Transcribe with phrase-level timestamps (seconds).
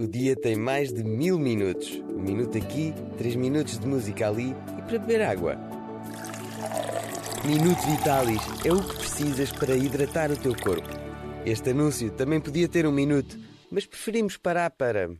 [0.00, 2.02] O dia tem mais de mil minutos.
[2.08, 5.56] Um minuto aqui, três minutos de música ali e para beber água.
[7.44, 10.88] Minuto Vitalis é o que precisas para hidratar o teu corpo.
[11.44, 13.38] Este anúncio também podia ter um minuto,
[13.70, 15.10] mas preferimos parar para.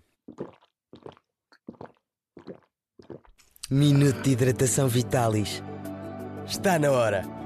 [3.71, 5.63] Minuto de hidratação Vitalis.
[6.47, 7.41] Está na hora!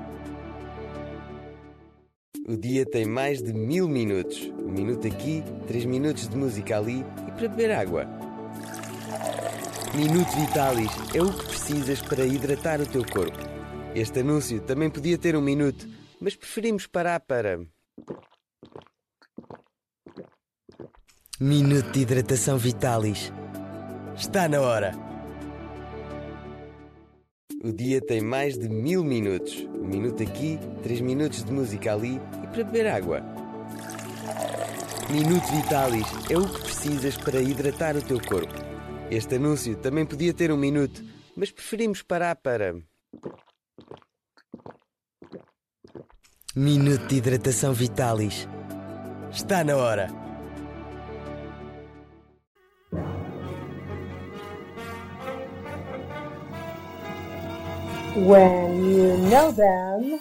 [2.46, 4.53] O dia tem mais de mil minutos.
[4.62, 7.03] Um minuto aqui, três minutos de música ali
[7.35, 8.07] para beber água.
[9.95, 13.39] Minuto Vitalis é o que precisas para hidratar o teu corpo.
[13.95, 15.86] Este anúncio também podia ter um minuto,
[16.21, 17.61] mas preferimos parar para.
[21.40, 23.32] Minuto de hidratação Vitalis.
[24.17, 24.93] Está na hora!
[27.62, 29.67] O dia tem mais de mil minutos.
[29.75, 33.44] Um minuto aqui, três minutos de música ali e para beber água.
[35.11, 38.55] Minuto Vitalis é o que precisas para hidratar o teu corpo.
[39.11, 41.03] Este anúncio também podia ter um minuto,
[41.37, 42.75] mas preferimos parar para.
[46.56, 48.48] Minuto de hidratação Vitalis.
[49.31, 50.09] Está na hora!
[58.17, 60.20] When you know them,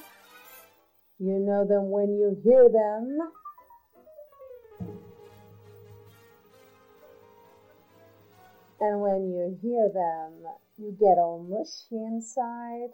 [1.19, 3.42] you know them when you hear them.
[8.83, 10.45] And when you hear them,
[10.75, 12.89] you get all mushy inside,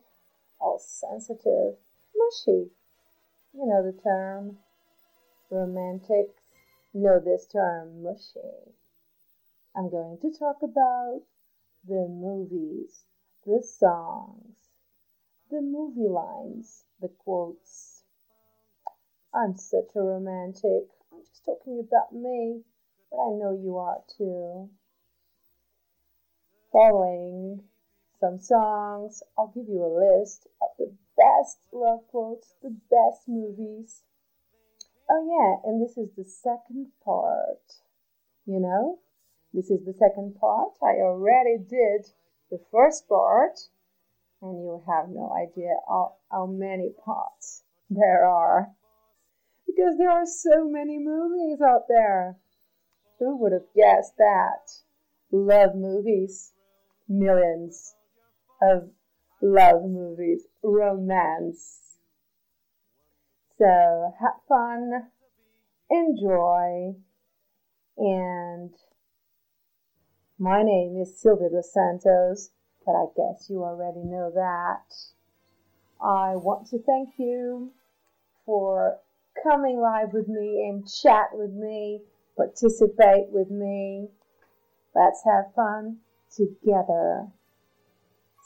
[0.61, 1.77] all sensitive,
[2.15, 2.69] mushy.
[3.53, 4.59] You know the term.
[5.49, 6.43] Romantics
[6.93, 8.75] know this term, mushy.
[9.75, 11.23] I'm going to talk about
[11.87, 13.05] the movies,
[13.47, 14.57] the songs,
[15.49, 18.03] the movie lines, the quotes.
[19.33, 20.83] I'm such a romantic.
[21.11, 22.61] I'm just talking about me,
[23.09, 24.69] but I know you are too.
[26.71, 27.63] Following
[28.19, 34.03] some songs, I'll give you a list of the best love quotes, the best movies.
[35.09, 37.81] Oh, yeah, and this is the second part.
[38.45, 38.99] You know,
[39.53, 40.73] this is the second part.
[40.83, 42.11] I already did
[42.51, 43.59] the first part
[44.41, 48.69] and you have no idea how, how many parts there are.
[49.65, 52.37] Because there are so many movies out there.
[53.19, 54.71] Who would have guessed that?
[55.31, 56.53] Love movies.
[57.09, 57.95] Millions
[58.61, 58.89] of
[59.41, 60.43] love movies.
[60.63, 61.97] Romance.
[63.57, 65.09] So have fun,
[65.89, 66.95] enjoy,
[67.97, 68.73] and
[70.37, 72.51] my name is Sylvia Dos Santos
[72.89, 74.95] but I guess you already know that.
[76.01, 77.71] I want to thank you
[78.45, 78.97] for
[79.43, 82.01] coming live with me and chat with me,
[82.35, 84.09] participate with me.
[84.95, 85.97] Let's have fun
[86.35, 87.27] together.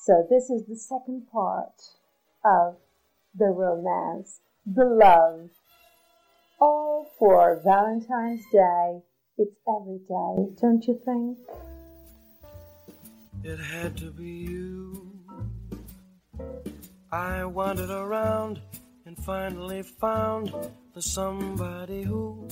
[0.06, 1.82] So, this is the second part
[2.44, 2.78] of
[3.36, 5.50] the romance, the love,
[6.60, 9.02] all for Valentine's Day.
[9.38, 11.40] It's every day, don't you think?
[13.44, 15.20] It had to be you.
[17.12, 18.62] I wandered around
[19.06, 20.54] and finally found
[20.94, 22.48] the somebody who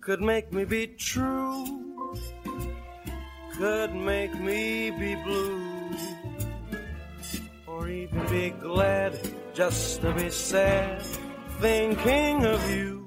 [0.00, 1.79] could make me be true,
[3.60, 5.90] could make me be blue,
[7.66, 9.12] or even be glad
[9.52, 11.02] just to be sad,
[11.60, 13.06] thinking of you.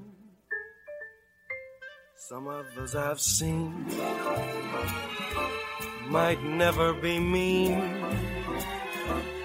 [2.15, 3.87] Some others I've seen
[6.07, 7.81] might never be mean,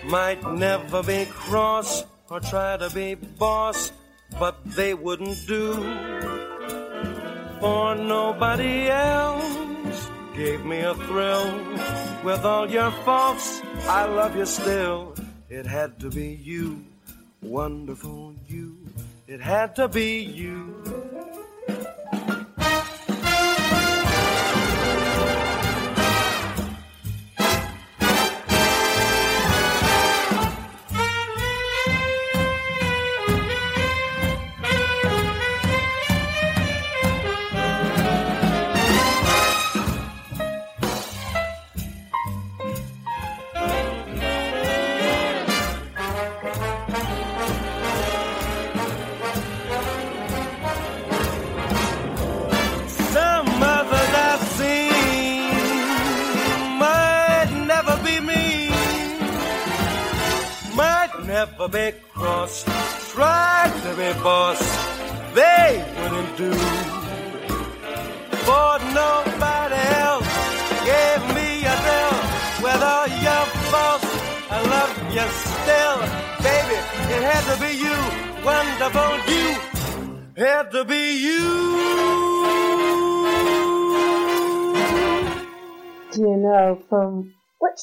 [0.04, 3.92] might never be cross or try to be boss,
[4.38, 5.72] but they wouldn't do
[7.60, 9.57] for nobody else.
[10.38, 11.52] Gave me a thrill
[12.22, 13.60] with all your faults.
[13.88, 15.16] I love you still.
[15.50, 16.84] It had to be you,
[17.42, 18.78] wonderful you.
[19.26, 20.76] It had to be you.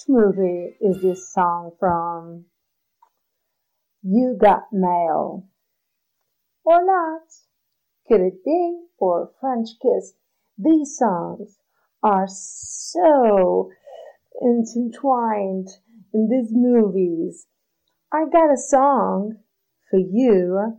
[0.05, 2.45] Which movie is this song from?
[4.03, 5.47] You Got Mail.
[6.63, 7.21] Or not?
[8.07, 10.13] Could it be for French Kiss?
[10.57, 11.57] These songs
[12.03, 13.71] are so
[14.41, 15.69] intertwined
[16.13, 17.47] in these movies.
[18.11, 19.37] I got a song
[19.89, 20.77] for you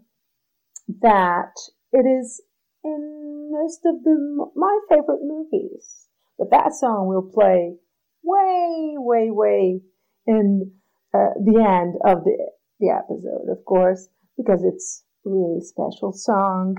[1.01, 1.53] that
[1.93, 2.43] it is
[2.85, 6.07] in most of the my favorite movies.
[6.39, 7.77] But that song will play
[8.23, 9.81] way, way, way
[10.27, 10.73] in
[11.15, 12.37] uh, the end of the
[12.79, 16.77] the episode, of course, because it's a really special song.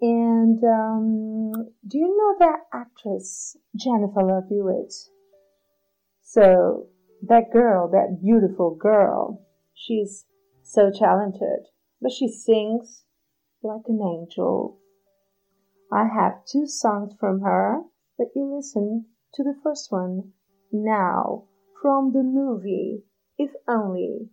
[0.00, 1.52] And um,
[1.86, 4.92] do you know that actress Jennifer Love Hewitt?
[6.22, 6.88] So
[7.22, 10.26] that girl, that beautiful girl, she's
[10.62, 11.68] so talented,
[12.00, 13.04] but she sings
[13.62, 14.78] like an angel.
[15.92, 17.80] I have two songs from her,
[18.18, 20.32] but you listen to the first one
[20.72, 21.44] now
[21.82, 23.02] from the movie
[23.36, 24.30] If Only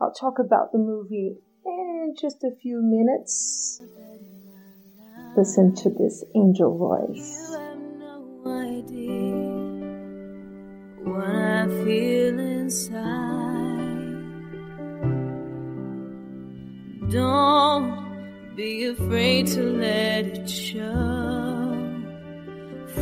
[0.00, 3.82] I'll talk about the movie in just a few minutes.
[5.36, 7.54] Listen to this angel voice.
[17.10, 21.57] Don't be afraid to let it show,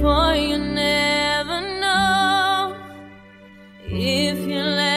[0.01, 2.77] for you never know.
[3.89, 4.96] If you let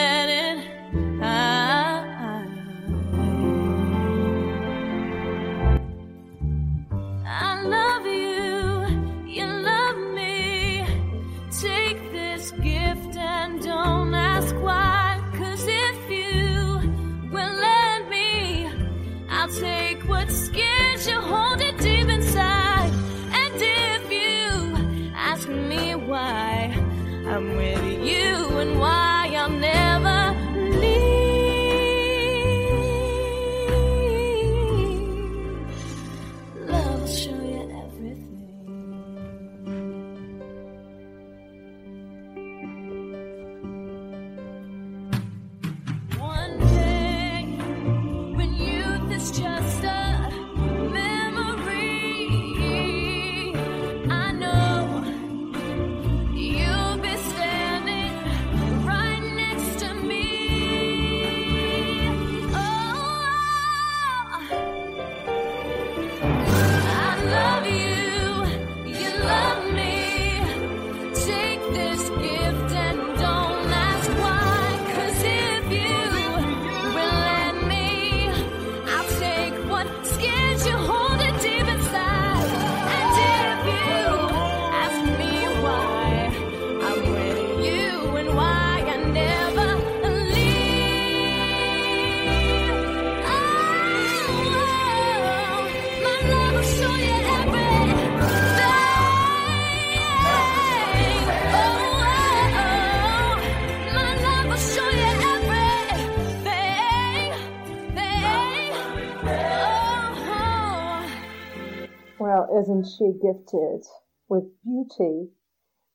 [112.58, 113.84] isn't she gifted
[114.28, 115.30] with beauty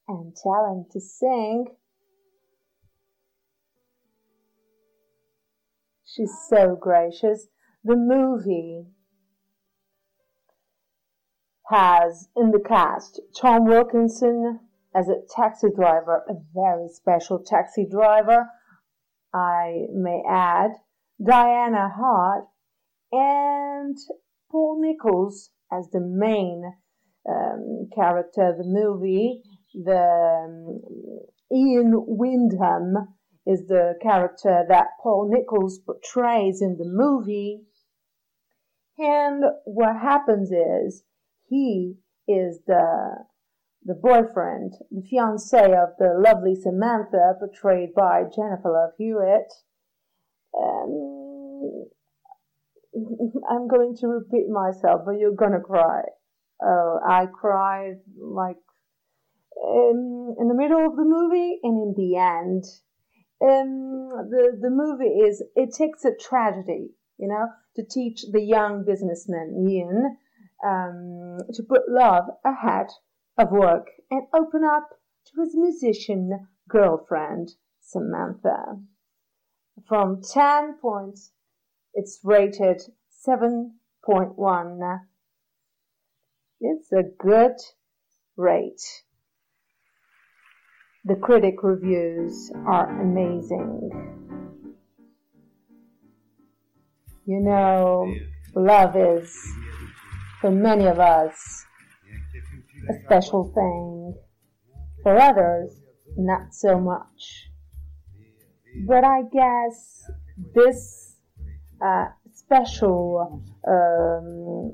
[0.07, 1.67] and talent to sing?
[6.05, 7.47] She's so gracious.
[7.83, 8.85] The movie
[11.69, 14.59] has in the cast Tom Wilkinson
[14.95, 18.50] as a taxi driver, a very special taxi driver,
[19.33, 20.71] I may add,
[21.21, 22.45] Diana Hart,
[23.12, 23.97] and
[24.50, 26.63] Paul Nicholls as the main
[27.29, 29.41] um, character of the movie.
[29.74, 30.82] The um,
[31.51, 33.15] Ian Wyndham
[33.46, 37.62] is the character that Paul Nicholls portrays in the movie.
[38.98, 41.03] And what happens is
[41.48, 41.96] he
[42.27, 43.25] is the
[43.88, 49.53] the boyfriend, the fiance of the lovely Samantha, portrayed by Jennifer Love Hewitt.
[50.58, 51.86] Um,
[53.50, 56.02] I'm going to repeat myself, but you're gonna cry.
[56.64, 58.58] Oh, I cried like
[59.62, 62.64] in, in the middle of the movie and in the end.
[63.42, 68.86] Um, the the movie is it takes a tragedy, you know, to teach the young
[68.86, 70.18] businessman Ian
[70.66, 72.88] um, to put love ahead
[73.38, 74.90] of work and open up
[75.28, 78.80] to his musician girlfriend, Samantha.
[79.88, 81.32] From 10 points,
[81.96, 82.82] it's rated
[83.25, 85.00] 7.1.
[86.60, 87.56] It's a good
[88.36, 88.82] rate.
[91.06, 93.90] The critic reviews are amazing.
[97.25, 98.14] You know,
[98.56, 99.36] love is,
[100.42, 101.66] for many of us,
[102.90, 104.16] a special thing.
[105.02, 105.80] For others,
[106.18, 107.50] not so much.
[108.88, 110.10] But I guess
[110.54, 111.04] this
[111.82, 114.74] uh, special um,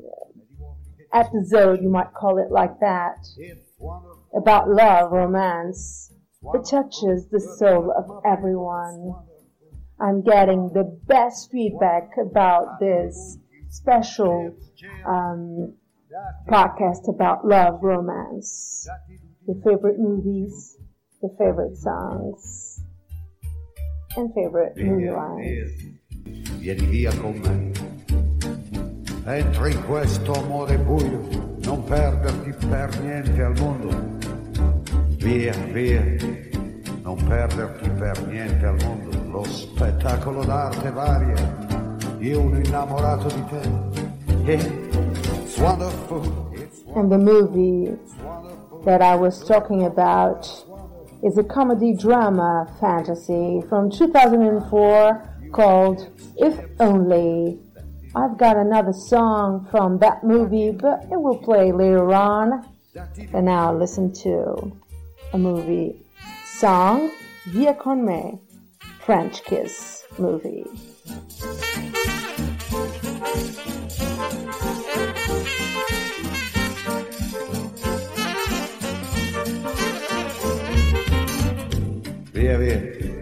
[1.13, 3.25] episode, you might call it like that,
[4.36, 6.12] about love, romance,
[6.53, 9.13] it touches the soul of everyone.
[10.00, 13.38] I'm getting the best feedback about this
[13.70, 14.55] special
[15.05, 15.75] um,
[16.50, 18.88] podcast about love, romance,
[19.48, 20.77] your favorite movies,
[21.22, 22.81] your favorite songs,
[24.17, 25.90] and favorite movie lines.
[26.62, 27.72] Vieni via con me.
[29.25, 33.89] Entra in questo amore buio, non perderti per niente al mondo.
[35.18, 36.03] Via, via,
[37.01, 39.10] non perderti per niente al mondo.
[39.32, 44.50] Lo spettacolo d'arte varia, io uno innamorato di te.
[44.53, 46.51] It's wonderful,
[46.94, 47.98] And the movie
[48.84, 50.46] that I was talking about
[51.24, 57.60] is a comedy drama fantasy from 2004 called If Only.
[58.15, 62.65] I've got another song from that movie, but it will play later on.
[63.34, 64.72] And now listen to
[65.34, 66.05] a movie
[66.46, 67.12] song,
[67.48, 68.39] Via con me,
[69.00, 70.65] French Kiss movie.
[82.34, 82.77] Via, via,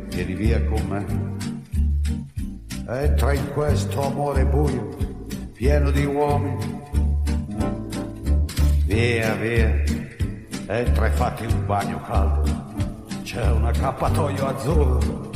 [0.09, 1.28] vieni via con me.
[2.91, 4.87] Entra in questo amore buio,
[5.53, 6.81] pieno di uomini.
[8.85, 9.83] Via, via,
[10.65, 12.51] e fatti un bagno caldo.
[13.21, 15.29] C'è un accappatoio azzurro,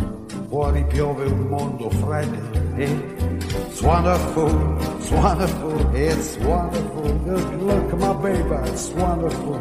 [0.48, 2.60] fuori piove un mondo freddo.
[2.75, 4.50] It's wonderful,
[4.98, 7.03] it's wonderful, it's wonderful.
[7.24, 9.60] Look, look, my baby, it's wonderful.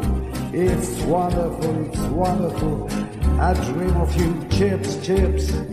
[0.51, 2.89] It's wonderful, it's wonderful.
[3.39, 5.72] I dream of you, chips, chips.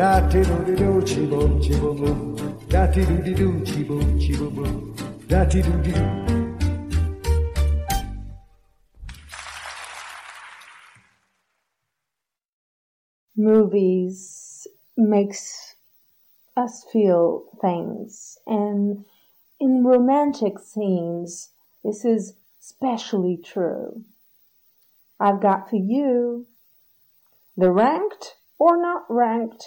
[0.00, 2.66] Da ti do di do, chi boom, chi boom boom.
[2.68, 4.94] Da ti do di do, chi boom, chi boom boom.
[5.28, 5.92] Da ti do di
[13.36, 14.66] movies
[14.96, 15.76] makes
[16.56, 19.04] us feel things and
[19.60, 21.50] in romantic scenes
[21.84, 24.02] this is especially true
[25.18, 26.46] i've got for you
[27.56, 29.66] the ranked or not ranked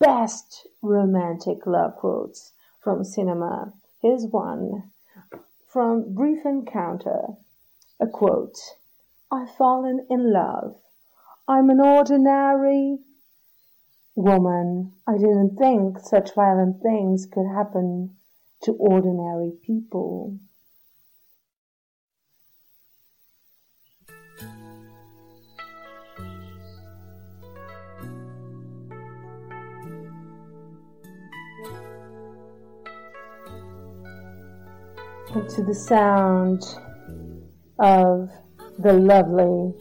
[0.00, 4.90] best romantic love quotes from cinema here's one
[5.72, 7.22] from brief encounter
[8.00, 8.58] a quote
[9.32, 10.76] i've fallen in love
[11.46, 13.00] I'm an ordinary
[14.14, 14.94] woman.
[15.06, 18.16] I didn't think such violent things could happen
[18.62, 20.38] to ordinary people.
[35.34, 36.62] And to the sound
[37.80, 38.30] of
[38.78, 39.74] the lovely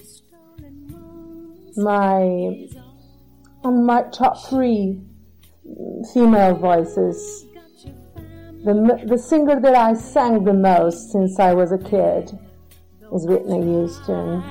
[1.76, 2.68] my
[3.64, 5.00] on my top three
[6.12, 7.46] female voices.
[8.66, 12.32] The, the singer that I sang the most since I was a kid
[13.14, 14.42] is Whitney Houston.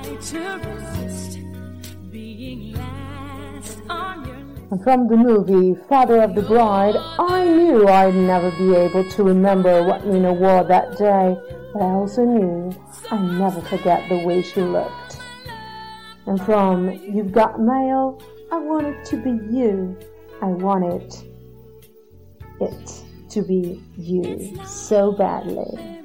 [4.71, 9.23] And from the movie Father of the Bride, I knew I'd never be able to
[9.23, 11.37] remember what Nina wore that day,
[11.73, 12.75] but I also knew
[13.11, 15.17] I'd never forget the way she looked.
[16.25, 19.97] And from You've Got Mail, I want it to be you.
[20.41, 21.13] I wanted
[22.59, 26.01] it to be you so badly.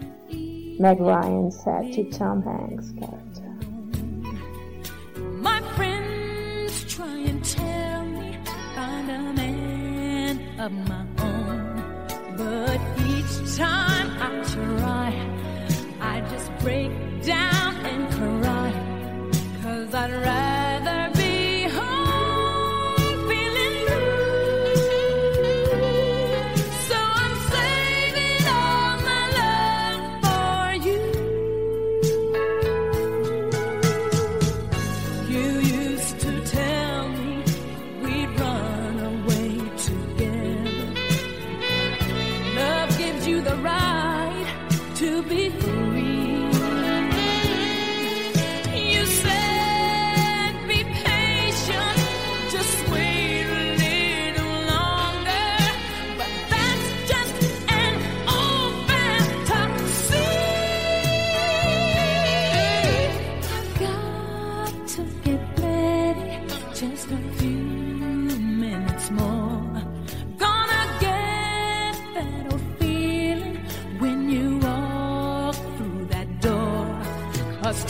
[0.79, 2.93] Meg Ryan said to Tom Hanks'.
[10.59, 11.85] Of my own.
[12.37, 15.11] But each time I try,
[16.01, 16.91] I just break
[17.23, 18.73] down and cry.
[19.63, 20.58] Cause I'd rather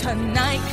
[0.09, 0.68] tonight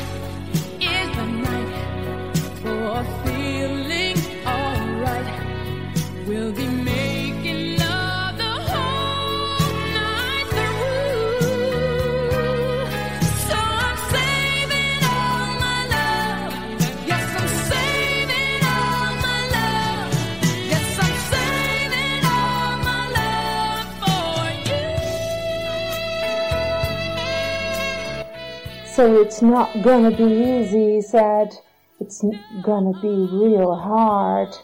[28.95, 31.53] So it's not gonna be easy, he said.
[31.99, 32.23] It's
[32.63, 34.55] gonna be real hard.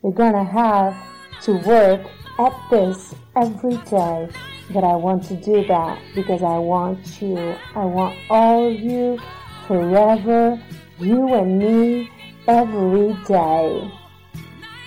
[0.00, 0.96] We're gonna have
[1.42, 2.00] to work
[2.38, 4.30] at this every day.
[4.72, 7.54] But I want to do that because I want you.
[7.74, 9.18] I want all of you
[9.68, 10.58] forever,
[10.98, 12.10] you and me,
[12.48, 13.92] every day.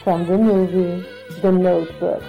[0.03, 1.07] From the movie
[1.43, 2.23] The Notebook.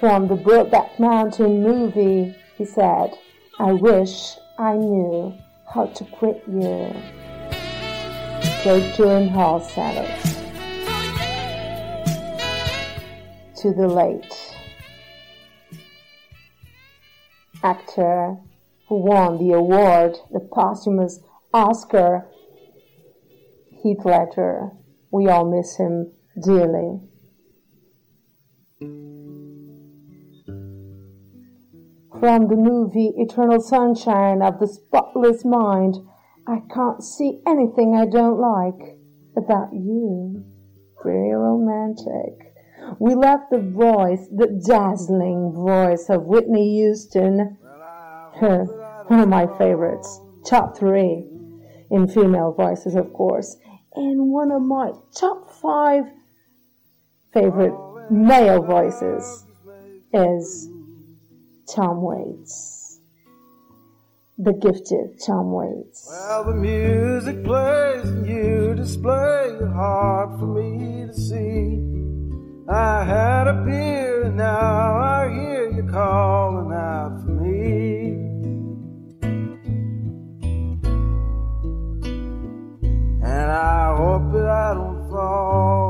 [0.00, 3.18] From the Brokeback Mountain movie, he said,
[3.58, 5.34] I wish I knew
[5.74, 6.94] how to quit you.
[8.62, 10.20] Jake Gyllenhaal said it.
[13.56, 14.56] To the late
[17.64, 18.36] actor
[18.88, 21.18] who won the award, the posthumous
[21.52, 22.24] Oscar,
[23.82, 24.70] Heath Ledger.
[25.10, 27.00] We all miss him dearly.
[32.20, 35.98] From the movie Eternal Sunshine of the Spotless Mind,
[36.48, 38.98] I can't see anything I don't like
[39.36, 40.44] about you.
[41.04, 42.54] Very romantic.
[42.98, 47.56] We left the voice, the dazzling voice of Whitney Houston,
[48.40, 48.64] her,
[49.06, 51.24] one of my favorites, top three
[51.92, 53.56] in female voices, of course,
[53.94, 56.04] and one of my top five
[57.32, 57.74] favorite
[58.10, 59.46] male voices
[60.12, 60.68] is
[61.74, 63.00] Tom Waits.
[64.38, 66.06] The gifted Tom Waits.
[66.08, 71.84] Well, the music plays and you display it hard for me to see.
[72.70, 78.12] I had a beer and now I hear you calling out for me.
[83.24, 85.87] And I hope that I don't fall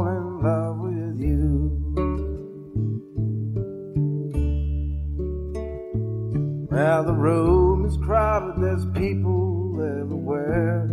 [6.78, 10.84] Well, the room is crowded, there's people everywhere.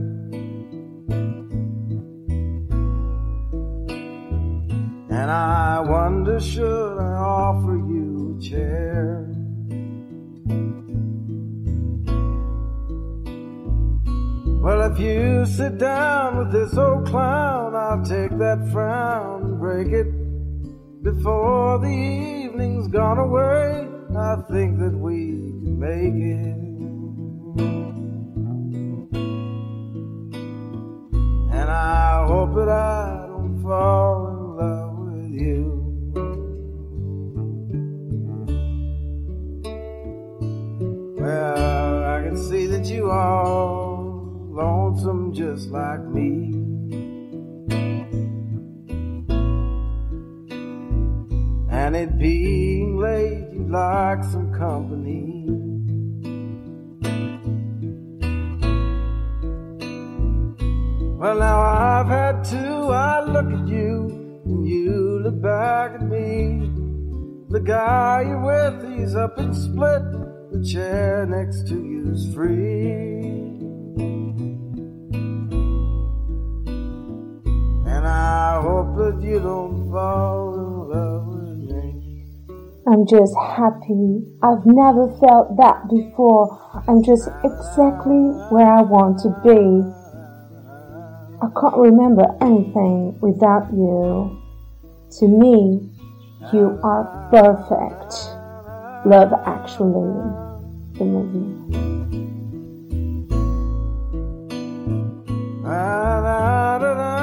[5.11, 9.31] And I wonder, should I offer you a chair?
[14.63, 19.89] Well, if you sit down with this old clown, I'll take that frown and break
[19.89, 20.07] it
[21.03, 23.87] before the evening's gone away.
[24.17, 26.55] I think that we make it.
[31.51, 35.61] And I hope that I don't fall in love with you.
[41.19, 43.85] Well, I can see that you are
[44.49, 46.53] lonesome just like me.
[51.69, 55.34] And it being late, you'd like some company.
[61.25, 62.91] Well, now I've had two.
[62.91, 66.69] I look at you, and you look back at me.
[67.49, 70.03] The guy you're with, he's up and split.
[70.51, 72.83] The chair next to you's free.
[77.89, 82.27] And I hope that you don't fall in love with me.
[82.85, 84.21] I'm just happy.
[84.43, 86.53] I've never felt that before.
[86.87, 89.94] I'm just exactly where I want to be.
[91.45, 94.41] I can't remember anything without you.
[95.19, 95.91] To me,
[96.51, 98.33] you are perfect.
[99.05, 100.09] Love Actually,
[100.97, 101.45] the movie.
[105.63, 107.14] Ah,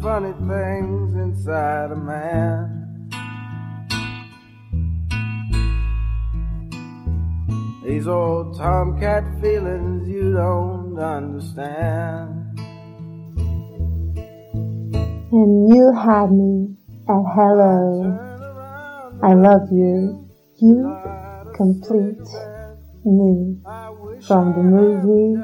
[0.00, 2.80] funny things inside a man.
[7.84, 12.58] These old tomcat feelings you don't understand.
[15.32, 16.74] And you had me
[17.08, 18.18] at hello.
[19.22, 20.26] I love you.
[20.56, 20.96] You
[21.54, 22.28] complete
[23.04, 23.58] me
[24.26, 25.36] from the movie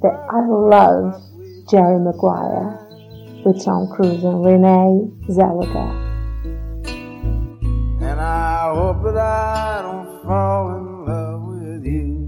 [0.00, 1.20] that I love,
[1.68, 2.79] Jerry Maguire,
[3.44, 6.08] with Tom Cruise and Renee Zellweger.
[8.02, 12.20] And I hope that I don't fall in love with you.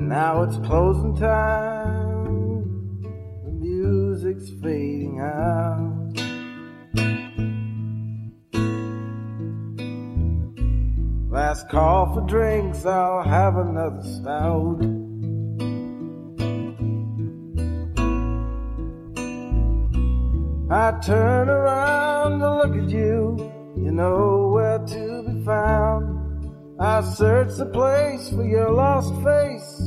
[0.00, 3.02] Now it's closing time.
[3.44, 5.98] The music's fading out.
[11.30, 14.97] Last call for drinks, I'll have another stout.
[20.70, 23.38] I turn around to look at you,
[23.74, 26.18] you know where to be found.
[26.78, 29.82] I search the place for your lost face.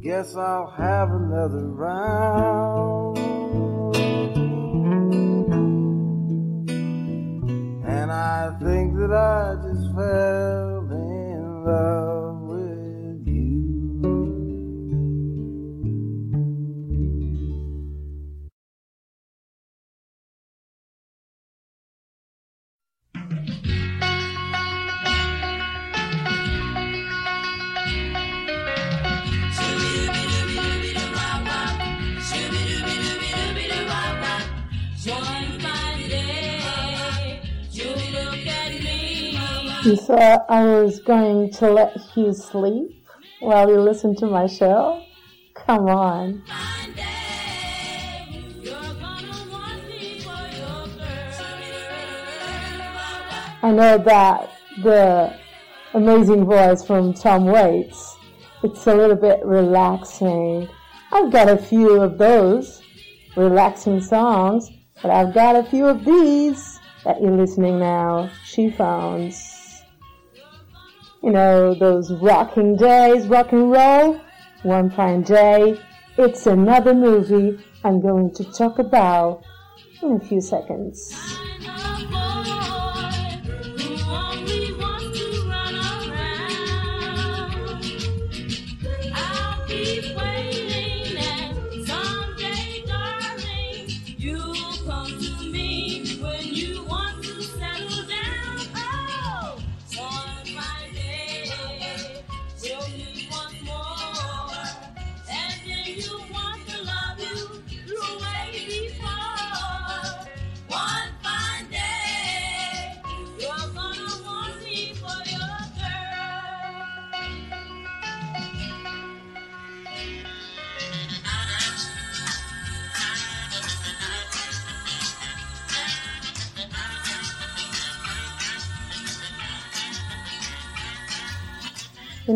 [0.00, 3.45] Guess I'll have another round.
[40.06, 43.04] Thought I was going to let you sleep
[43.40, 45.02] while you listen to my show?
[45.52, 46.44] Come on.
[53.64, 54.48] I know that
[54.84, 55.36] the
[55.94, 58.16] amazing voice from Tom Waits,
[58.62, 60.68] it's a little bit relaxing.
[61.10, 62.80] I've got a few of those
[63.36, 64.70] relaxing songs,
[65.02, 68.30] but I've got a few of these that you're listening now.
[68.44, 69.55] She phones.
[71.22, 74.20] You know, those rocking days, rock and roll.
[74.62, 75.80] One fine day,
[76.16, 79.42] it's another movie I'm going to talk about
[80.02, 81.14] in a few seconds.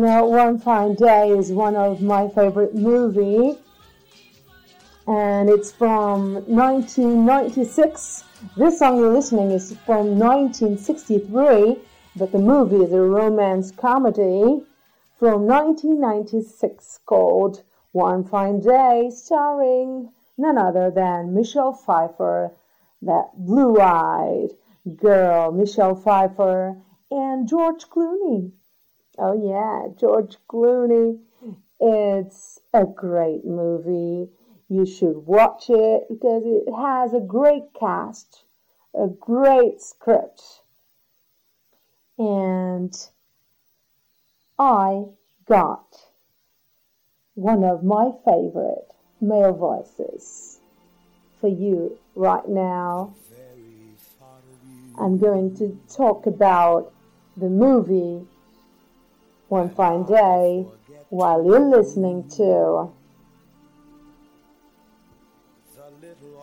[0.01, 3.55] Know, One Fine Day is one of my favorite movie,
[5.05, 8.23] and it's from 1996.
[8.57, 11.77] This song you're listening is from 1963,
[12.15, 14.65] but the movie is a romance comedy
[15.19, 17.61] from 1996 called
[17.91, 22.51] One Fine Day, starring none other than Michelle Pfeiffer,
[23.03, 24.49] that blue-eyed
[24.95, 26.75] girl, Michelle Pfeiffer,
[27.11, 28.51] and George Clooney.
[29.23, 31.19] Oh yeah, George Clooney.
[31.79, 34.31] It's a great movie.
[34.67, 38.45] You should watch it because it has a great cast,
[38.95, 40.41] a great script.
[42.17, 42.91] And
[44.57, 45.03] I
[45.45, 45.97] got
[47.35, 48.87] one of my favorite
[49.21, 50.61] male voices
[51.39, 53.13] for you right now.
[54.97, 56.91] I'm going to talk about
[57.37, 58.25] the movie
[59.51, 60.65] one fine day
[61.09, 62.89] while you're listening to
[65.75, 66.37] The little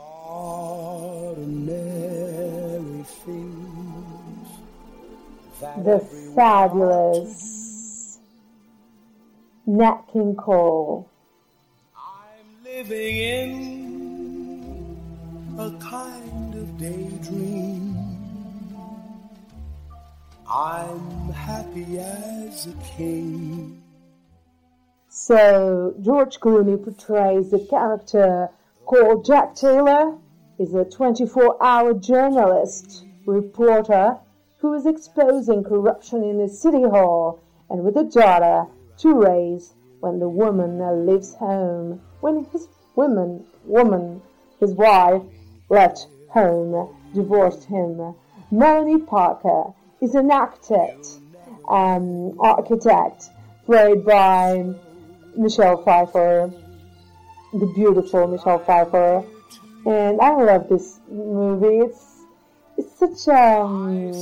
[1.39, 4.49] ordinary things
[5.85, 6.01] the
[6.37, 8.19] fabulous
[9.67, 11.09] Nat King Cole.
[11.97, 13.51] I'm living in
[15.59, 17.98] a kind of daydream.
[20.51, 23.83] I'm happy as a king.
[25.11, 28.49] So George Clooney portrays a character
[28.87, 30.17] called Jack Taylor.
[30.57, 34.17] He's a 24-hour journalist, reporter
[34.57, 38.67] who is exposing corruption in the city hall and with a daughter
[39.01, 42.01] to raise when the woman leaves home.
[42.21, 44.23] When his woman, woman,
[44.61, 45.23] his wife,
[45.69, 48.15] left home, divorced him.
[48.51, 51.07] Melanie Parker is an architect,
[51.69, 53.31] um, architect
[53.67, 54.73] played by
[55.37, 56.51] Michelle Pfeiffer,
[57.53, 59.25] the beautiful Michelle Pfeiffer,
[59.87, 61.79] and I love this movie.
[61.79, 62.19] It's
[62.77, 64.13] it's such um,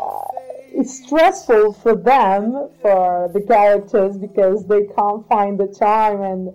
[0.00, 0.40] uh,
[0.72, 6.54] it's stressful for them for the characters because they can't find the time and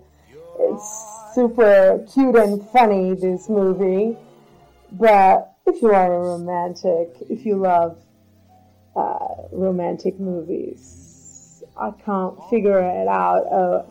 [0.58, 4.16] it's super cute and funny this movie
[4.92, 7.98] but if you are a romantic if you love
[8.96, 11.62] uh, romantic movies.
[11.76, 13.84] I can't figure it out uh,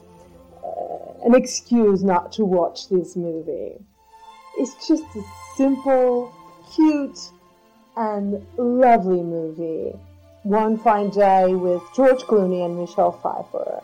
[0.65, 3.75] uh, an excuse not to watch this movie.
[4.57, 5.23] It's just a
[5.55, 6.33] simple
[6.73, 7.19] cute
[7.95, 9.97] and lovely movie.
[10.43, 13.81] One Fine Day with George Clooney and Michelle Pfeiffer.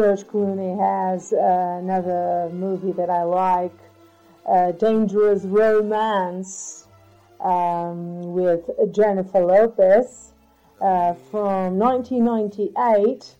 [0.00, 3.76] George Clooney has uh, another movie that I like,
[4.48, 6.88] uh, Dangerous Romance,
[7.38, 10.32] um, with Jennifer Lopez
[10.80, 13.36] uh, from 1998,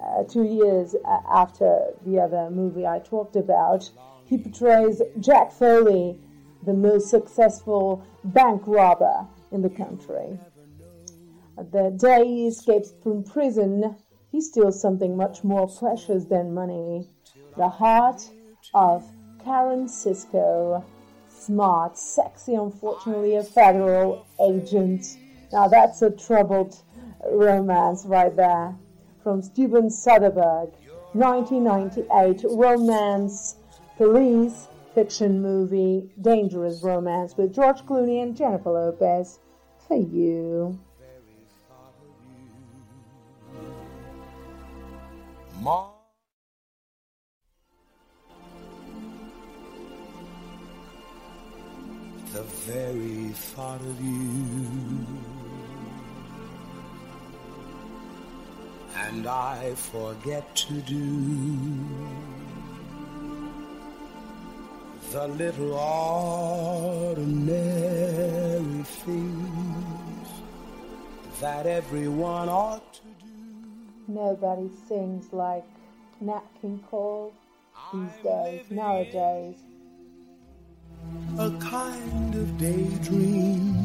[0.00, 0.96] uh, two years
[1.32, 3.88] after the other movie I talked about.
[4.24, 6.18] He portrays Jack Foley,
[6.66, 10.40] the most successful bank robber in the country.
[11.56, 13.94] The day he escapes from prison,
[14.30, 17.08] he steals something much more precious than money
[17.56, 18.30] the heart
[18.74, 19.04] of
[19.44, 20.84] Karen Sisco.
[21.28, 25.16] Smart, sexy, unfortunately a federal agent.
[25.52, 26.76] Now that's a troubled
[27.30, 28.76] romance right there.
[29.22, 30.72] From Steven Soderbergh,
[31.12, 33.56] 1998 romance,
[33.96, 39.38] police, fiction movie, dangerous romance with George Clooney and Jennifer Lopez.
[39.88, 40.78] For you.
[45.62, 45.90] Ma-
[52.32, 55.06] the very thought of you
[59.06, 61.76] and I forget to do
[65.12, 67.34] the little ordinary
[69.04, 70.28] things
[71.40, 72.89] that everyone ought.
[74.10, 75.64] Nobody sings like
[76.20, 77.32] Nat King Cole
[77.92, 79.54] these days, nowadays.
[81.38, 83.76] a kind of daydream.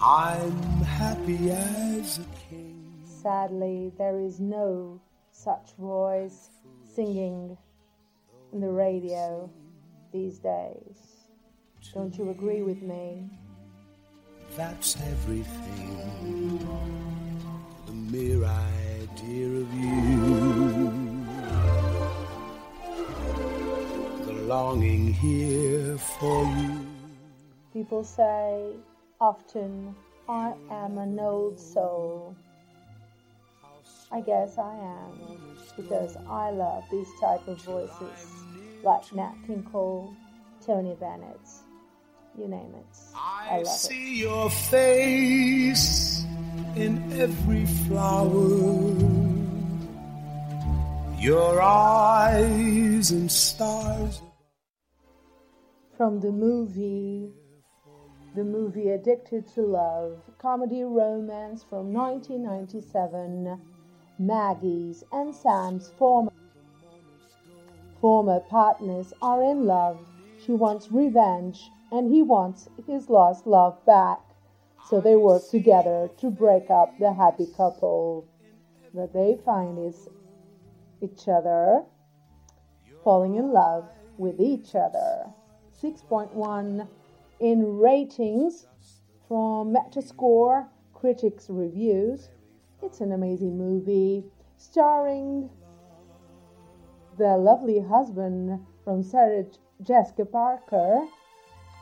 [0.00, 0.52] I'm
[0.84, 3.02] happy as a king.
[3.04, 5.00] Sadly, there is no
[5.32, 6.50] such voice
[6.94, 7.58] singing
[8.52, 9.50] in the radio
[10.12, 11.26] these days.
[11.92, 13.28] Don't you agree with me?
[14.56, 17.11] That's everything.
[18.12, 20.92] The mere idea of you.
[24.26, 26.86] The longing here for you.
[27.72, 28.74] People say
[29.18, 29.94] often,
[30.28, 32.36] I am an old soul.
[34.10, 38.26] I guess I am, because I love these type of voices,
[38.82, 40.14] like Nat King Cole,
[40.66, 41.48] Tony Bennett,
[42.36, 42.98] you name it.
[43.14, 43.68] I I love it.
[43.68, 46.26] see your face
[46.76, 48.92] in every flower.
[51.18, 54.20] Your eyes and stars.
[55.96, 57.30] From the movie,
[58.34, 63.60] the movie Addicted to Love, comedy romance from 1997,
[64.18, 66.32] Maggie's and Sam's former
[68.00, 69.96] former partners are in love.
[70.44, 74.18] She wants revenge and he wants his lost love back.
[74.88, 78.26] So they work together to break up the happy couple.
[78.92, 80.08] What they find is
[81.00, 81.84] each other
[83.02, 85.26] falling in love with each other.
[85.82, 86.86] 6.1
[87.40, 88.66] in ratings
[89.26, 92.28] from Metascore critics reviews.
[92.82, 94.24] It's an amazing movie,
[94.56, 95.50] starring
[97.18, 99.44] the lovely husband from Sarah
[99.82, 101.06] Jessica Parker,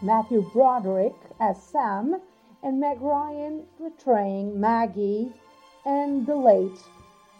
[0.02, 2.20] Matthew Broderick as Sam,
[2.62, 5.32] and Meg Ryan portraying Maggie,
[5.84, 6.78] and the late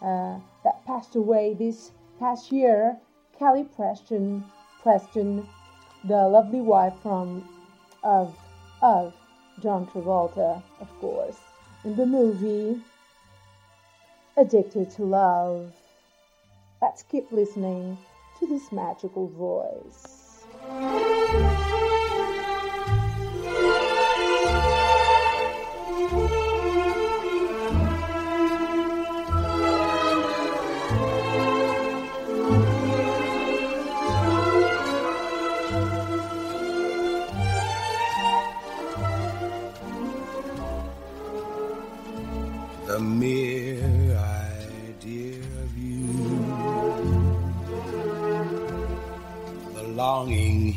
[0.03, 2.97] uh, that passed away this past year,
[3.39, 4.45] Kelly Preston,
[4.83, 5.47] Preston,
[6.05, 7.49] the lovely wife from
[8.03, 8.35] of
[8.83, 9.13] of
[9.63, 11.39] John Travolta, of course,
[11.85, 12.81] in the movie
[14.37, 15.73] Addicted to Love.
[16.81, 17.99] Let's keep listening
[18.39, 20.47] to this magical voice.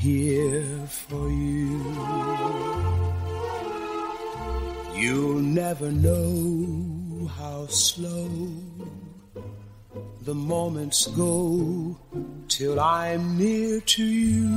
[0.04, 1.80] Here for you.
[4.94, 8.30] You'll never know how slow
[10.24, 11.98] the moments go
[12.50, 14.50] till I'm near to you.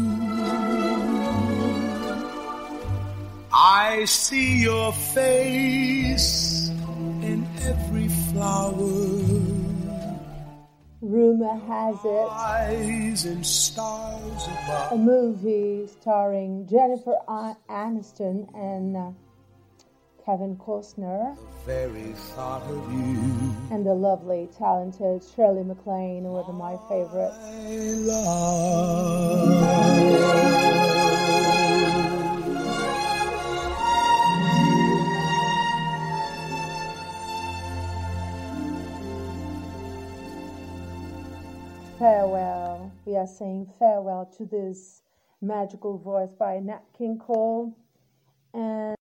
[3.52, 6.70] I see your face
[7.22, 9.25] in every flower,
[11.06, 14.48] Rumor has it eyes and stars
[14.90, 19.12] a movie starring Jennifer Aniston and uh,
[20.24, 26.76] Kevin Costner, Very thought of you, and the lovely, talented Shirley MacLaine, one of my
[26.88, 27.36] favorites.
[41.98, 42.92] Farewell.
[43.06, 45.00] We are saying farewell to this
[45.40, 47.74] magical voice by Nat King Cole
[48.52, 48.96] and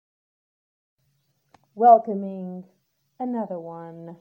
[1.74, 2.64] welcoming
[3.20, 4.16] another one,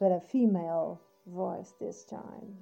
[0.00, 2.56] but a female voice this time.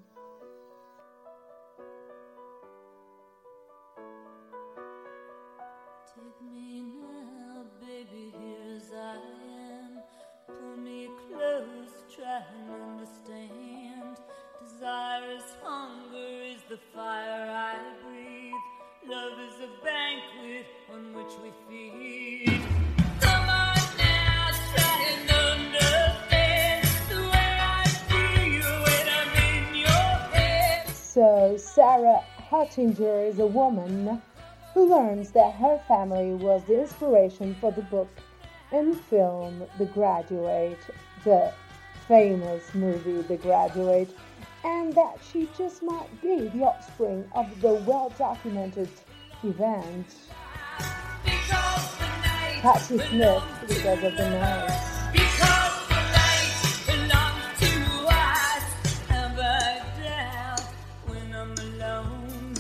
[6.15, 8.35] Take me now, baby,
[8.95, 10.03] I am.
[10.47, 12.43] Pull me close, try
[16.97, 18.55] fire I breathe.
[19.07, 22.63] Love is a banquet on which we feed.
[30.95, 34.21] So, Sarah Huttinger is a woman
[34.75, 38.09] who learns that her family was the inspiration for the book
[38.71, 40.79] and film The Graduate,
[41.25, 41.53] the
[42.07, 44.11] famous movie The Graduate,
[44.67, 48.89] and that she just might be the offspring of the well documented
[49.45, 50.07] event.
[51.25, 51.95] Because
[52.63, 55.11] Patsy Smith, because of the night.
[55.13, 56.51] Because the night
[56.87, 57.73] belongs to
[58.09, 58.67] us.
[59.07, 60.61] Have I doubt
[61.07, 62.55] when I'm alone?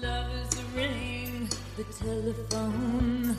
[0.00, 3.36] Love is a ring, the telephone.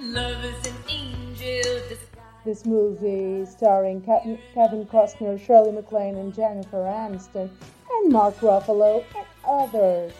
[0.00, 2.15] Love is an angel.
[2.46, 7.50] This movie starring Kevin, Costner, Shirley MacLaine, and Jennifer Aniston,
[7.90, 10.12] and Mark Ruffalo, and others,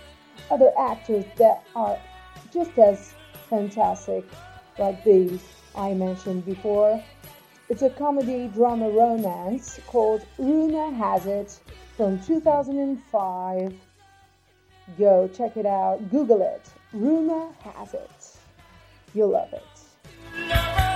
[0.51, 1.97] other actors that are
[2.53, 3.15] just as
[3.49, 4.25] fantastic,
[4.77, 5.41] like these
[5.77, 7.01] I mentioned before.
[7.69, 11.61] It's a comedy drama romance called Rumor Has It
[11.97, 13.73] from 2005.
[14.99, 16.69] Go check it out, Google it.
[16.93, 18.37] Rumor Has It.
[19.15, 20.96] You'll love it.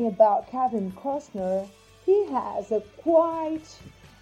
[0.00, 1.68] Talking about Kevin Costner,
[2.06, 3.78] he has a quite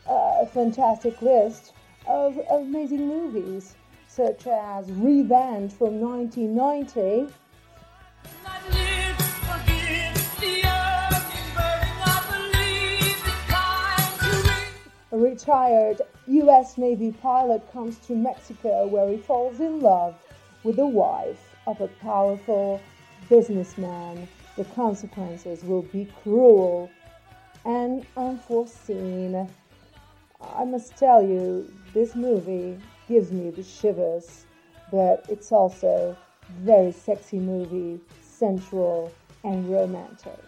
[0.09, 1.73] uh, fantastic list
[2.07, 3.77] of amazing movies,
[4.09, 7.33] such as Revenge from 1990,
[8.43, 11.99] My lips forgive the urgent burning.
[12.03, 14.73] I believe it's time to ring.
[15.13, 20.17] a retired US Navy pilot comes to Mexico where he falls in love
[20.65, 22.81] with the wife of a powerful
[23.29, 24.27] businessman.
[24.59, 26.91] The consequences will be cruel
[27.65, 29.49] and unforeseen.
[30.41, 34.47] I must tell you, this movie gives me the shivers,
[34.91, 36.17] but it's also
[36.65, 39.13] very sexy movie, sensual,
[39.45, 40.41] and romantic.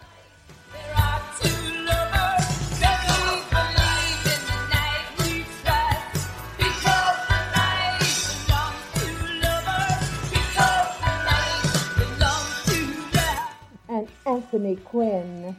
[14.27, 15.55] Anthony Quinn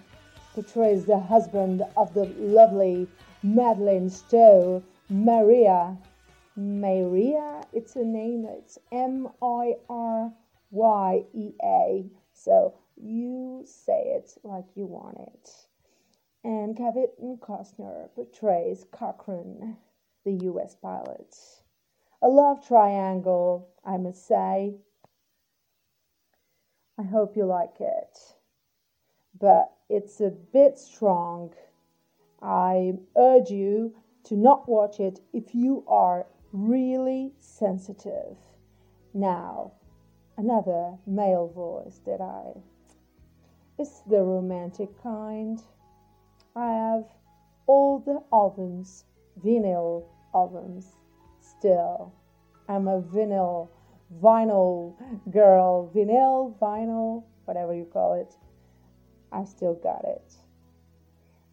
[0.54, 3.08] portrays the husband of the lovely
[3.42, 5.98] Madeleine Stowe, Maria.
[6.54, 10.32] Maria, it's a name, it's M I R
[10.70, 12.06] Y E A.
[12.32, 15.50] So you say it like you want it.
[16.44, 19.76] And Kevin Costner portrays Cochran,
[20.24, 21.36] the US pilot.
[22.22, 24.76] A love triangle, I must say.
[26.96, 28.18] I hope you like it.
[29.42, 31.52] But it's a bit strong.
[32.40, 33.92] I urge you
[34.24, 38.36] to not watch it if you are really sensitive.
[39.12, 39.72] Now,
[40.36, 42.60] another male voice that I.
[43.80, 45.60] It's the romantic kind.
[46.54, 47.06] I have
[47.66, 49.06] all the albums,
[49.44, 50.86] vinyl albums,
[51.40, 52.12] still.
[52.68, 53.70] I'm a vinyl,
[54.22, 54.94] vinyl
[55.32, 58.36] girl, vinyl, vinyl, whatever you call it.
[59.32, 60.34] I still got it.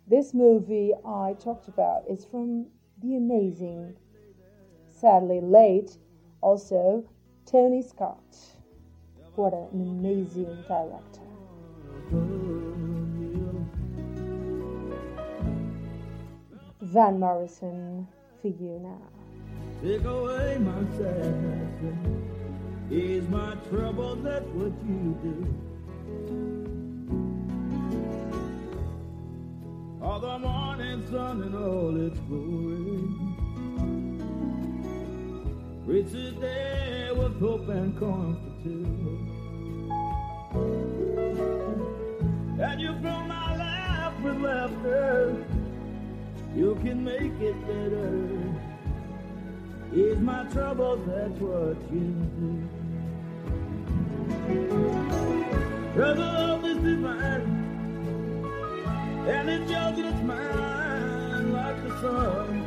[0.08, 2.68] This movie I talked about is from
[3.02, 3.96] the amazing,
[4.90, 5.98] sadly late,
[6.42, 7.06] also
[7.46, 8.36] Tony Scott.
[9.36, 11.22] What an amazing director.
[16.82, 18.08] Van Morrison
[18.42, 19.02] for you now.
[19.82, 22.30] Take away my sadness
[22.92, 24.16] ease my trouble.
[24.16, 26.59] That's what you do.
[30.02, 33.04] All the morning sun and all its glory.
[35.86, 38.86] Reach a day with hope and comfort too.
[42.62, 45.46] And you fill my life with laughter.
[46.56, 48.40] You can make it better.
[49.94, 52.70] Ease my troubles, that's what you do.
[55.96, 57.69] The love is divine,
[59.30, 62.66] and it's yours and it's mine like the sun.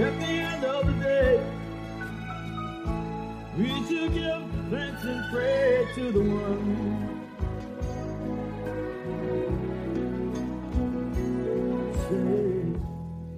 [0.00, 1.42] At the end of the day,
[3.56, 7.06] we should give thanks and pray to the one.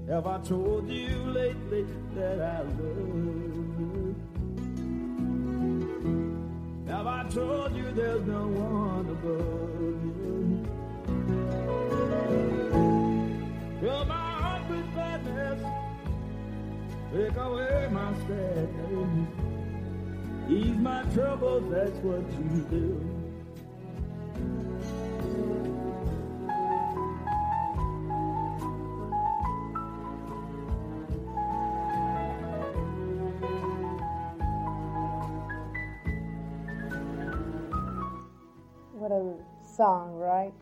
[0.09, 3.52] Have I told you lately that I love you?
[7.03, 10.63] Have I told you there's no one above you?
[13.81, 15.61] Fill my heart with gladness,
[17.13, 19.29] take away my sadness,
[20.49, 23.12] ease my troubles, that's what you do.
[39.83, 40.55] Song, right?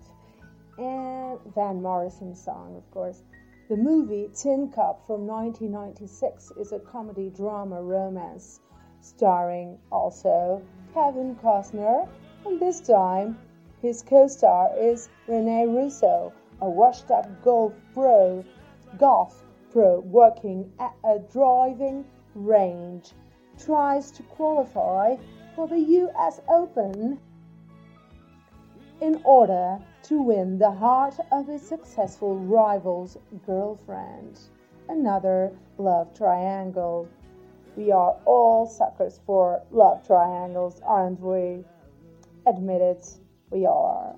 [0.79, 3.23] And Van Morrison's song, of course.
[3.69, 8.61] The movie Tin Cup from 1996 is a comedy drama romance
[9.03, 10.63] starring also
[10.95, 12.09] Kevin Costner,
[12.47, 13.39] and this time
[13.83, 18.43] his co star is Rene Russo, a washed up golf pro,
[18.97, 23.13] golf pro working at a driving range,
[23.63, 25.17] tries to qualify
[25.55, 27.21] for the US Open
[29.01, 34.39] in order to win the heart of his successful rival's girlfriend.
[34.89, 37.09] Another love triangle.
[37.77, 41.65] We are all suckers for love triangles, aren't we?
[42.47, 43.07] Admit it,
[43.51, 44.17] we all are.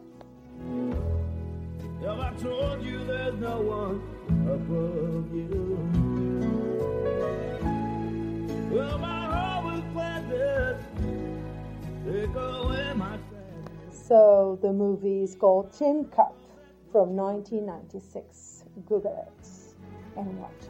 [2.20, 4.02] I told you there's no one
[4.48, 5.78] above you?
[8.70, 9.82] Well, my heart was
[12.36, 13.18] away my
[14.12, 14.58] sadness.
[14.58, 16.36] So the movie is called Tin Cup
[16.90, 18.64] from 1996.
[18.86, 19.46] Google it
[20.16, 20.68] and watch it.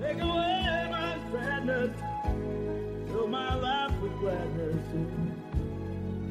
[0.00, 1.96] Take away my sadness,
[3.10, 4.86] fill my life with gladness.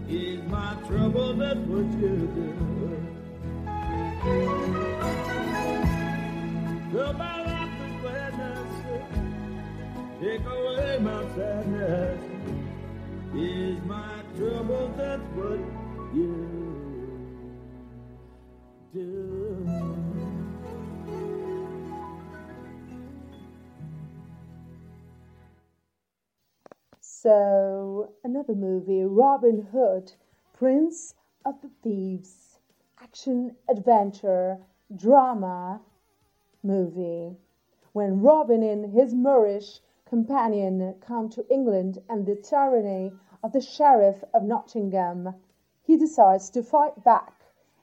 [0.10, 2.54] Ease my trouble, what you do.
[6.92, 8.72] Fill my life with gladness,
[10.22, 12.47] take away my sadness.
[13.38, 15.60] Ease my trouble, that's what
[16.12, 16.48] you
[18.92, 19.68] do.
[27.00, 30.14] So, another movie Robin Hood,
[30.54, 31.14] Prince
[31.46, 32.58] of the Thieves,
[33.00, 34.58] action adventure
[34.96, 35.82] drama
[36.64, 37.38] movie.
[37.94, 43.12] When Robin and his Moorish companion come to England and the tyranny
[43.44, 45.36] of the Sheriff of Nottingham,
[45.84, 47.34] he decides to fight back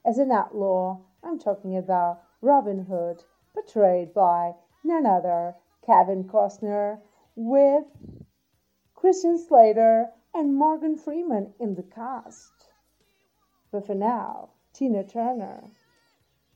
[0.05, 0.99] as an outlaw.
[1.23, 4.53] I'm talking about Robin Hood, portrayed by
[4.83, 6.99] none other Kevin Costner,
[7.35, 7.85] with
[8.93, 12.51] Christian Slater and Morgan Freeman in the cast.
[13.71, 15.63] But for now, Tina Turner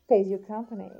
[0.07, 0.91] pays you company.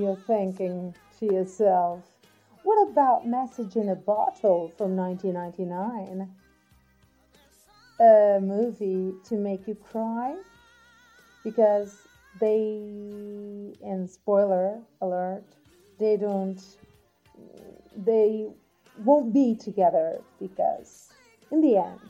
[0.00, 2.02] You're thinking to yourself,
[2.62, 6.26] what about Message in a Bottle from 1999?
[8.00, 10.36] A movie to make you cry?
[11.44, 11.98] Because
[12.40, 15.44] they, and spoiler alert,
[15.98, 16.62] they don't,
[17.94, 18.48] they
[19.04, 21.10] won't be together because
[21.50, 22.00] in the end,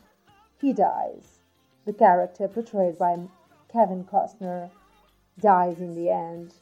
[0.61, 1.41] he dies.
[1.87, 3.19] The character portrayed by
[3.73, 4.71] Kevin Costner
[5.41, 6.55] dies in the end.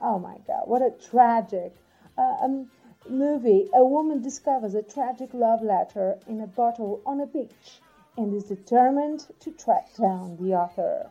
[0.00, 1.74] Oh my god, what a tragic
[2.18, 2.70] uh, um,
[3.08, 3.68] movie.
[3.74, 7.80] A woman discovers a tragic love letter in a bottle on a beach
[8.16, 11.10] and is determined to track down the author.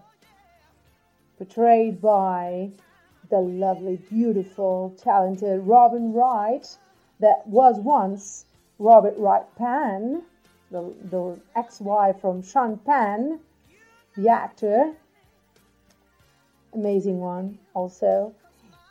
[1.38, 2.72] Portrayed by
[3.30, 6.78] the lovely, beautiful, talented Robin Wright,
[7.20, 8.46] that was once
[8.80, 10.24] Robert Wright Penn,
[10.72, 13.40] the, the ex wife from Sean Penn,
[14.16, 14.94] the actor.
[16.74, 18.34] Amazing one, also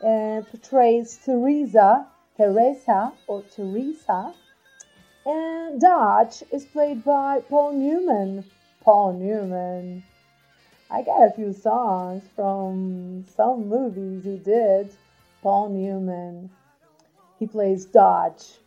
[0.02, 4.34] portrays Teresa, Teresa or Teresa,
[5.24, 8.44] and Dodge is played by Paul Newman.
[8.80, 10.02] Paul Newman.
[10.90, 14.92] I got a few songs from some movies he did.
[15.40, 16.50] Paul Newman.
[17.38, 18.58] He plays Dodge,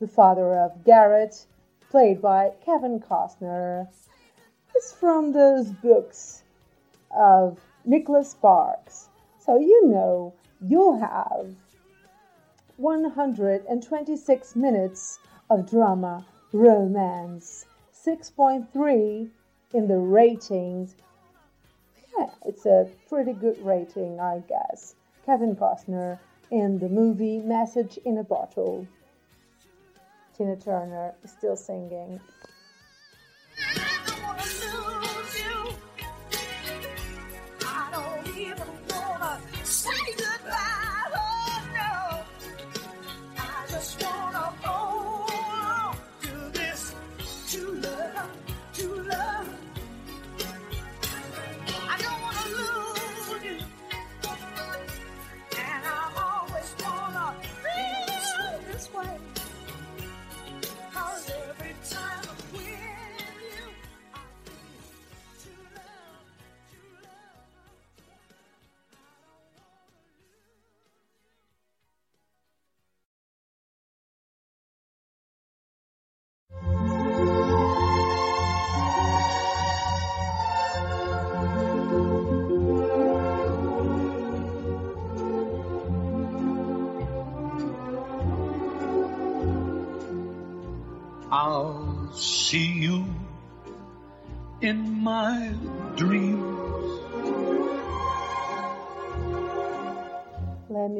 [0.00, 1.46] the father of Garrett,
[1.90, 3.88] played by Kevin Costner.
[4.74, 6.42] It's from those books
[7.10, 9.08] of Nicholas Sparks.
[9.38, 11.54] So you know you'll have
[12.76, 15.18] 126 minutes
[15.50, 19.28] of drama, romance, 6.3
[19.72, 20.94] in the ratings.
[22.16, 24.94] Yeah, it's a pretty good rating, I guess.
[25.26, 26.18] Kevin Costner
[26.50, 28.86] in the movie Message in a Bottle.
[30.36, 32.20] Tina Turner is still singing.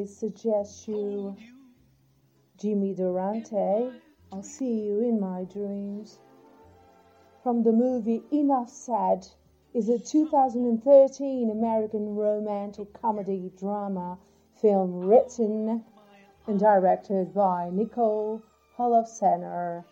[0.08, 1.36] Suggest you
[2.58, 3.92] Jimmy Durante.
[4.32, 6.18] I'll see you in my dreams.
[7.42, 9.26] From the movie Enough Said
[9.74, 14.18] is a 2013 American romantic comedy drama
[14.60, 15.84] film written
[16.46, 18.42] and directed by Nicole
[18.76, 19.84] Holofcener.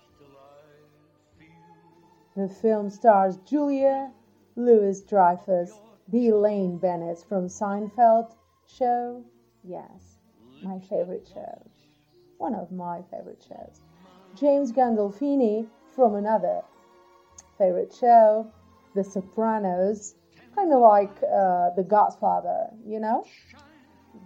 [2.34, 4.12] The film stars Julia
[4.56, 5.72] Louis Dreyfus,
[6.08, 8.34] the Elaine Bennett from Seinfeld
[8.66, 9.22] show.
[9.68, 10.18] Yes,
[10.62, 11.70] my favorite show.
[12.38, 13.80] One of my favorite shows.
[14.34, 16.60] James Gandolfini from another
[17.58, 18.46] favorite show,
[18.94, 20.14] The Sopranos.
[20.54, 23.26] Kind of like uh, The Godfather, you know?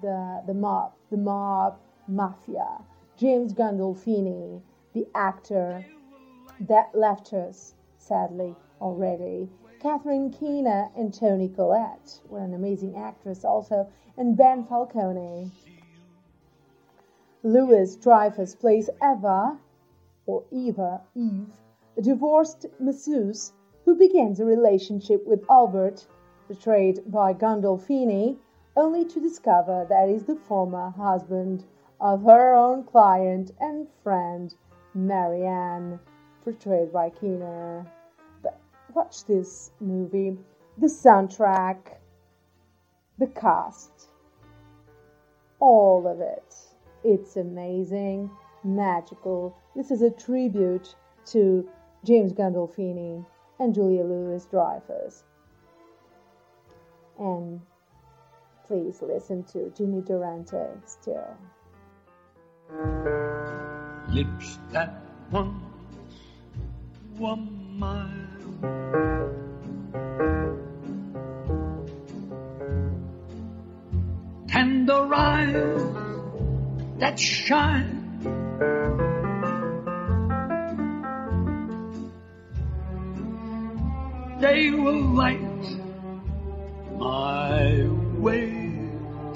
[0.03, 2.68] The, the mob, the mob, mafia.
[3.16, 4.61] James Gandolfini,
[4.93, 5.84] the actor
[6.61, 9.49] that left us, sadly, already.
[9.81, 12.20] Catherine Keener and Toni Collette.
[12.28, 13.89] What an amazing actress, also.
[14.18, 15.51] And Ben Falcone.
[17.43, 19.59] Louis Dreyfus plays Eva,
[20.26, 21.49] or Eva, Eve,
[21.97, 23.55] a divorced masseuse
[23.87, 26.07] who begins a relationship with Albert,
[26.47, 28.37] portrayed by Gandolfini,
[28.76, 31.64] only to discover that he's the former husband
[31.99, 34.55] of her own client and friend,
[34.93, 35.99] Marianne,
[36.45, 37.87] portrayed by Keener.
[38.95, 40.36] Watch this movie,
[40.78, 41.78] the soundtrack,
[43.18, 44.09] the cast,
[45.61, 46.55] all of it.
[47.05, 48.30] It's amazing,
[48.64, 49.57] magical.
[49.76, 50.95] This is a tribute
[51.26, 51.68] to
[52.05, 53.24] James Gandolfini
[53.59, 55.24] and Julia Louis Dreyfus.
[57.18, 57.61] And
[58.66, 61.36] please listen to Jimmy Durante still.
[64.12, 64.93] lips that
[65.30, 65.62] once
[67.18, 68.30] were mine.
[74.91, 75.82] Tender eyes
[76.99, 77.97] that shine.
[84.41, 85.62] They will light
[86.99, 87.86] my
[88.18, 88.51] way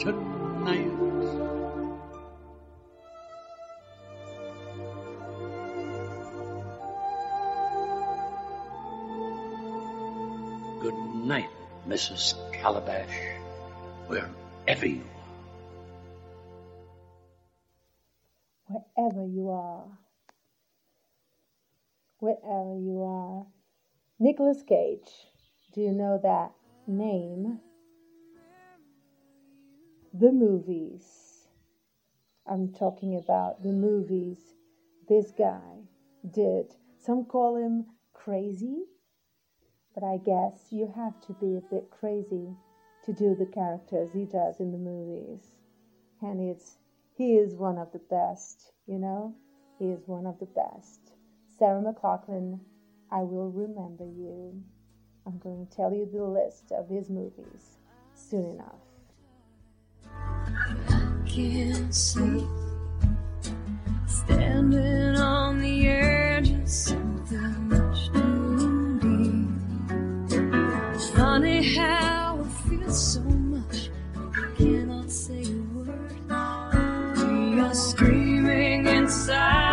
[0.00, 0.90] tonight.
[10.80, 11.50] Good night,
[11.86, 12.34] Mrs.
[12.52, 13.06] Calabash,
[14.08, 15.13] wherever you
[19.26, 19.86] you are.
[22.18, 23.46] Wherever you are.
[24.18, 25.28] Nicolas Cage.
[25.72, 26.52] Do you know that
[26.86, 27.60] name?
[30.12, 31.48] The movies.
[32.46, 34.38] I'm talking about the movies
[35.08, 35.88] this guy
[36.30, 36.74] did.
[36.98, 38.84] Some call him crazy,
[39.94, 42.54] but I guess you have to be a bit crazy
[43.04, 45.56] to do the characters he does in the movies.
[46.22, 46.78] And it's
[47.16, 49.34] he is one of the best, you know?
[49.78, 51.12] He is one of the best.
[51.58, 52.58] Sarah McLachlan,
[53.10, 54.60] I will remember you.
[55.26, 57.78] I'm going to tell you the list of his movies
[58.14, 58.80] soon enough.
[61.24, 62.48] can't sleep.
[64.06, 69.50] Standing on the edge of something much too deep.
[71.14, 72.44] Funny how
[72.94, 73.43] so
[77.74, 79.63] screaming inside.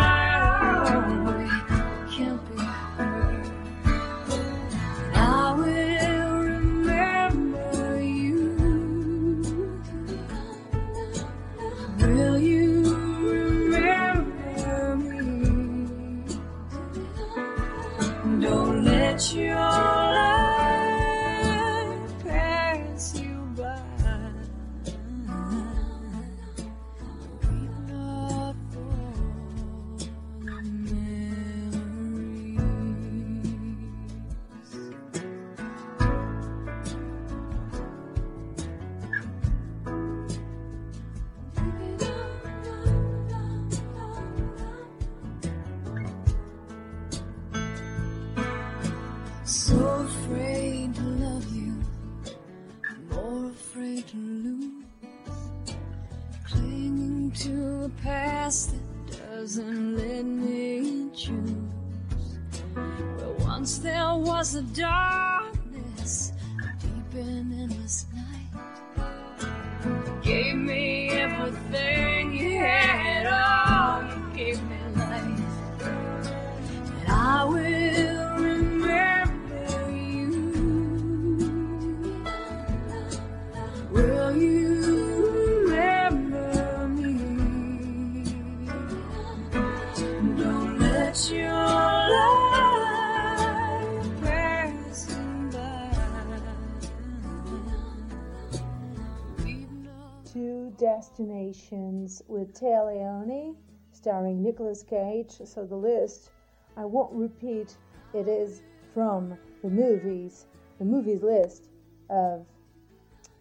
[102.28, 103.54] With Téa Leoni,
[103.92, 105.40] starring Nicolas Cage.
[105.44, 106.30] So the list,
[106.76, 107.76] I won't repeat,
[108.14, 108.62] it is
[108.94, 110.46] from the movies,
[110.78, 111.68] the movies list
[112.10, 112.44] of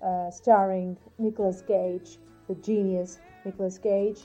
[0.02, 4.22] uh, starring Nicolas Cage, the genius Nicolas Cage.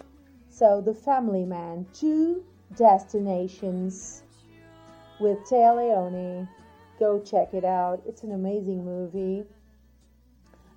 [0.49, 2.45] So The Family Man, Two
[2.77, 4.23] Destinations
[5.21, 6.49] with Téa Leoni.
[6.99, 8.03] Go check it out.
[8.07, 9.45] It's an amazing movie.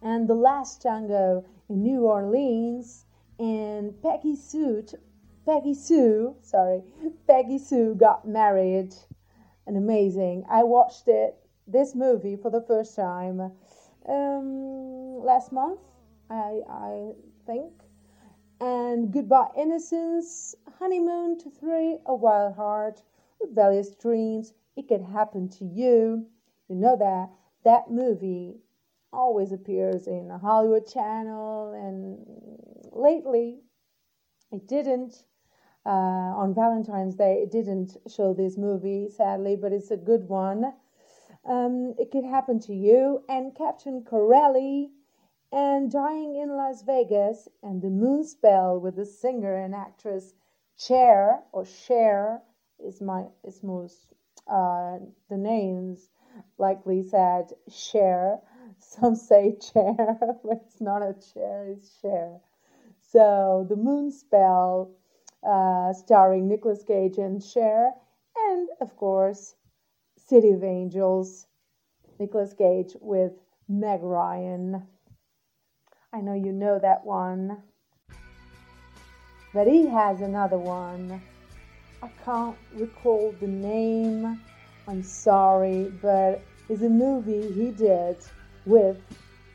[0.01, 3.05] And The Last Tango in New Orleans
[3.39, 4.85] and Peggy Sue,
[5.45, 6.83] Peggy Sue, sorry,
[7.27, 8.93] Peggy Sue got married.
[9.65, 10.45] And amazing.
[10.49, 11.35] I watched it,
[11.67, 13.51] this movie, for the first time
[14.07, 15.79] um, last month,
[16.29, 17.11] I, I
[17.45, 17.71] think.
[18.59, 23.03] And Goodbye Innocence, Honeymoon to Three, A Wild Heart,
[23.39, 26.25] Rebellious Dreams, It Could Happen to You.
[26.67, 27.29] You know that
[27.63, 28.55] that movie
[29.13, 33.61] always appears in the Hollywood Channel, and lately
[34.51, 35.25] it didn't.
[35.85, 40.73] Uh, on Valentine's Day, it didn't show this movie, sadly, but it's a good one.
[41.45, 44.91] Um, it could happen to you, and Captain Corelli,
[45.51, 50.33] and Dying in Las Vegas, and The Moon Spell with the singer and actress
[50.75, 52.41] Cher or Cher
[52.79, 54.13] is my is most
[54.47, 56.09] uh, the names
[56.57, 58.39] likely said Cher.
[58.79, 62.39] Some say chair, but it's not a chair, it's Cher.
[63.11, 64.91] So The Moon Spell,
[65.41, 67.91] uh, starring Nicolas Cage and Cher,
[68.37, 69.55] and of course
[70.15, 71.47] City of Angels,
[72.19, 73.31] Nicolas Cage with
[73.67, 74.85] Meg Ryan.
[76.13, 77.63] I know you know that one.
[79.55, 81.19] But he has another one.
[82.03, 84.39] I can't recall the name.
[84.87, 88.17] I'm sorry, but it's a movie he did
[88.67, 89.01] with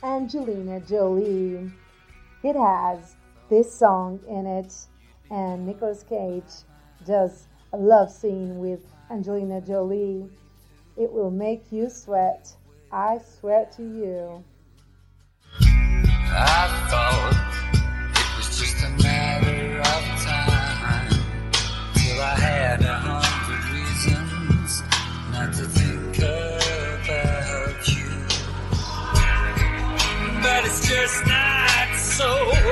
[0.02, 1.70] Angelina Jolie.
[2.42, 3.14] It has
[3.48, 4.74] this song in it,
[5.30, 6.64] and Nicolas Cage
[7.06, 8.80] does a love scene with
[9.10, 10.28] Angelina Jolie.
[10.96, 12.54] It will make you sweat.
[12.90, 14.44] I swear to you.
[15.60, 17.54] I thought
[18.14, 21.10] it was just a matter of time
[21.94, 24.82] till I had a hundred reasons
[25.32, 28.10] not to think about you.
[30.42, 32.63] But it's just not so.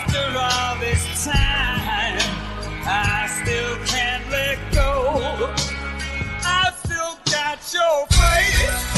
[0.00, 2.18] After all this time,
[2.86, 5.52] I still can't let go.
[6.44, 8.97] I still got your face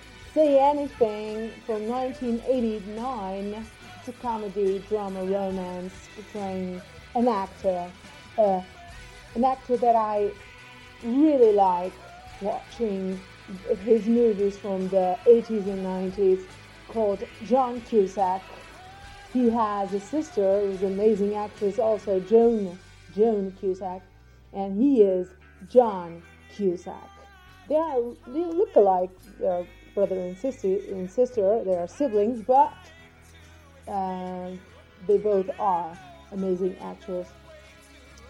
[0.33, 3.65] say anything from 1989.
[3.99, 6.81] It's a comedy, drama, romance portraying
[7.15, 7.91] an actor.
[8.37, 8.61] Uh,
[9.35, 10.31] an actor that I
[11.03, 11.93] really like
[12.41, 13.19] watching
[13.83, 16.45] his movies from the 80s and 90s
[16.87, 18.41] called John Cusack.
[19.33, 22.77] He has a sister who's an amazing actress, also Joan
[23.15, 24.01] Joan Cusack,
[24.53, 25.27] and he is
[25.69, 26.21] John
[26.53, 27.09] Cusack.
[27.67, 29.11] They are they look alike.
[29.39, 31.63] They're brother and sister and sister.
[31.63, 32.73] They are siblings, but
[33.87, 34.51] uh,
[35.07, 35.97] they both are
[36.31, 37.27] amazing actors.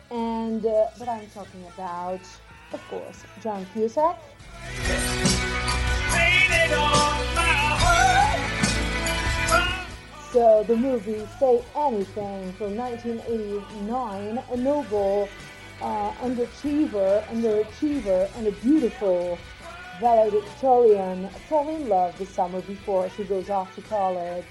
[0.10, 2.22] And uh, but I'm talking about,
[2.74, 4.18] of course, John Cusack.
[10.32, 15.28] So the movie Say Anything from 1989, a noble
[15.82, 19.38] uh, underachiever, underachiever, and a beautiful
[20.02, 24.44] valedictorian fall in love the summer before she goes off to college.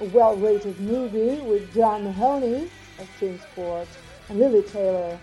[0.00, 3.86] A well-rated movie with John Mahoney of James Ford
[4.30, 5.18] and Lili Taylor.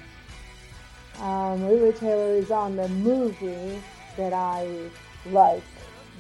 [1.19, 3.81] Um, Lili Taylor is on the movie
[4.17, 4.69] that I
[5.31, 5.63] like,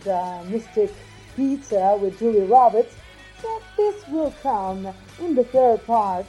[0.03, 0.91] the Mystic
[1.35, 2.95] Pizza with Julie Roberts.
[3.43, 4.87] But this will come
[5.19, 6.25] in the third part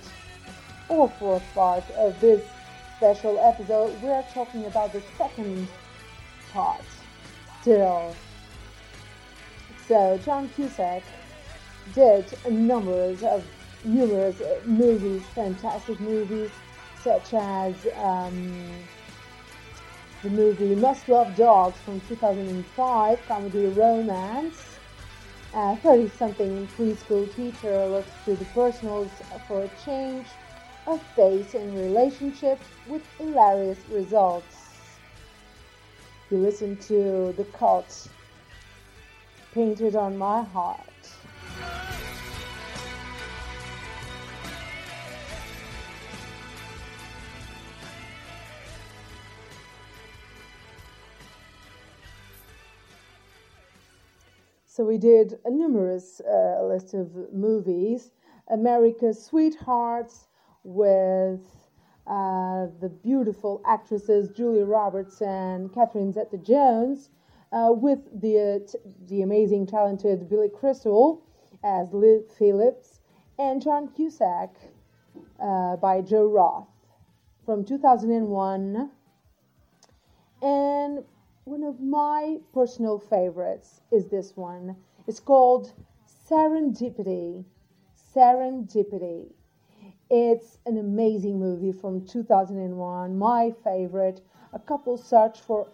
[0.91, 2.45] or fourth part of this
[2.99, 4.03] special episode.
[4.03, 5.69] We're talking about the second
[6.57, 6.81] part
[7.61, 8.17] still.
[9.87, 11.03] So John Cusack
[11.95, 13.45] did numerous of
[13.85, 16.51] numerous uh, movies, fantastic movies,
[17.05, 18.39] such as um,
[20.23, 24.63] the movie Must Love Dogs from 2005, comedy romance.
[25.55, 29.11] A 30 something preschool teacher looks to the personals
[29.49, 30.27] for a change
[30.87, 34.56] of face in relationships with hilarious results.
[36.29, 38.09] You listen to The Cult
[39.53, 40.81] Painted on My Heart.
[54.67, 58.11] So we did a numerous uh, list of movies.
[58.49, 60.27] America's Sweethearts
[60.65, 61.56] with
[62.07, 67.11] uh, the beautiful actresses Julia Roberts and Catherine Zeta-Jones,
[67.53, 68.79] uh, with the t-
[69.09, 71.23] the amazing talented Billy Crystal
[71.63, 73.01] as Liv Phillips,
[73.39, 74.55] and John Cusack
[75.41, 76.69] uh, by Joe Roth
[77.45, 78.91] from 2001.
[80.43, 81.05] And
[81.45, 84.77] one of my personal favorites is this one.
[85.07, 85.73] It's called
[86.29, 87.45] Serendipity.
[88.15, 89.33] Serendipity.
[90.09, 94.21] It's an amazing movie from 2001, my favorite.
[94.53, 95.67] A couple search for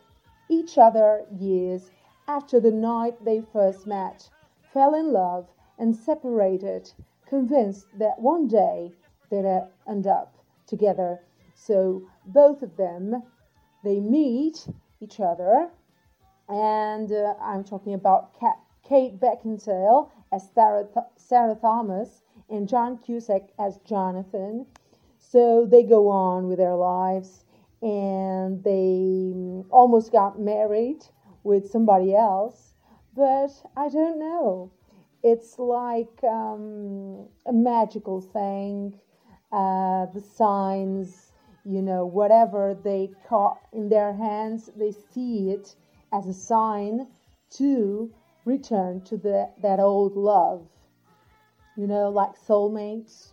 [0.49, 1.91] each other years
[2.27, 4.31] after the night they first met,
[4.73, 6.91] fell in love, and separated,
[7.27, 8.93] convinced that one day
[9.29, 10.35] they'd end up
[10.67, 11.21] together.
[11.55, 13.23] So both of them,
[13.85, 14.67] they meet
[15.01, 15.69] each other,
[16.49, 22.22] and uh, I'm talking about Kat, Kate Beckinsale as Sarah, Th- Sarah Thomas
[22.53, 24.67] and John Cusack as Jonathan.
[25.19, 27.45] So they go on with their lives
[27.81, 31.07] and they mm, almost got married
[31.43, 32.75] with somebody else,
[33.17, 34.71] but I don't know.
[35.23, 39.01] It's like um, a magical thing.
[39.51, 41.33] Uh, the signs,
[41.65, 45.75] you know, whatever they caught in their hands, they see it
[46.13, 47.07] as a sign
[47.51, 48.13] to
[48.45, 50.67] return to the, that old love
[51.77, 53.33] you know, like soulmates.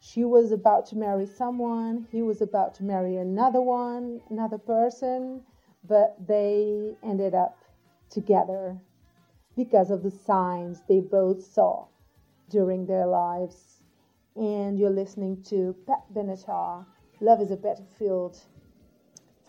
[0.00, 5.42] She was about to marry someone, he was about to marry another one, another person,
[5.86, 7.62] but they ended up
[8.08, 8.78] together
[9.56, 11.86] because of the signs they both saw
[12.48, 13.82] during their lives.
[14.36, 16.86] And you're listening to Pat Benatar,
[17.20, 18.38] Love is a Battlefield,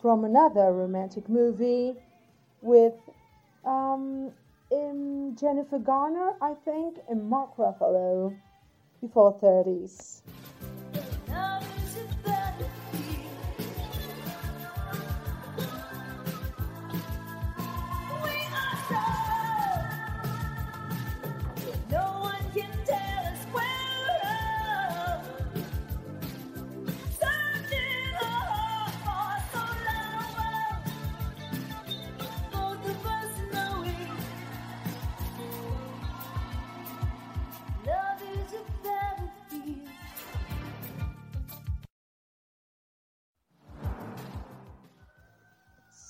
[0.01, 1.95] from another romantic movie
[2.61, 2.95] with
[3.63, 4.31] um,
[4.71, 8.37] in Jennifer Garner, I think, and Mark Ruffalo
[9.01, 10.21] before 30s.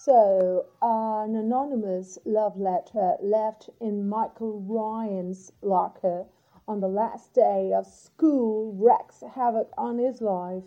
[0.09, 6.25] So, an anonymous love letter left in Michael Ryan's locker
[6.67, 10.63] on the last day of school wreaks havoc on his life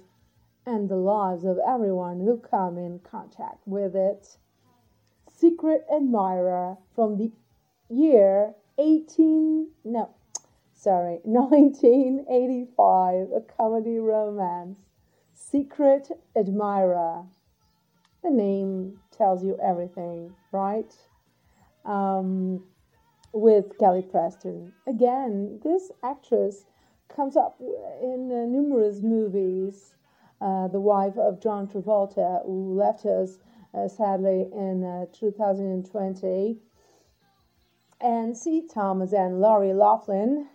[0.65, 4.37] and the lives of everyone who come in contact with it.
[5.29, 7.33] Secret Admirer from the
[7.89, 10.09] year 18 no
[10.73, 14.79] sorry 1985 a comedy romance
[15.35, 17.25] Secret Admirer
[18.23, 20.93] the name tells you everything, right?
[21.85, 22.65] Um,
[23.33, 24.73] with Kelly Preston.
[24.87, 26.65] Again, this actress
[27.09, 29.95] comes up in uh, numerous movies.
[30.41, 33.39] Uh, the wife of John Travolta, who left us
[33.75, 36.59] uh, sadly in uh, 2020,
[38.01, 38.67] and C.
[38.73, 40.49] Thomas and Lori Loughlin,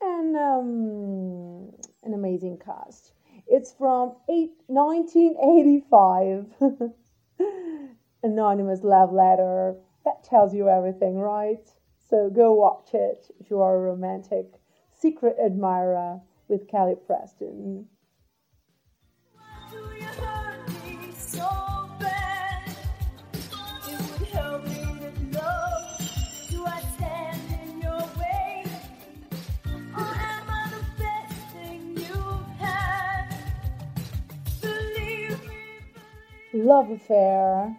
[0.00, 3.12] and um, an amazing cast.
[3.46, 6.92] It's from eight, 1985.
[8.22, 9.76] anonymous love letter.
[10.04, 11.68] That tells you everything, right?
[12.08, 14.60] So go watch it if you are a romantic
[14.92, 17.86] secret admirer with Kelly Preston.
[36.64, 37.74] Love Affair,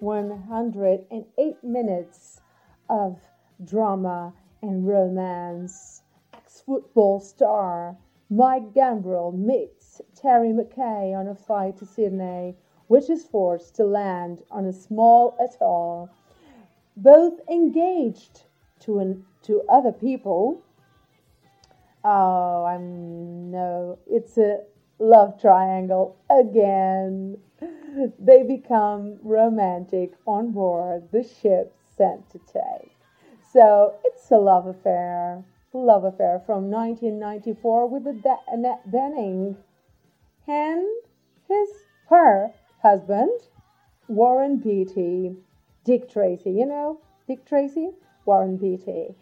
[0.00, 2.40] 108 minutes
[2.88, 3.20] of
[3.62, 6.02] drama and romance.
[6.32, 7.94] Ex football star
[8.30, 12.56] Mike Gambril meets Terry McKay on a flight to Sydney,
[12.86, 16.08] which is forced to land on a small atoll.
[16.96, 18.44] Both engaged
[18.80, 20.62] to, an, to other people.
[22.02, 24.60] Oh, I'm no, it's a
[24.98, 27.36] love triangle again.
[28.18, 32.96] They become romantic on board the ship sent to take.
[33.52, 39.56] So it's a love affair, love affair from 1994 with Annette Bening
[40.46, 40.86] and
[41.48, 41.68] his
[42.08, 42.52] her
[42.82, 43.40] husband
[44.08, 45.36] Warren Beatty,
[45.84, 46.50] Dick Tracy.
[46.50, 47.90] You know Dick Tracy,
[48.24, 49.14] Warren Beatty.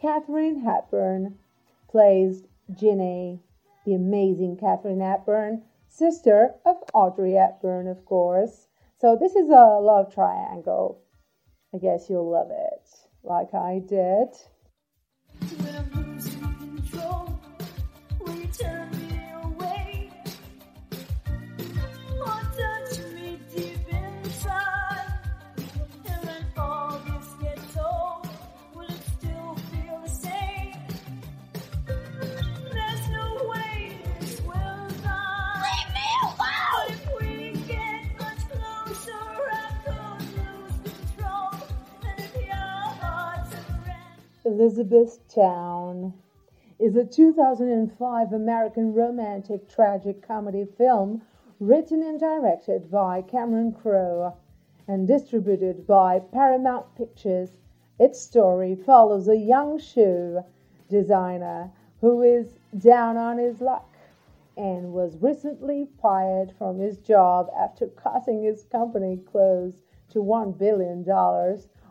[0.00, 1.38] Katharine Hepburn
[1.90, 3.40] plays Ginny,
[3.84, 8.68] the amazing Katharine Hepburn, sister of Audrey Hepburn, of course.
[9.00, 11.02] So this is a love triangle.
[11.74, 12.88] I guess you'll love it,
[13.22, 14.28] like I did.
[44.48, 46.14] Elizabethtown
[46.78, 51.20] is a 2005 American romantic tragic comedy film
[51.60, 54.34] written and directed by Cameron Crowe
[54.86, 57.58] and distributed by Paramount Pictures.
[57.98, 60.42] Its story follows a young shoe
[60.88, 61.70] designer
[62.00, 63.98] who is down on his luck
[64.56, 69.74] and was recently fired from his job after costing his company close
[70.08, 71.06] to $1 billion.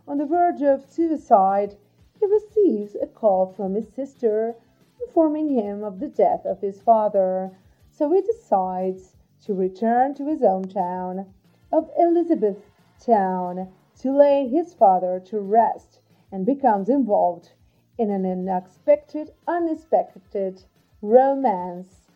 [0.08, 1.78] On the verge of suicide,
[2.20, 4.56] he receives a call from his sister
[5.02, 7.52] informing him of the death of his father.
[7.92, 11.28] So he decides to return to his hometown
[11.72, 16.00] of Elizabethtown to lay his father to rest
[16.32, 17.52] and becomes involved
[17.98, 20.64] in an unexpected, unexpected
[21.02, 22.08] romance.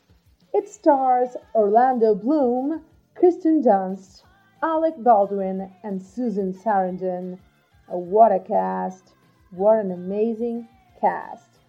[0.53, 2.83] It stars Orlando Bloom,
[3.15, 4.23] Kirsten Dunst,
[4.61, 7.39] Alec Baldwin, and Susan Sarandon.
[7.87, 9.13] What a cast!
[9.51, 10.67] What an amazing
[10.99, 11.59] cast!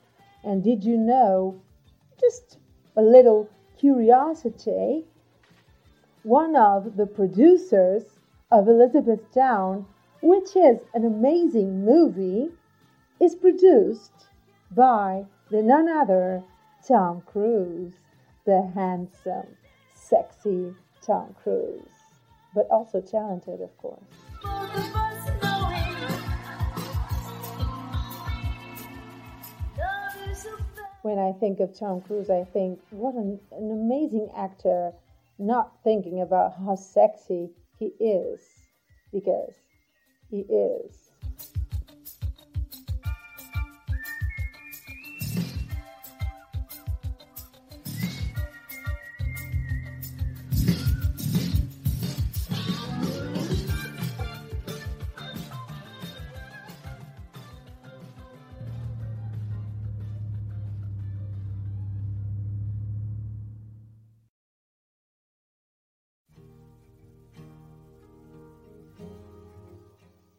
[0.44, 1.60] And did you know,
[2.20, 2.58] just
[2.96, 5.04] a little curiosity,
[6.22, 8.04] one of the producers
[8.52, 9.86] of Elizabethtown,
[10.22, 12.50] which is an amazing movie,
[13.20, 14.28] is produced
[14.70, 16.44] by the none other
[16.86, 17.94] Tom Cruise,
[18.44, 19.56] the handsome,
[19.92, 20.74] sexy
[21.04, 21.82] Tom Cruise,
[22.54, 25.41] but also talented, of course.
[31.02, 34.92] When I think of Tom Cruise, I think, what an, an amazing actor,
[35.38, 38.40] not thinking about how sexy he is,
[39.12, 39.54] because
[40.30, 41.11] he is.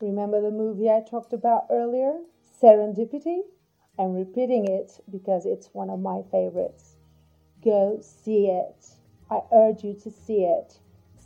[0.04, 2.20] Remember the movie I talked about earlier,
[2.62, 3.40] Serendipity?
[3.98, 6.98] I'm repeating it because it's one of my favorites.
[7.64, 8.86] Go see it.
[9.32, 10.78] I urge you to see it.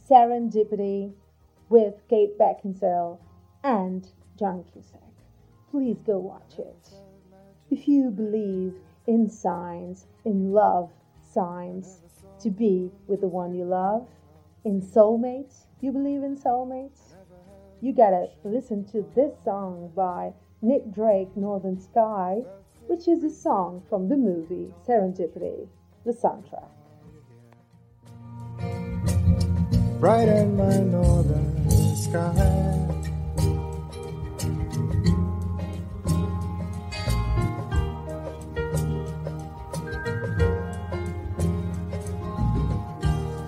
[0.08, 1.12] Serendipity
[1.70, 3.18] with Kate Beckinsale
[3.64, 4.08] and
[4.38, 5.02] John Cusack.
[5.72, 6.90] Please go watch it.
[7.72, 8.76] If you believe
[9.08, 10.92] in signs, in love
[11.34, 12.02] signs,
[12.42, 14.08] to be with the one you love,
[14.64, 17.07] in soulmates, you believe in soulmates?
[17.82, 22.42] you gotta listen to this song by Nick Drake, Northern Sky,
[22.88, 25.68] which is a song from the movie Serendipity,
[26.06, 26.70] the soundtrack.
[30.00, 32.74] Brighten my northern sky.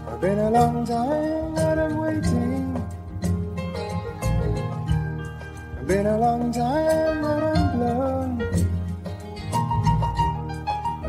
[0.07, 2.48] I've been a long time but I'm waiting.
[5.89, 8.37] Been a long time that I'm blown.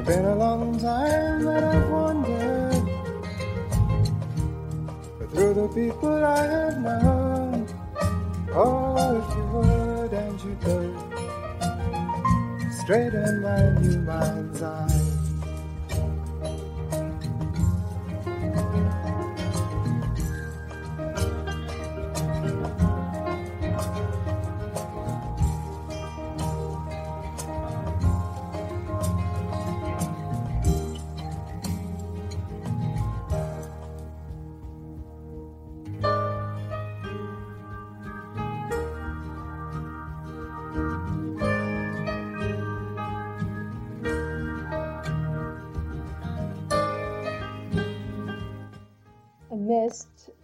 [0.07, 2.89] Been a long time that I've wandered.
[5.19, 7.67] But through the people I have known.
[8.55, 10.97] Oh, if you would and you could
[12.73, 15.10] straighten my new mind's eye.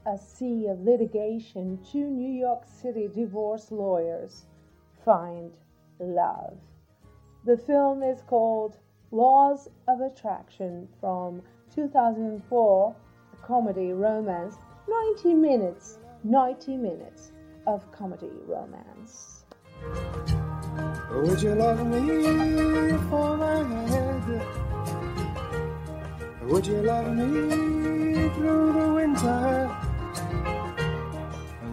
[0.06, 4.46] A sea of litigation, two New York City divorce lawyers
[5.04, 5.52] find
[5.98, 6.56] love.
[7.44, 8.76] The film is called
[9.10, 11.42] Laws of Attraction from
[11.74, 12.96] 2004,
[13.32, 14.54] a comedy romance,
[14.88, 17.32] 90 minutes, 90 minutes
[17.66, 19.44] of comedy romance.
[21.10, 24.42] Would you love me for my head?
[26.42, 29.85] Would you love me through the winter?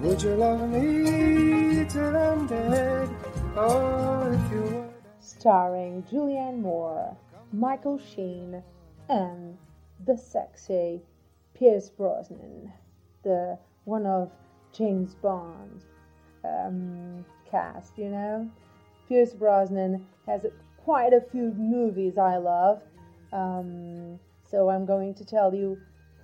[0.03, 3.09] Would you love me till I'm dead?
[3.55, 4.89] Oh, if you would.
[5.21, 7.15] starring Julianne Moore,
[7.53, 8.61] Michael Sheen,
[9.07, 9.57] and
[10.05, 11.01] the sexy
[11.53, 12.73] Pierce Brosnan,
[13.23, 14.29] the one of
[14.73, 15.85] James Bond
[16.43, 17.97] um, cast.
[17.97, 18.51] You know,
[19.07, 20.45] Pierce Brosnan has
[20.83, 22.81] quite a few movies I love,
[23.31, 24.19] um,
[24.51, 25.79] so I'm going to tell you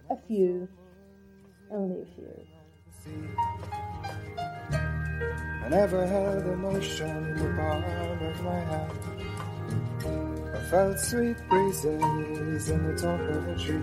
[0.09, 0.67] a few,
[1.71, 3.48] only a few.
[5.69, 8.91] I never held emotion in the palm of my hand.
[10.55, 13.77] I felt sweet breezes in the top of a tree,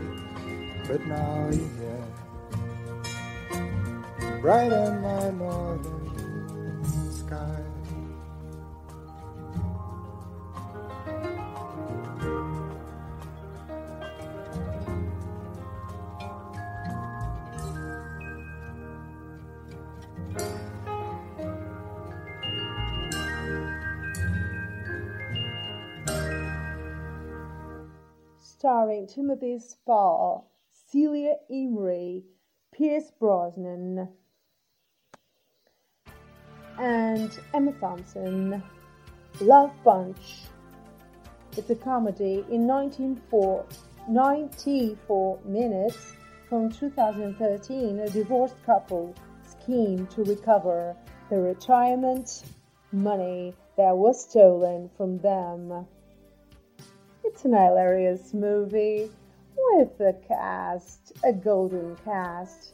[0.89, 2.05] but now you're here,
[4.41, 6.06] bright in my northern
[28.67, 30.51] starring Timothy Spall,
[30.91, 32.25] Celia Imrie,
[32.75, 34.09] Pierce Brosnan,
[36.77, 38.61] and Emma Thompson.
[39.41, 40.17] Love Punch.
[41.57, 43.65] It's a comedy in 1904
[44.09, 46.15] 94 minutes
[46.49, 48.01] from 2013.
[48.01, 49.15] A divorced couple
[49.49, 50.97] scheme to recover
[51.31, 52.43] the retirement
[52.91, 55.87] money that was stolen from them.
[57.37, 59.11] It's an hilarious movie
[59.59, 62.73] with a cast, a golden cast,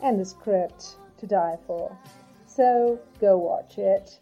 [0.00, 1.98] and a script to die for.
[2.46, 4.20] So go watch it.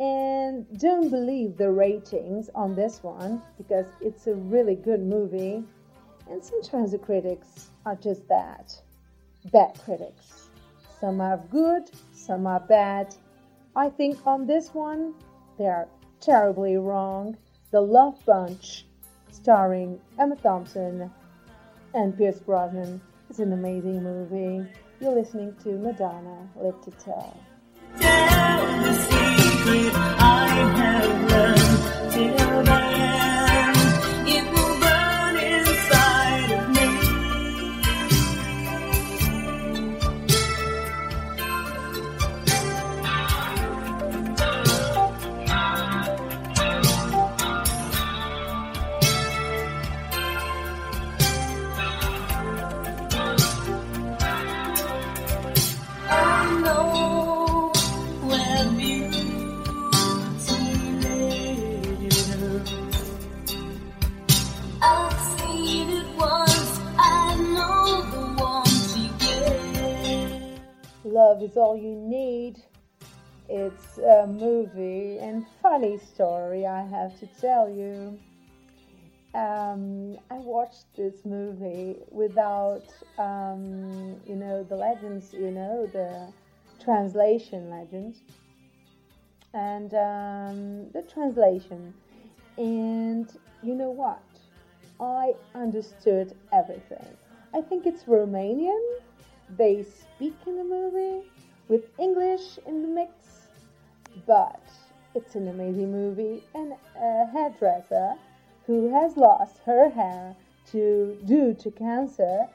[0.00, 5.62] And don't believe the ratings on this one because it's a really good movie.
[6.28, 8.74] And sometimes the critics are just that
[9.52, 10.48] bad critics.
[10.98, 13.14] Some are good, some are bad.
[13.76, 15.14] I think on this one,
[15.56, 15.86] they are
[16.18, 17.36] terribly wrong.
[17.72, 18.84] The Love Punch,
[19.30, 21.08] starring Emma Thompson
[21.94, 24.68] and Pierce Brosnan, is an amazing movie.
[25.00, 27.36] You're listening to Madonna Live to Tell.
[71.20, 72.62] Love is All You Need.
[73.50, 78.18] It's a movie and funny story, I have to tell you.
[79.34, 82.86] Um, I watched this movie without,
[83.18, 86.32] um, you know, the legends, you know, the
[86.82, 88.22] translation legends,
[89.52, 91.92] and um, the translation.
[92.56, 93.30] And
[93.62, 94.22] you know what?
[94.98, 97.14] I understood everything.
[97.52, 98.80] I think it's Romanian.
[99.56, 101.28] They speak in the movie
[101.68, 103.48] with English in the mix,
[104.26, 104.62] but
[105.14, 106.44] it's an amazing movie.
[106.54, 108.14] And a hairdresser
[108.66, 110.36] who has lost her hair
[110.72, 112.46] to due to cancer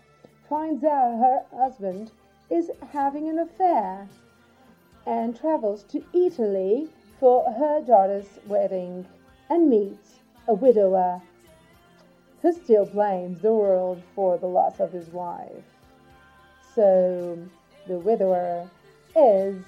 [0.48, 2.12] finds out her husband
[2.50, 4.08] is having an affair
[5.06, 6.88] and travels to Italy
[7.20, 9.06] for her daughter's wedding
[9.50, 11.22] and meets a widower
[12.42, 15.75] who still blames the world for the loss of his wife.
[16.76, 17.40] So
[17.88, 18.70] the widower
[19.16, 19.64] is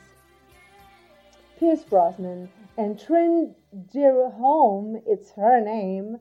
[1.57, 3.55] Pierce Brosnan, and Trine
[3.93, 6.19] Dyrholm, it's her name,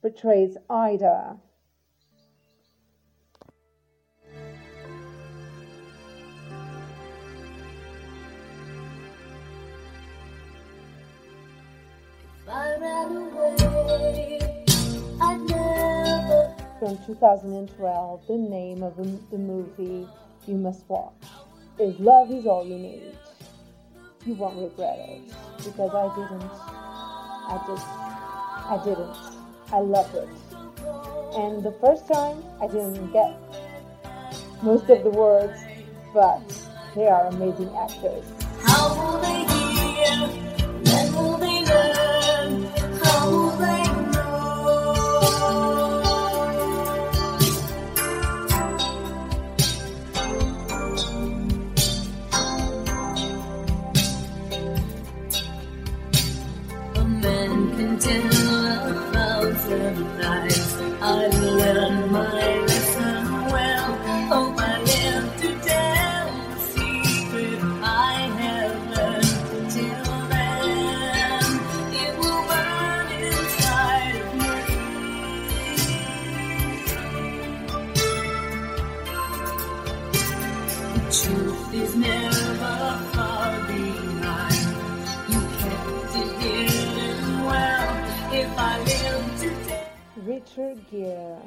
[0.00, 1.36] portrays Ida.
[12.48, 13.61] I ran away,
[16.92, 20.06] From 2012, the name of the movie
[20.46, 21.14] you must watch
[21.80, 23.16] is Love Is All You Need.
[24.26, 25.22] You won't regret it
[25.56, 26.50] because I didn't.
[27.48, 27.86] I just,
[28.68, 29.16] I didn't.
[29.72, 30.28] I loved it.
[31.34, 33.38] And the first time, I didn't get
[34.62, 35.58] most of the words,
[36.12, 36.42] but
[36.94, 38.24] they are amazing actors.
[90.56, 91.38] Richard Gere.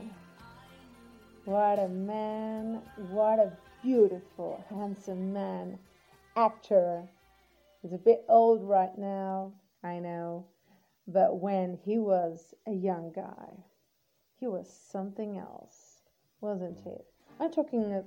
[1.43, 3.51] What a man, what a
[3.83, 5.77] beautiful, handsome man,
[6.35, 7.03] actor.
[7.81, 9.51] He's a bit old right now,
[9.83, 10.45] I know,
[11.07, 13.63] but when he was a young guy,
[14.39, 16.01] he was something else,
[16.41, 16.95] wasn't he?
[17.39, 18.03] I'm talking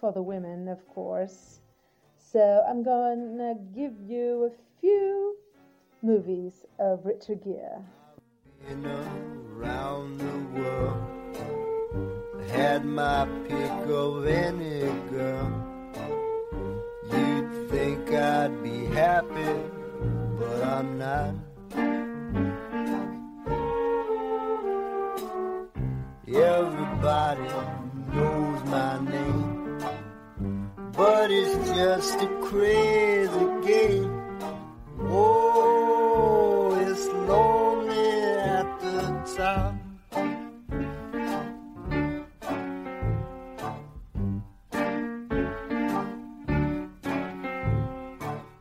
[0.00, 1.60] for the women, of course.
[2.18, 5.36] So I'm to give you a few
[6.02, 7.84] movies of Richard Gere.
[8.66, 11.00] Around the world.
[12.50, 15.48] Had my pick of any girl.
[17.12, 19.54] You'd think I'd be happy,
[20.38, 21.34] but I'm not.
[26.26, 27.48] Everybody
[28.14, 29.78] knows my name,
[30.92, 34.10] but it's just a crazy game.
[35.00, 36.33] Oh,
[39.34, 39.74] top.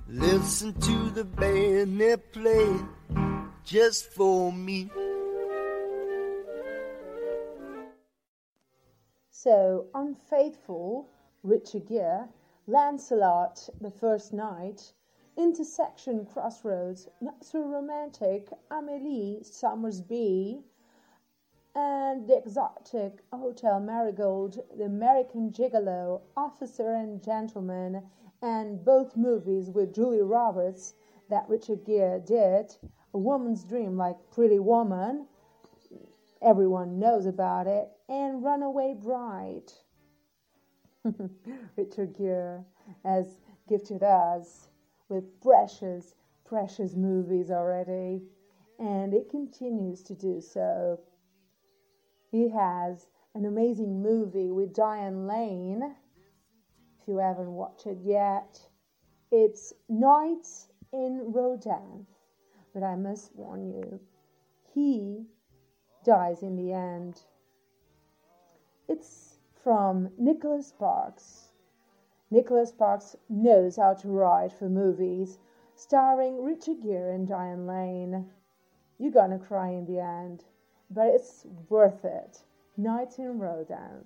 [0.07, 2.79] Listen to the band they play
[3.63, 4.89] just for me.
[9.29, 11.07] So, unfaithful,
[11.43, 12.27] Richard Gere,
[12.65, 14.93] Lancelot, the first night,
[15.35, 20.63] Intersection Crossroads, Not So Romantic, Amelie, Sommersby,
[21.73, 28.03] and The Exotic Hotel Marigold, The American Gigolo, Officer and Gentleman,
[28.43, 30.93] and both movies with Julie Roberts
[31.29, 32.75] that Richard Gere did,
[33.13, 35.27] A Woman's Dream like Pretty Woman,
[36.43, 39.73] everyone knows about it, and Runaway Bride.
[41.75, 42.63] Richard Gere
[43.03, 44.67] has gifted us
[45.13, 48.23] with precious, precious movies already,
[48.79, 50.99] and it continues to do so.
[52.31, 55.95] He has an amazing movie with Diane Lane.
[56.99, 58.59] If you haven't watched it yet,
[59.31, 62.07] it's Nights in Rodanthe.
[62.73, 63.99] But I must warn you,
[64.73, 65.27] he
[66.03, 67.21] dies in the end.
[68.87, 71.42] It's from Nicholas Sparks.
[72.33, 75.37] Nicholas Sparks knows how to write for movies,
[75.75, 78.25] starring Richard Gere and Diane Lane.
[78.97, 80.43] You're gonna cry in the end,
[80.89, 82.43] but it's worth it.
[82.75, 84.03] Nights in.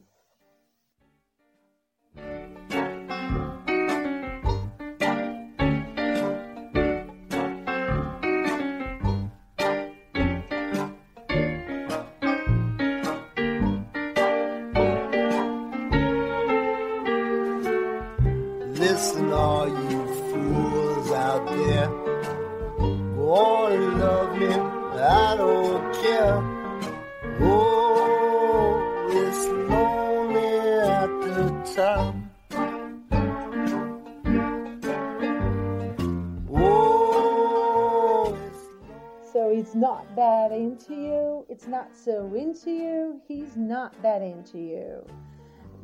[39.98, 41.45] Not that into you.
[41.49, 43.19] It's not so into you.
[43.28, 45.03] He's not that into you.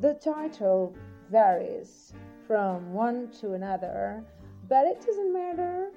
[0.01, 0.95] The title
[1.31, 2.13] varies
[2.45, 4.23] from one to another,
[4.69, 5.89] but it doesn't matter.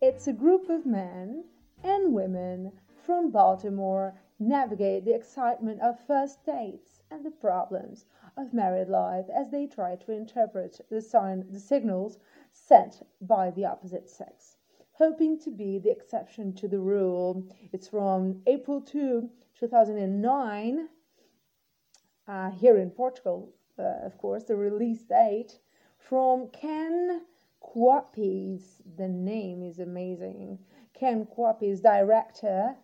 [0.00, 1.44] It's a group of men
[1.84, 2.72] and women
[3.04, 8.06] from Baltimore navigate the excitement of first dates and the problems
[8.38, 12.18] of married life as they try to interpret the sign the signals
[12.50, 14.51] sent by the opposite sex
[15.02, 17.44] hoping to be the exception to the rule.
[17.72, 20.88] It's from April 2, 2009,
[22.28, 25.58] uh, here in Portugal, uh, of course, the release date
[25.98, 27.22] from Ken
[27.60, 28.62] Kwapis.
[28.96, 30.60] The name is amazing.
[30.94, 32.76] Ken Kwapis, director.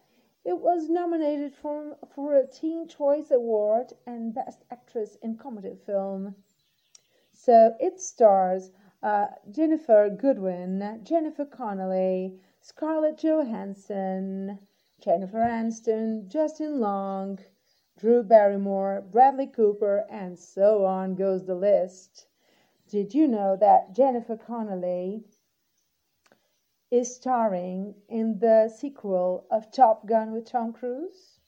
[0.45, 6.35] It was nominated for, for a Teen Choice Award and Best Actress in Comedy Film.
[7.33, 8.73] So it stars
[9.03, 14.59] uh, Ginnifer Goodwin, Jennifer Connelly, Scarlett Johansson,
[15.01, 17.39] Jennifer Aniston, Justin Long,
[17.97, 22.27] Drew Barrymore, Bradley Cooper, and so on goes the list.
[22.89, 25.25] Did you know that Jennifer Connelly
[26.91, 31.39] is starring in the sequel of Top Gun with Tom Cruise?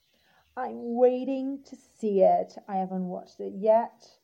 [0.55, 2.57] I'm waiting to see it.
[2.67, 4.20] I haven't watched it yet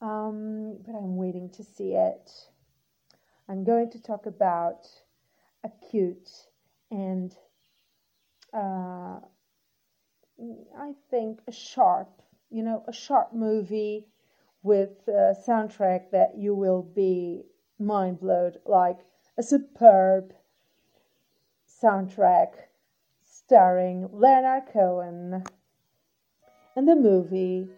[0.00, 2.30] um, but I'm waiting to see it.
[3.48, 4.86] I'm going to talk about
[5.64, 6.28] acute
[6.90, 7.34] and
[8.52, 9.20] uh,
[10.78, 12.08] I think a sharp,
[12.50, 14.06] you know, a sharp movie
[14.62, 17.42] with a soundtrack that you will be
[17.78, 18.98] mind blown, like
[19.36, 20.32] a superb
[21.82, 22.48] soundtrack
[23.24, 25.44] starring Leonard Cohen.
[26.76, 27.68] And the movie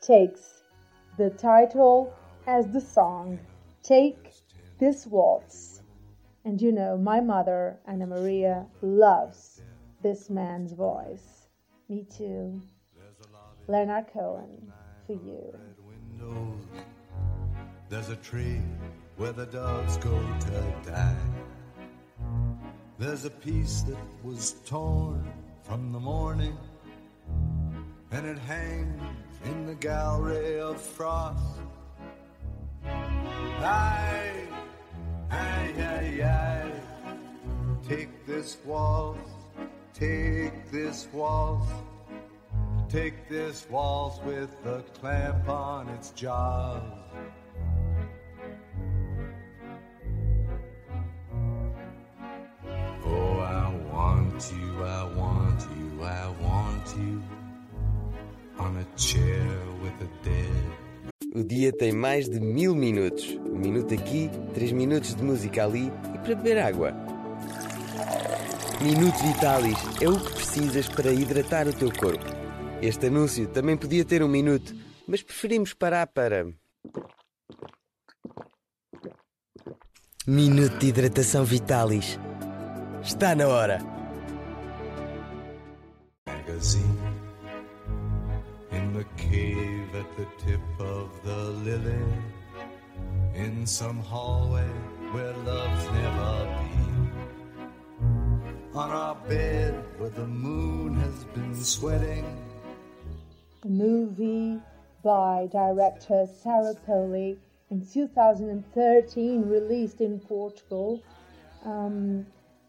[0.00, 0.63] takes
[1.16, 2.12] the title
[2.46, 3.38] as the song
[3.82, 4.32] Take
[4.78, 5.82] This Waltz.
[6.44, 9.62] And you know, my mother, Anna Maria, loves
[10.02, 11.46] this man's voice.
[11.88, 12.60] Me too.
[13.68, 14.72] Leonard Cohen,
[15.06, 15.54] for you.
[17.88, 18.60] There's a tree
[19.16, 21.16] where the doves go to die.
[22.98, 25.32] There's a piece that was torn
[25.62, 26.58] from the morning,
[28.10, 29.00] and it hangs
[29.44, 31.60] in the gallery of frost.
[32.84, 34.46] Aye,
[35.30, 36.72] aye, aye, aye.
[37.88, 39.30] Take this waltz,
[39.92, 41.70] take this waltz.
[42.88, 46.80] Take this waltz with a clamp on its jaws.
[53.04, 57.22] Oh, I want you, I want you, I want you
[61.34, 63.38] O dia tem mais de mil minutos.
[63.44, 66.92] Um minuto aqui, três minutos de música ali e para beber água.
[68.80, 72.24] Minuto Vitalis é o que precisas para hidratar o teu corpo.
[72.80, 74.74] Este anúncio também podia ter um minuto,
[75.08, 76.46] mas preferimos parar para.
[80.26, 82.18] Minuto de hidratação Vitalis.
[83.02, 83.94] Está na hora.
[86.54, 87.03] magazine
[88.94, 92.06] the cave at the tip of the lily
[93.34, 94.68] in some hallway
[95.10, 97.10] where love's never been
[98.72, 102.24] on our bed where the moon has been sweating
[103.64, 104.60] A movie
[105.02, 107.36] by director Sarah Polley
[107.72, 111.02] in 2013, released in Portugal.
[111.64, 112.26] Um,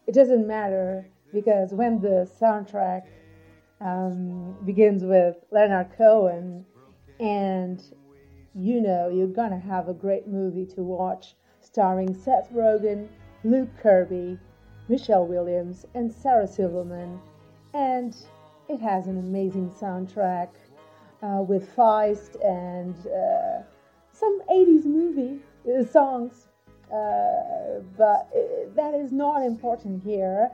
[0.08, 3.04] it doesn't matter because when the soundtrack
[3.80, 6.64] um, begins with Leonard Cohen,
[7.20, 7.82] and
[8.54, 13.08] you know you're gonna have a great movie to watch starring Seth Rogen,
[13.44, 14.38] Luke Kirby,
[14.88, 17.20] Michelle Williams, and Sarah Silverman.
[17.74, 18.16] And
[18.68, 20.48] it has an amazing soundtrack
[21.22, 23.62] uh, with Feist and uh,
[24.12, 26.46] some 80s movie uh, songs.
[26.92, 30.50] Uh, but uh, that is not important here.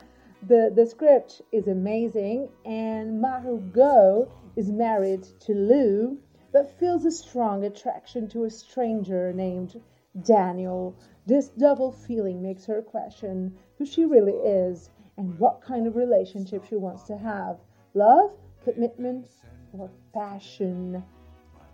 [0.49, 6.19] The, the script is amazing, and Margot is married to Lou,
[6.53, 9.81] but feels a strong attraction to a stranger named
[10.25, 10.97] Daniel.
[11.27, 16.65] This double feeling makes her question who she really is and what kind of relationship
[16.69, 17.59] she wants to have
[17.95, 18.33] love,
[18.65, 19.29] commitment,
[19.73, 21.03] or passion.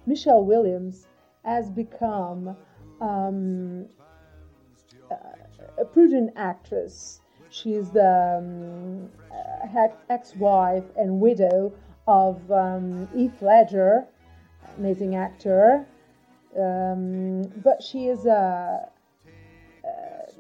[0.07, 1.07] Michelle Williams
[1.45, 2.57] has become
[3.01, 3.87] um,
[5.79, 7.21] a prudent actress.
[7.51, 11.73] She's the um, uh, ex-wife and widow
[12.07, 14.07] of um, Heath Ledger,
[14.77, 15.87] amazing actor.
[16.59, 18.89] Um, but she is a,
[19.85, 20.33] uh,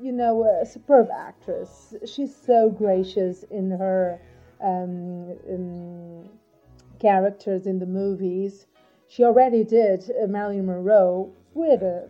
[0.00, 1.94] you know, a superb actress.
[2.06, 4.20] She's so gracious in her
[4.60, 6.28] um, in
[6.98, 8.66] characters in the movies.
[9.08, 11.32] She already did Marilyn Monroe.
[11.52, 12.08] What a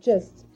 [0.00, 0.46] just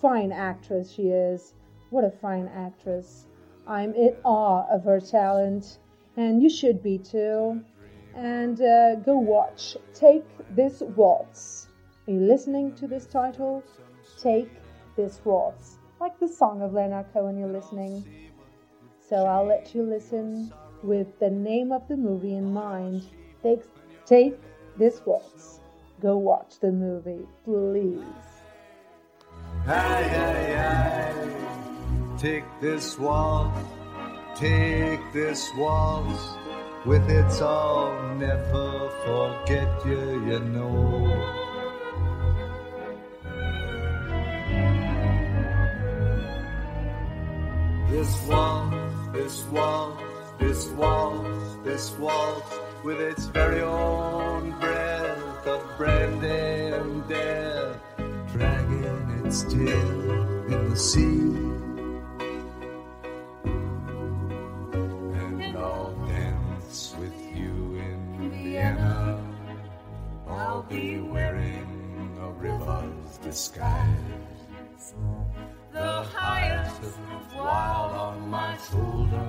[0.00, 1.54] fine actress she is.
[1.90, 3.26] What a fine actress.
[3.66, 5.78] I'm in awe of her talent,
[6.16, 7.62] and you should be too.
[8.14, 11.68] And uh, go watch Take This Waltz.
[12.06, 13.62] Are you listening to this title?
[14.20, 14.50] Take
[14.96, 15.78] This Waltz.
[16.00, 18.04] Like the song of Leonard Cohen you're listening.
[19.08, 20.52] So I'll let you listen
[20.82, 23.06] with the name of the movie in mind.
[23.42, 23.62] Take,
[24.04, 24.38] take
[24.76, 25.60] this waltz.
[26.00, 28.02] Go watch the movie, please.
[32.18, 33.58] Take this waltz,
[34.34, 36.18] take this waltz.
[36.86, 41.12] With its I'll never forget you, you know.
[47.90, 48.76] This waltz,
[49.12, 50.02] this waltz,
[50.38, 57.76] this waltz, this waltz, with its very own breath of brandy and death,
[58.32, 61.55] dragging its tail in the sea.
[70.68, 74.94] Be wearing a river's disguise.
[75.72, 76.82] The highest
[77.34, 79.28] while on my shoulder,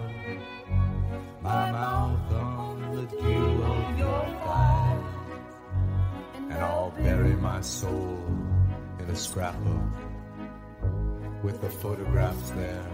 [1.42, 5.04] my mouth on the dew of your thighs,
[6.36, 8.24] and I'll bury my soul
[9.00, 9.94] in a scrapbook
[11.44, 12.90] with the photographs there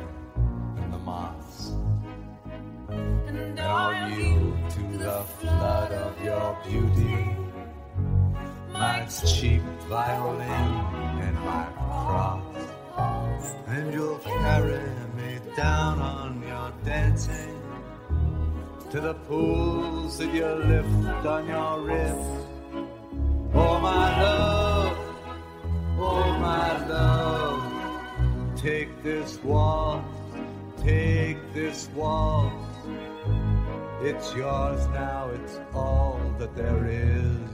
[0.77, 1.71] and the moths.
[2.89, 7.42] And I'll yield to the flood of your beauty,
[8.73, 12.43] my cheap violin and my cross.
[13.67, 14.81] And you'll carry
[15.15, 17.61] me down on your dancing
[18.89, 22.47] to the pools that you lift on your wrist.
[23.53, 24.97] Oh, my love,
[25.99, 30.07] oh, my love, take this waltz,
[30.81, 32.55] take this waltz.
[34.01, 37.52] It's yours now, it's all that there is.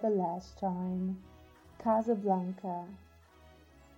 [0.00, 1.18] The last time.
[1.82, 2.86] Casablanca.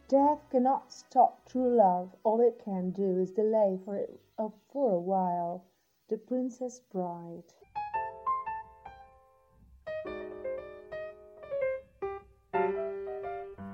[0.08, 2.14] Death cannot stop true love.
[2.24, 5.64] All it can do is delay for it uh, for a while.
[6.08, 7.44] The Princess Bride.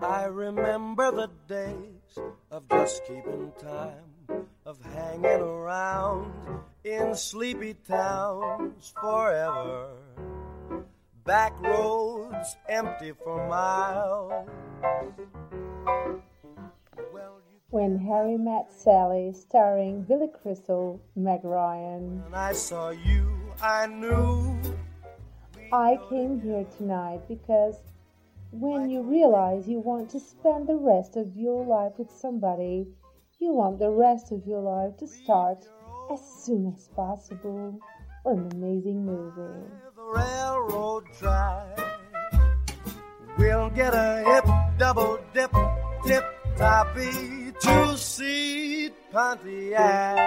[0.02, 2.18] I remember the days
[2.51, 6.32] of just keeping time, of hanging around
[6.84, 9.90] in sleepy towns forever.
[11.24, 14.48] Back roads empty for miles.
[17.68, 22.22] When Harry Met Sally, starring Billy Crystal, Meg Ryan.
[22.24, 24.60] When I saw you, I knew
[25.72, 27.76] I came here tonight because
[28.51, 32.88] when you realize you want to spend the rest of your life with somebody,
[33.38, 35.68] you want the rest of your life to start
[36.10, 37.78] as soon as possible.
[38.26, 39.64] An amazing movie.
[39.97, 41.80] the railroad track.
[43.38, 44.44] We'll get a hip
[44.76, 45.51] double dip,
[46.05, 46.24] tip
[46.59, 50.18] toppy two seat Pontiac.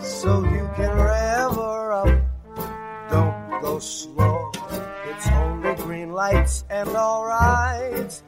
[0.00, 4.52] So you can rev her up, don't go slow.
[5.06, 8.22] It's only green lights and alright.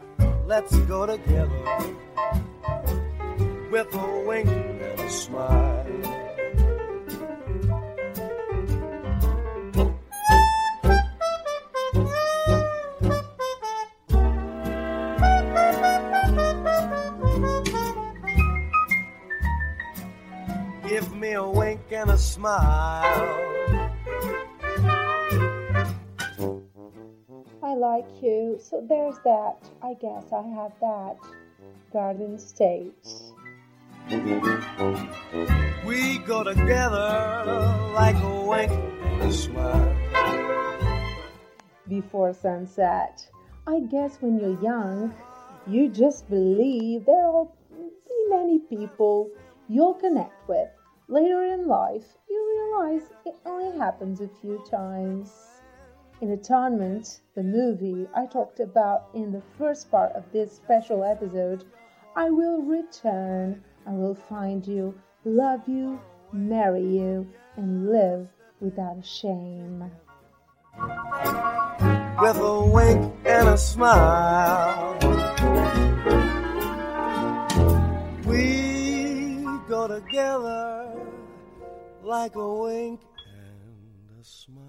[0.46, 1.94] Let's go together
[3.70, 6.31] with a wink and a smile.
[21.22, 23.48] Me a wink and a smile.
[27.62, 29.58] I like you, so there's that.
[29.84, 31.16] I guess I have that.
[31.92, 33.06] Garden State.
[35.86, 39.96] We go together like a wink and a smile.
[41.88, 43.24] Before sunset.
[43.68, 45.14] I guess when you're young,
[45.68, 49.30] you just believe there will be many people
[49.68, 50.68] you'll connect with.
[51.12, 55.30] Later in life, you realize it only happens a few times.
[56.22, 61.64] In Atonement, the movie I talked about in the first part of this special episode,
[62.16, 64.94] I will return, I will find you,
[65.26, 66.00] love you,
[66.32, 68.26] marry you, and live
[68.62, 69.90] without shame.
[72.22, 74.96] with a wink and a smile.
[78.24, 78.61] We
[79.88, 80.92] go together
[82.04, 83.00] like a wink
[83.34, 84.62] and a smile.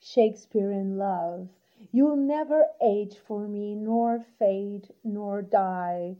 [0.00, 1.48] Shakespeare in love.
[1.92, 6.16] You'll never age for me, nor fade, nor die.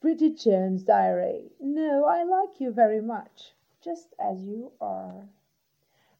[0.00, 1.52] Bridget Jones' Diary.
[1.60, 5.28] No, I like you very much, just as you are.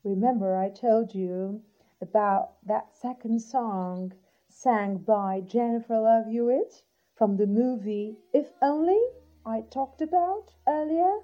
[0.04, 1.62] Remember, I told you
[2.00, 4.12] about that second song
[4.48, 6.82] sang by Jennifer Love Hewitt
[7.14, 9.00] from the movie If Only
[9.44, 11.20] I talked about earlier?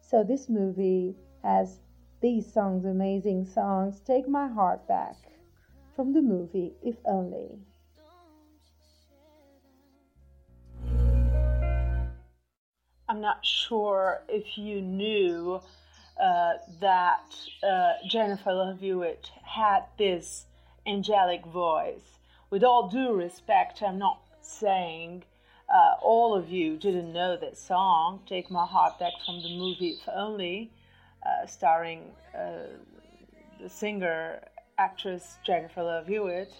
[0.00, 1.80] So, this movie has
[2.20, 5.16] these songs, amazing songs, Take My Heart Back
[5.94, 7.58] from the movie If Only.
[13.14, 15.60] I'm not sure if you knew
[16.20, 17.32] uh, that
[17.62, 20.46] uh, Jennifer Love Hewitt had this
[20.84, 22.18] angelic voice.
[22.50, 25.22] With all due respect, I'm not saying
[25.72, 29.90] uh, all of you didn't know this song, Take My Heart Back from the movie
[29.90, 30.72] If Only,
[31.24, 32.66] uh, starring uh,
[33.62, 34.40] the singer
[34.76, 36.52] actress Jennifer Love Hewitt.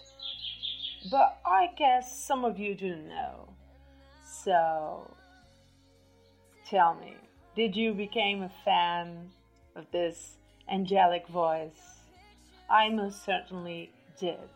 [1.11, 3.49] But I guess some of you didn't know.
[4.23, 5.11] So
[6.69, 7.15] tell me,
[7.55, 9.29] did you become a fan
[9.75, 10.37] of this
[10.69, 11.99] angelic voice?
[12.69, 14.49] I most certainly did.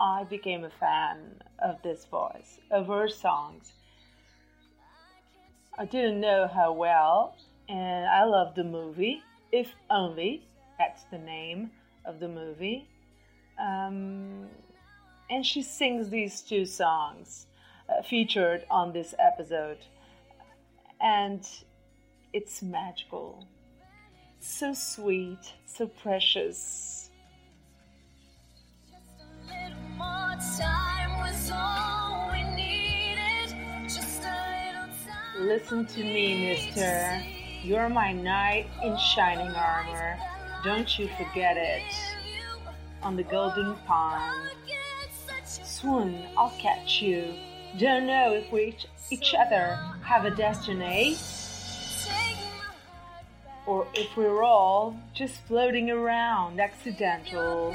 [0.00, 3.72] I became a fan of this voice, of her songs.
[5.78, 7.36] I didn't know her well,
[7.68, 9.22] and I loved the movie,
[9.52, 10.42] If Only,
[10.78, 11.70] that's the name
[12.04, 12.88] of the movie.
[13.58, 14.48] Um,
[15.30, 17.46] and she sings these two songs
[17.88, 19.78] uh, featured on this episode.
[21.02, 21.44] And
[22.32, 23.46] it's magical.
[24.38, 27.10] So sweet, so precious.
[29.96, 33.54] More time was all we needed.
[33.84, 35.46] Just a little time.
[35.46, 37.20] Listen to me, mister.
[37.62, 40.18] You're my knight in shining armor.
[40.64, 41.82] Don't you forget it.
[43.02, 44.50] On the golden pond.
[45.44, 47.34] Swoon, I'll catch you.
[47.78, 48.76] Don't know if we
[49.10, 51.16] each, other have a destiny.
[53.66, 57.74] Or if we're all just floating around accidental,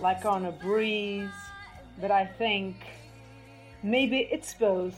[0.00, 1.30] like on a breeze.
[2.00, 2.76] But I think
[3.84, 4.96] maybe it's both.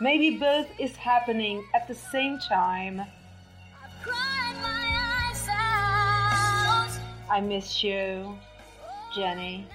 [0.00, 3.00] Maybe both is happening at the same time.
[7.30, 8.38] I miss you,
[9.14, 9.66] Jenny.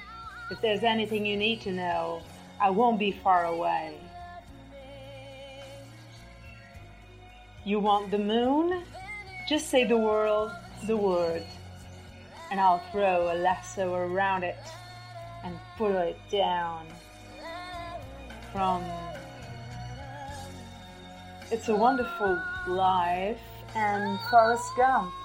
[0.52, 2.24] If there's anything you need to know,
[2.60, 3.94] I won't be far away.
[7.64, 8.84] You want the moon?
[9.48, 10.52] Just say the word,
[10.88, 11.44] the word,
[12.50, 14.58] and I'll throw a lasso around it
[15.44, 16.88] and pull it down.
[18.52, 18.84] From
[21.52, 23.40] It's a Wonderful Life
[23.76, 25.14] and Forrest Gump.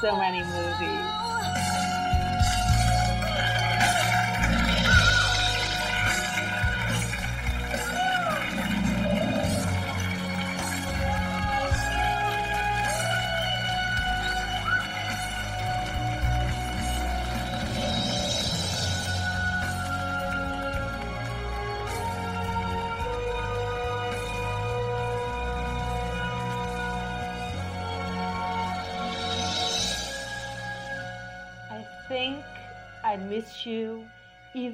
[0.00, 1.27] so many movies.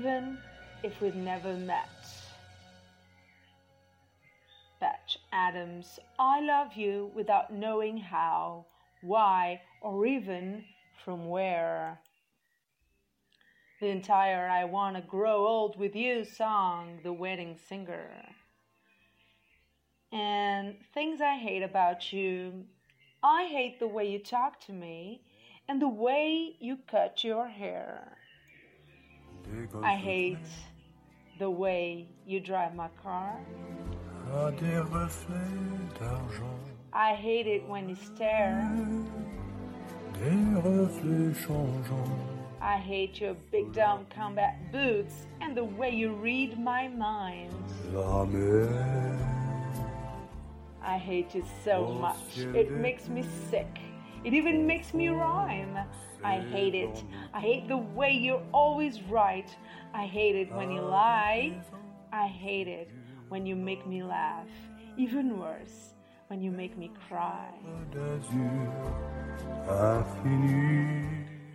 [0.04, 0.36] Even
[0.82, 1.88] if we've never met.
[4.78, 8.66] Patch Adams, I love you without knowing how,
[9.00, 10.62] why, or even
[11.02, 11.98] from where.
[13.80, 18.10] The entire I Wanna Grow Old with You song, The Wedding Singer.
[20.12, 22.66] And things I hate about you.
[23.22, 25.22] I hate the way you talk to me
[25.66, 28.18] and the way you cut your hair.
[29.82, 30.38] I hate
[31.38, 33.36] the way you drive my car.
[34.32, 36.58] à des reflets d'argent,
[36.92, 38.68] I hate it when you stare.
[40.14, 42.34] des reflets changeants.
[42.60, 47.52] I hate your big dumb combat boots and the way you read my mind.
[50.82, 52.38] I hate you so much.
[52.38, 53.83] It makes me sick.
[54.24, 55.76] It even makes me rhyme.
[56.24, 57.04] I hate it.
[57.34, 59.54] I hate the way you're always right.
[59.92, 61.60] I hate it when you lie.
[62.10, 62.88] I hate it
[63.28, 64.48] when you make me laugh.
[64.96, 65.92] Even worse,
[66.28, 67.50] when you make me cry.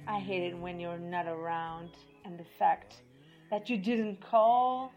[0.08, 1.90] I hate it when you're not around
[2.24, 3.02] and the fact
[3.50, 4.91] that you didn't call.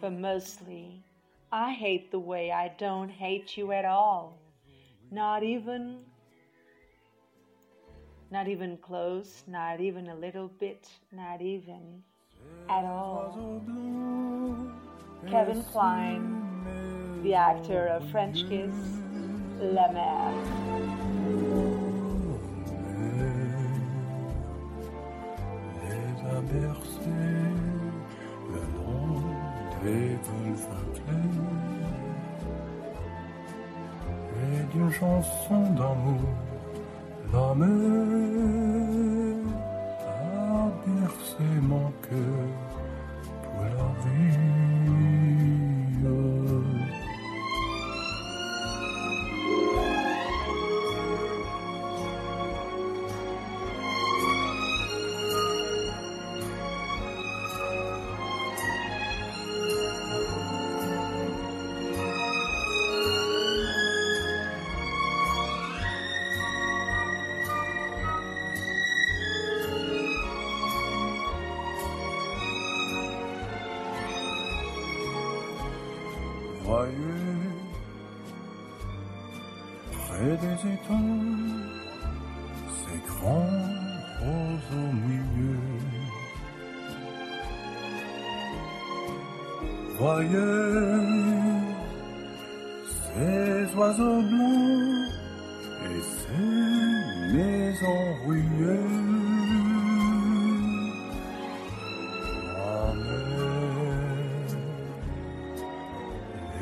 [0.00, 1.02] But mostly,
[1.50, 4.41] I hate the way I don't hate you at all.
[5.12, 5.98] Not even.
[8.30, 12.02] Not even close, not even a little bit, not even
[12.70, 13.60] at all.
[15.28, 18.74] Kevin Kline, the actor of French Kiss,
[19.60, 20.72] La Mer.
[29.84, 30.91] le des
[34.72, 36.28] d'une chanson d'amour.
[37.32, 37.68] La mer
[39.98, 42.46] a bercé mon cœur.
[43.42, 44.51] Pour la vie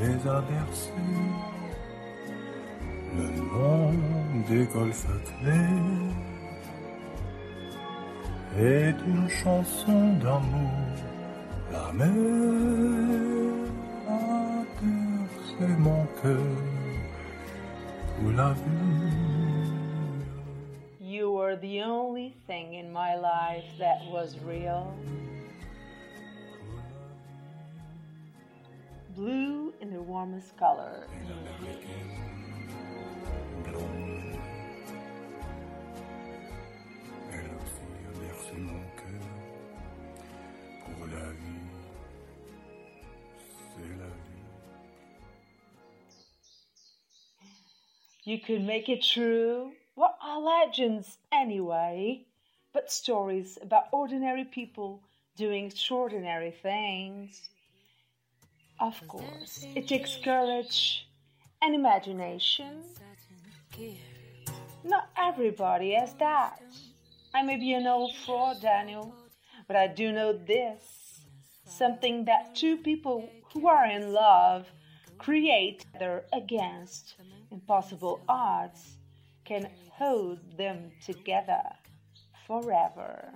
[0.01, 0.93] les a bercés
[3.17, 3.93] le long
[4.49, 5.07] des golfes
[8.93, 10.71] d'une chanson d'amour
[11.73, 12.09] la mer
[14.09, 16.57] a bercé mon cœur.
[21.01, 24.95] You were the only thing in my life that was real.
[41.11, 41.61] La vie.
[48.25, 49.73] You could make it true.
[49.95, 52.27] What are legends anyway?
[52.73, 55.03] But stories about ordinary people
[55.37, 57.49] doing extraordinary things.
[58.81, 61.07] Of course, it takes courage
[61.61, 62.83] and imagination.
[64.83, 66.63] Not everybody has that.
[67.35, 69.15] I may be an old fraud, Daniel,
[69.67, 71.21] but I do know this
[71.67, 74.67] something that two people who are in love
[75.19, 77.17] create together against
[77.51, 78.97] impossible odds
[79.45, 81.63] can hold them together
[82.47, 83.29] forever.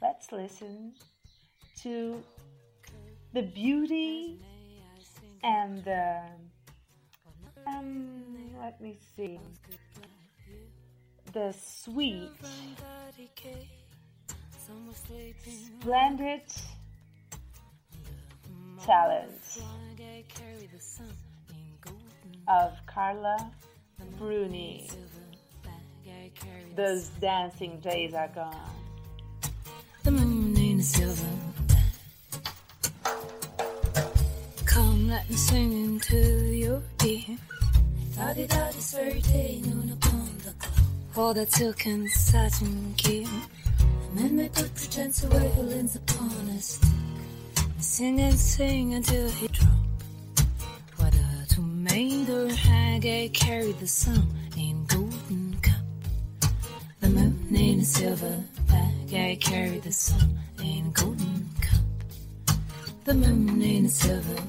[0.00, 0.94] Let's listen
[1.82, 2.22] to
[3.36, 4.38] the beauty
[5.42, 6.22] and the
[7.66, 9.38] um, let me see
[11.34, 12.30] the sweet
[15.44, 16.40] splendid
[18.86, 19.58] talent
[22.48, 23.52] of Carla
[24.18, 24.88] Bruni.
[26.74, 28.70] Those dancing days are gone.
[30.04, 31.45] The moon silver.
[35.05, 36.17] Come, let let me sing into
[36.55, 37.37] your ear.
[38.15, 40.65] Thought-i-da 설때 눈을 본다고
[41.15, 43.29] All that silken satin gear
[44.15, 46.89] 맨날꽃 pretends away who leans upon a stick
[47.77, 49.69] Sing and sing until he drop
[50.97, 54.25] What a tomato hag carry the sun
[54.57, 55.85] in golden cup
[57.01, 62.57] The moon in a silver bag I carry the sun in golden cup
[63.05, 64.41] The moon in a silver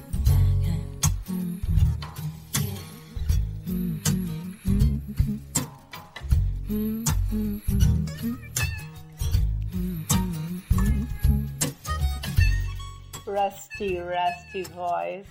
[13.48, 15.24] Rusty, rusty voice.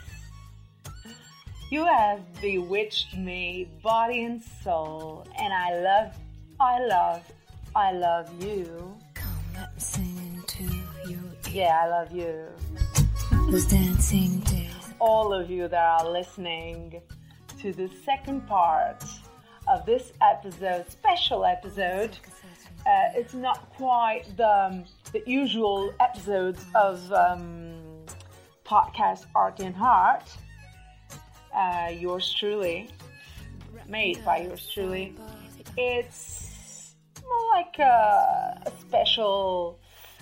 [1.70, 6.16] You have bewitched me, body and soul, and I love,
[6.60, 7.32] I love,
[7.76, 8.98] I love you.
[9.14, 10.64] Come, let me sing into
[11.08, 11.20] your
[11.52, 12.48] Yeah, I love you.
[13.52, 17.00] Those dancing days All of you that are listening
[17.62, 19.04] to the second part
[19.68, 22.18] of this episode, special episode.
[22.84, 27.77] Uh, it's not quite the, the usual episodes of um,
[28.68, 30.24] podcast Art and Heart.
[31.56, 32.90] Uh, yours truly,
[33.88, 35.16] made by yours truly.
[35.78, 39.80] It's more like a, a special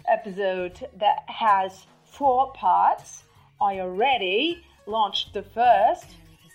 [0.08, 3.24] episode that has four parts.
[3.60, 6.06] I already launched the first.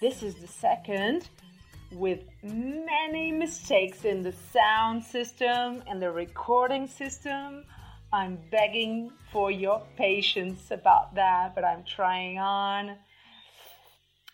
[0.00, 1.28] This is the second
[1.92, 7.64] with many mistakes in the sound system and the recording system.
[8.12, 12.96] I'm begging for your patience about that, but I'm trying on.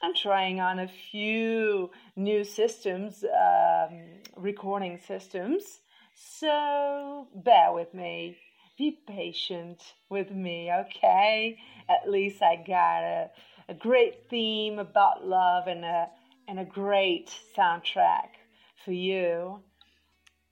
[0.00, 4.00] I'm trying on a few new systems, um,
[4.34, 5.80] recording systems.
[6.14, 8.38] So bear with me.
[8.78, 11.58] Be patient with me, okay?
[11.90, 13.30] At least I got a,
[13.68, 16.08] a great theme about love and a
[16.48, 18.36] and a great soundtrack
[18.84, 19.60] for you.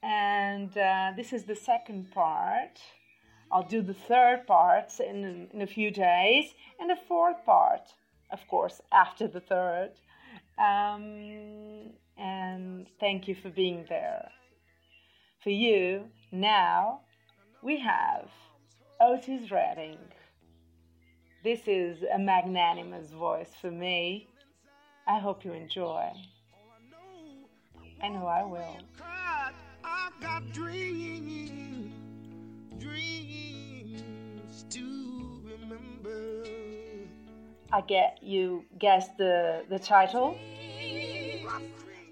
[0.02, 2.80] And uh, this is the second part.
[3.54, 7.82] I'll do the third part in, in a few days, and the fourth part,
[8.32, 9.92] of course, after the third.
[10.58, 14.28] Um, and thank you for being there.
[15.44, 17.02] For you, now
[17.62, 18.28] we have
[19.00, 19.98] Otis Redding.
[21.44, 24.26] This is a magnanimous voice for me.
[25.06, 26.10] I hope you enjoy.
[28.02, 28.78] I know I will.
[37.74, 40.38] I get you guessed the, the title.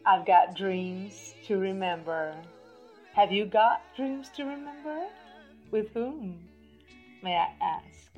[0.04, 2.34] I've got dreams to remember.
[3.14, 5.06] Have you got dreams to remember?
[5.70, 6.40] With whom?
[7.22, 8.10] May I ask?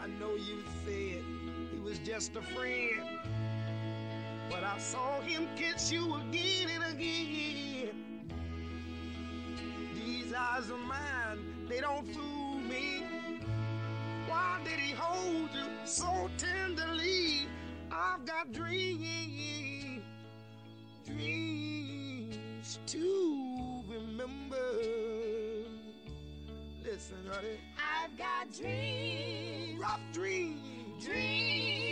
[0.00, 1.24] I know you said
[1.72, 3.02] he was just a friend,
[4.48, 8.17] but I saw him kiss you again and again.
[10.28, 11.38] These eyes of mine,
[11.70, 13.02] they don't fool me.
[14.26, 17.46] Why did he hold you so tenderly?
[17.90, 20.02] I've got dreams,
[21.06, 24.56] dreams to remember.
[26.84, 27.58] Listen, honey.
[27.78, 31.87] I've got dreams, rough dreams, dreams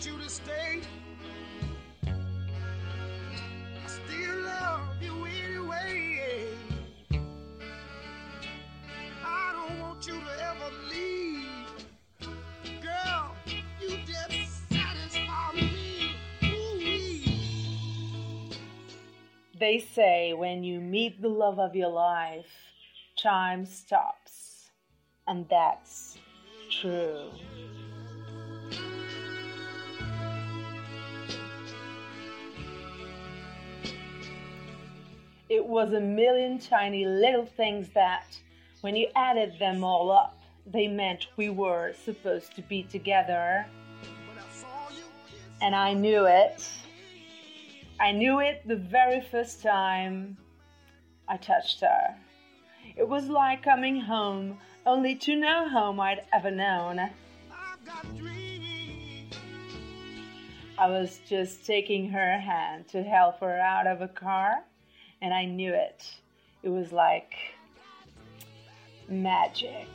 [0.00, 0.80] want you to stay.
[2.06, 2.12] I
[3.86, 6.54] still love you anyway.
[9.22, 11.44] I don't want you to ever leave.
[12.80, 13.36] Girl,
[13.78, 16.16] you just satisfy me.
[16.44, 18.54] Ooh-wee.
[19.58, 22.48] They say when you meet the love of your life,
[23.22, 24.70] time stops.
[25.28, 26.16] And that's
[26.70, 27.28] true.
[35.50, 38.38] It was a million tiny little things that,
[38.82, 43.66] when you added them all up, they meant we were supposed to be together.
[45.60, 46.70] And I knew it.
[47.98, 50.36] I knew it the very first time
[51.26, 52.14] I touched her.
[52.96, 57.10] It was like coming home, only to no home I'd ever known.
[60.78, 64.64] I was just taking her hand to help her out of a car,
[65.22, 66.04] and I knew it.
[66.62, 67.34] It was like
[69.08, 69.88] magic.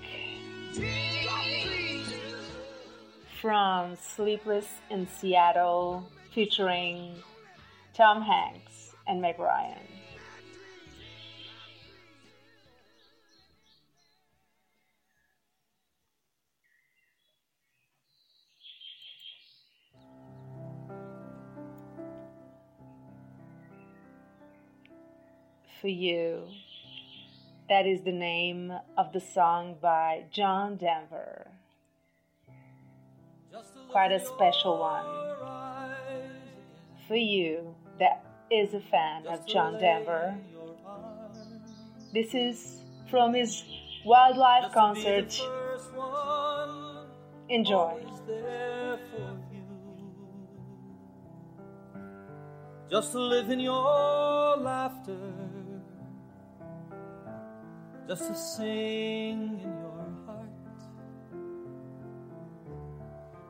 [3.42, 7.16] From Sleepless in Seattle, featuring
[7.94, 9.78] Tom Hanks and Meg Ryan.
[25.82, 26.48] For you.
[27.70, 31.48] That is the name of the song by John Denver.
[33.90, 35.06] Quite a special one.
[37.08, 40.36] For you that is a fan of John Denver.
[42.14, 43.64] This is from his
[44.06, 45.40] wildlife concert.
[47.50, 48.02] Enjoy.
[52.90, 55.18] Just to live in your laughter,
[58.08, 60.50] just to sing in your heart,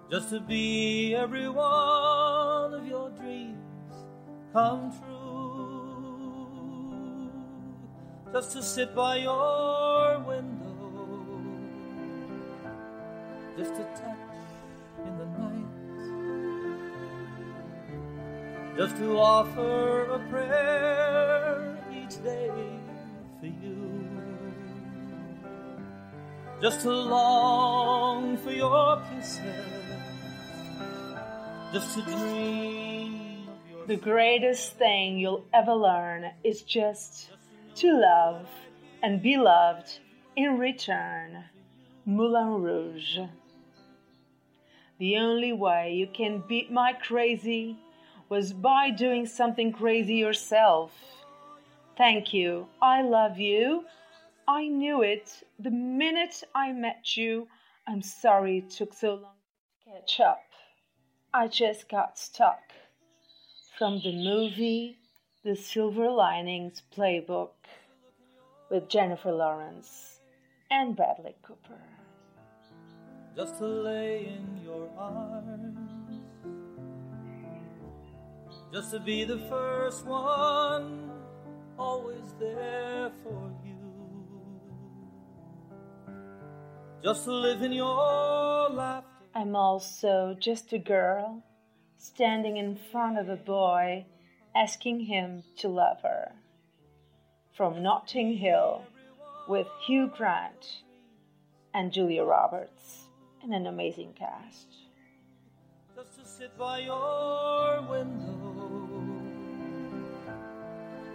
[0.10, 3.58] just to be every one of your dreams
[4.54, 6.10] come true,
[8.32, 11.38] just to sit by your window,
[13.58, 14.18] just to touch
[15.06, 15.66] in the night.
[18.78, 22.85] Just to offer a prayer each day
[26.62, 29.42] just to long for your kisses,
[31.74, 33.48] just to dream
[33.88, 37.30] The greatest thing you'll ever learn is just
[37.76, 38.48] to love
[39.04, 40.00] and be loved
[40.36, 41.44] in return.
[42.06, 43.20] Moulin Rouge.
[44.98, 47.78] The only way you can beat my crazy
[48.30, 50.92] was by doing something crazy yourself.
[51.98, 52.68] Thank you.
[52.82, 53.86] I love you.
[54.48, 57.48] I knew it the minute I met you.
[57.88, 59.34] I'm sorry it took so long
[59.86, 60.42] to catch up.
[61.34, 62.62] I just got stuck.
[63.78, 64.98] From the movie
[65.44, 67.50] The Silver Linings Playbook
[68.70, 70.20] with Jennifer Lawrence
[70.72, 71.82] and Bradley Cooper.
[73.36, 76.22] just to lay in your arms,
[78.72, 81.12] just to be the first one,
[81.78, 83.75] always there for you,
[87.06, 89.08] just in your laughter.
[89.36, 91.44] I'm also just a girl
[92.00, 94.06] standing in front of a boy
[94.56, 96.32] asking him to love her.
[97.56, 98.82] From Notting Hill
[99.48, 100.82] with Hugh Grant
[101.76, 103.06] and Julia Roberts
[103.44, 104.68] and an amazing cast.
[105.96, 108.98] just to sit by your window,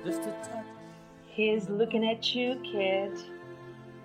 [0.05, 0.67] just to touch,
[1.27, 3.19] He's looking at you, kid.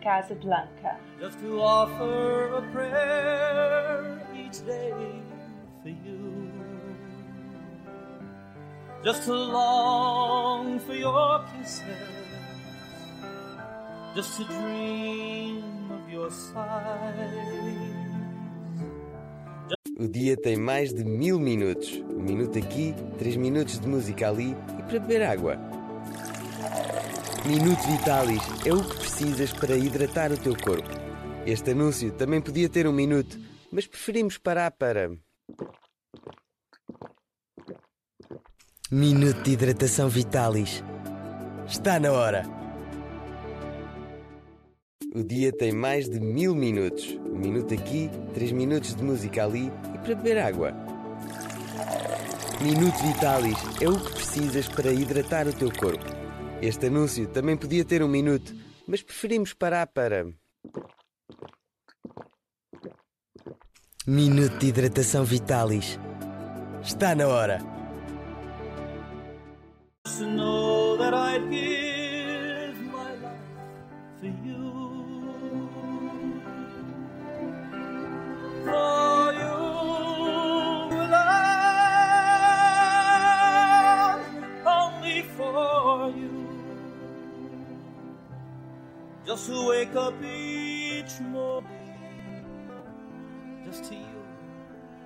[0.06, 1.00] Casablanca.
[1.20, 4.94] just to offer a prayer each day
[5.82, 6.52] for you,
[9.04, 11.82] just to long for your kisses,
[14.16, 18.06] just to dream of your sighs.
[19.98, 21.90] O dia tem mais de mil minutos.
[22.16, 25.58] Um minuto aqui, três minutos de música ali e para beber água.
[27.46, 30.90] Minuto Vitalis é o que precisas para hidratar o teu corpo.
[31.46, 33.38] Este anúncio também podia ter um minuto,
[33.72, 35.12] mas preferimos parar para.
[38.90, 40.84] Minuto de hidratação Vitalis.
[41.68, 42.44] Está na hora!
[45.14, 47.12] O dia tem mais de mil minutos.
[47.32, 50.72] Um minuto aqui, três minutos de música ali e para beber água.
[52.60, 56.15] Minuto Vitalis é o que precisas para hidratar o teu corpo.
[56.62, 58.54] Este anúncio também podia ter um minuto,
[58.88, 60.26] mas preferimos parar para.
[64.08, 66.00] Minuto de hidratação Vitalis.
[66.84, 67.76] Está na hora!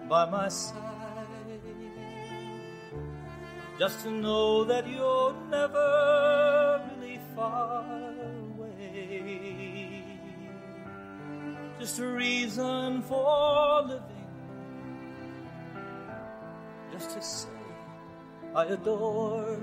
[0.09, 0.89] By my side
[3.79, 7.85] just to know that you're never really far
[8.57, 10.03] away.
[11.79, 14.27] Just a reason for living,
[16.91, 17.47] just to say
[18.53, 19.57] I adore.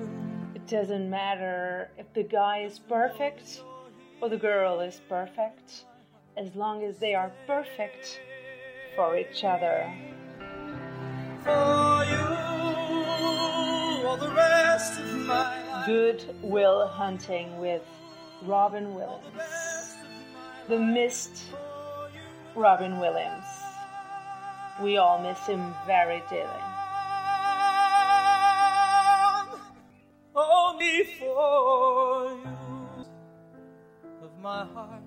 [0.54, 3.62] It doesn't matter if the guy is perfect
[4.22, 5.84] or the girl is perfect,
[6.38, 8.20] as long as they are perfect
[8.94, 9.92] for each other.
[15.86, 17.82] Good Will Hunting with
[18.42, 19.94] Robin Williams.
[20.68, 21.44] The missed
[22.56, 23.44] Robin Williams.
[24.82, 26.50] We all miss him very dearly.
[30.34, 33.06] Only for you
[34.22, 35.02] of my heart.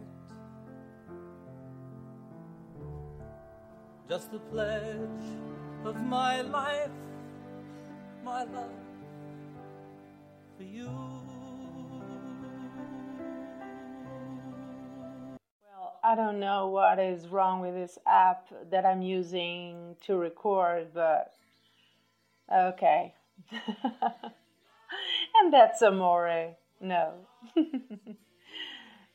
[4.07, 6.89] Just the pledge of my life,
[8.23, 8.71] my love
[10.57, 10.89] for you.
[15.63, 20.87] Well, I don't know what is wrong with this app that I'm using to record,
[20.93, 21.33] but
[22.53, 23.13] okay.
[23.51, 26.55] and that's amore.
[26.81, 27.13] No.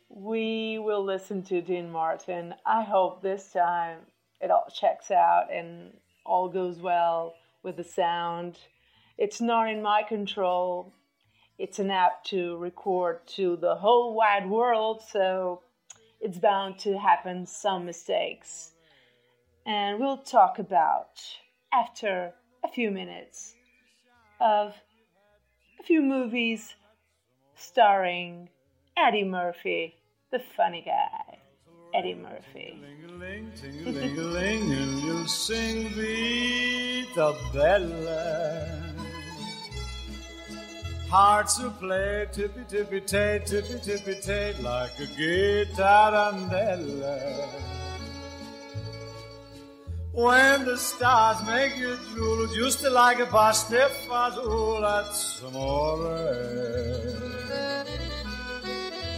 [0.09, 2.55] we will listen to Dean Martin.
[2.65, 3.99] I hope this time
[4.41, 5.93] it all checks out and
[6.25, 8.59] all goes well with the sound.
[9.19, 10.93] It's not in my control.
[11.59, 15.63] It's an app to record to the whole wide world, so
[16.21, 18.73] it's bound to happen some mistakes.
[19.67, 21.23] And we'll talk about
[21.73, 22.33] after
[22.65, 23.55] a few minutes
[24.41, 24.75] of
[25.79, 26.75] a few movies
[27.55, 28.49] starring
[28.97, 29.97] Eddie Murphy,
[30.31, 31.34] the funny guy,
[31.95, 32.81] Eddie Murphy.
[33.57, 38.67] Ting-a-ling, and you'll sing Vita Bella.
[41.09, 47.49] Hearts will play tippy tippy tay, tippy tippy tay, like a guitarandella.
[50.13, 57.34] When the stars make you drool, just like a pasta fazool, that's amore.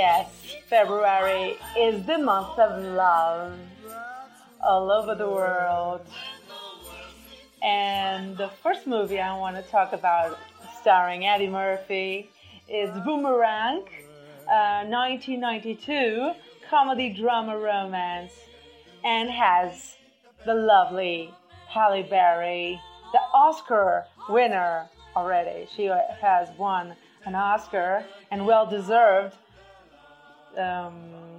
[0.00, 0.30] yes,
[0.66, 3.52] February is the month of love
[4.62, 6.00] all over the world.
[7.62, 10.38] And the first movie I want to talk about,
[10.80, 12.30] starring Eddie Murphy,
[12.66, 13.84] is Boomerang,
[14.48, 16.32] uh, 1992
[16.70, 18.32] comedy drama romance,
[19.04, 19.96] and has
[20.46, 21.30] the lovely
[21.68, 22.80] Halle Berry,
[23.12, 25.68] the Oscar winner already.
[25.76, 25.84] She
[26.22, 26.94] has won
[27.26, 29.36] an Oscar and well deserved,
[30.58, 30.94] um,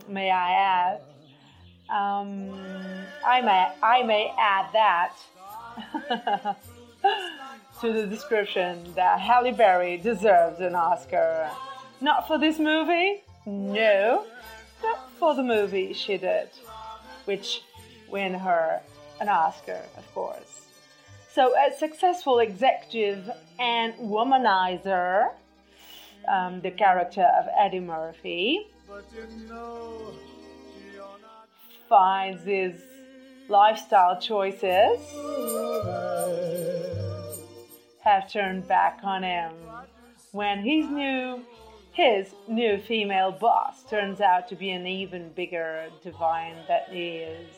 [0.07, 1.01] may I add.
[1.89, 2.53] Um,
[3.25, 5.13] I may I may add that
[7.81, 11.49] to the description that Halle Berry deserves an Oscar.
[11.99, 14.25] Not for this movie, no,
[14.81, 16.49] but for the movie she did,
[17.25, 17.61] which
[18.09, 18.81] win her
[19.19, 20.61] an Oscar, of course.
[21.33, 25.29] So, a successful executive and womanizer,
[26.27, 28.67] um, the character of Eddie Murphy,
[31.87, 32.73] finds his
[33.49, 34.97] lifestyle choices
[38.01, 39.51] have turned back on him
[40.31, 41.43] when his new
[41.91, 47.49] his new female boss turns out to be an even bigger divine that he is.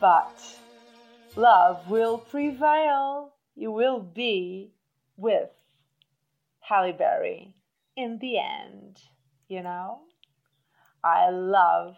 [0.00, 0.40] But
[1.34, 3.32] love will prevail.
[3.56, 4.70] You will be
[5.16, 5.50] with
[6.60, 7.52] Halle Berry
[7.96, 8.98] in the end,
[9.48, 10.00] you know?
[11.02, 11.96] I love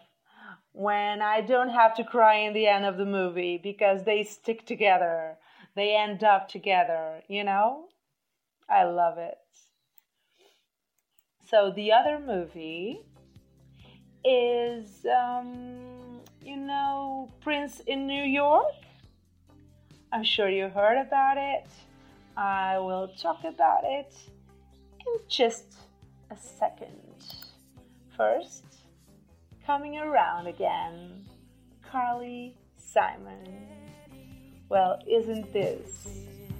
[0.73, 4.65] when I don't have to cry in the end of the movie because they stick
[4.65, 5.37] together.
[5.75, 7.85] They end up together, you know?
[8.69, 9.37] I love it.
[11.49, 12.99] So the other movie
[14.25, 18.73] is, um, you know, Prince in New York.
[20.11, 21.67] I'm sure you heard about it.
[22.35, 24.13] I will talk about it
[24.99, 25.77] in just
[26.29, 26.93] a second.
[28.15, 28.63] First,
[29.65, 31.25] coming around again,
[31.89, 33.67] Carly Simon.
[34.69, 36.07] Well, isn't this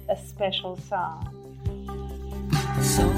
[0.08, 1.34] a special song?
[2.80, 3.08] So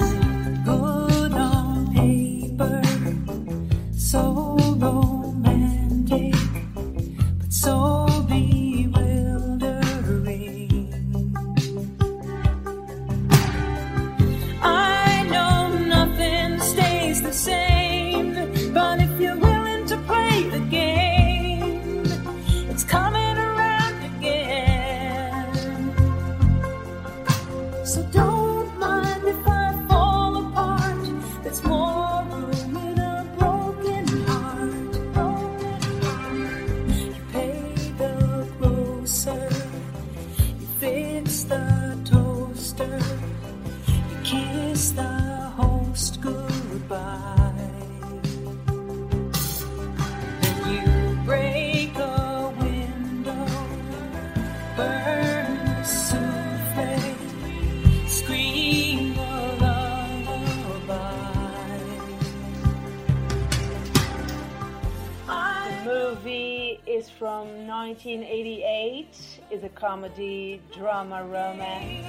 [68.03, 69.41] 1988.
[69.51, 72.07] Is a comedy, drama, romance.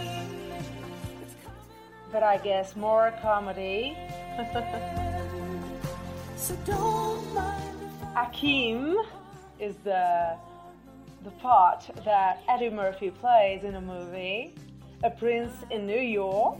[2.14, 3.98] But I guess more comedy.
[6.38, 8.96] So don't mind Akeem
[9.60, 10.38] is the
[11.24, 14.56] the part that Eddie Murphy plays in a movie.
[15.04, 16.60] A prince in New York.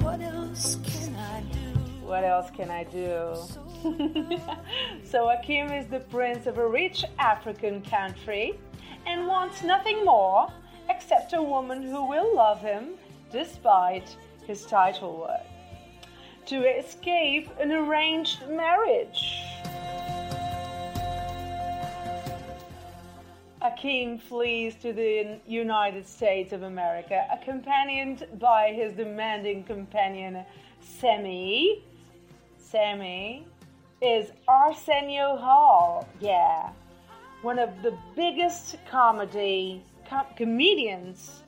[0.00, 1.78] what else can I do?
[2.04, 3.36] What else can I do?
[5.04, 8.58] so Akeem is the prince of a rich African country
[9.06, 10.52] and wants nothing more
[10.90, 12.94] except a woman who will love him
[13.30, 14.16] despite
[14.48, 15.46] his title work.
[16.46, 19.44] To escape an arranged marriage.
[23.62, 30.44] Akeem flees to the United States of America, accompanied by his demanding companion
[30.82, 31.82] Semmi.
[32.60, 33.44] Semmi
[34.00, 36.08] is Arsenio Hall.
[36.20, 36.70] Yeah,
[37.42, 41.42] one of the biggest comedy com- comedians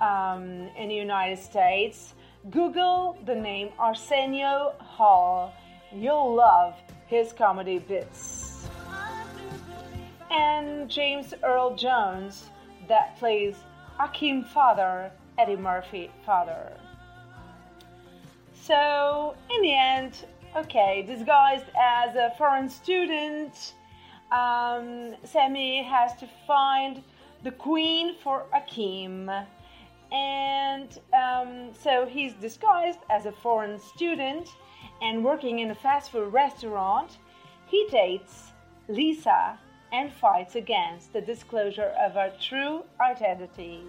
[0.00, 2.14] um, in the United States.
[2.50, 5.52] Google the name Arsenio Hall.
[5.92, 6.76] You'll love
[7.06, 8.48] his comedy bits
[10.30, 12.50] and James Earl Jones
[12.88, 13.56] that plays
[13.98, 16.72] Akeem father, Eddie Murphy father.
[18.54, 20.24] So in the end,
[20.56, 23.74] okay, disguised as a foreign student,
[24.32, 27.02] um, Semmi has to find
[27.42, 29.46] the queen for Akeem.
[30.10, 34.48] And um, so he's disguised as a foreign student
[35.02, 37.18] and working in a fast food restaurant.
[37.66, 38.52] He dates
[38.88, 39.58] Lisa
[39.92, 43.82] and fights against the disclosure of her true identity.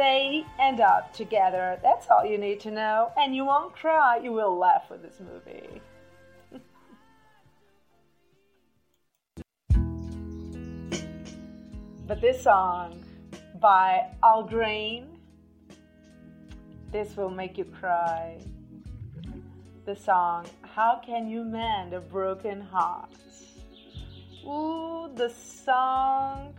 [0.00, 1.78] They end up together.
[1.82, 3.12] That's all you need to know.
[3.18, 5.82] And you won't cry, you will laugh with this movie.
[12.06, 13.04] but this song
[13.60, 15.06] by Al Green,
[16.90, 18.38] this will make you cry.
[19.84, 23.10] The song How Can You Mend a Broken Heart?
[24.46, 26.54] Ooh, the song,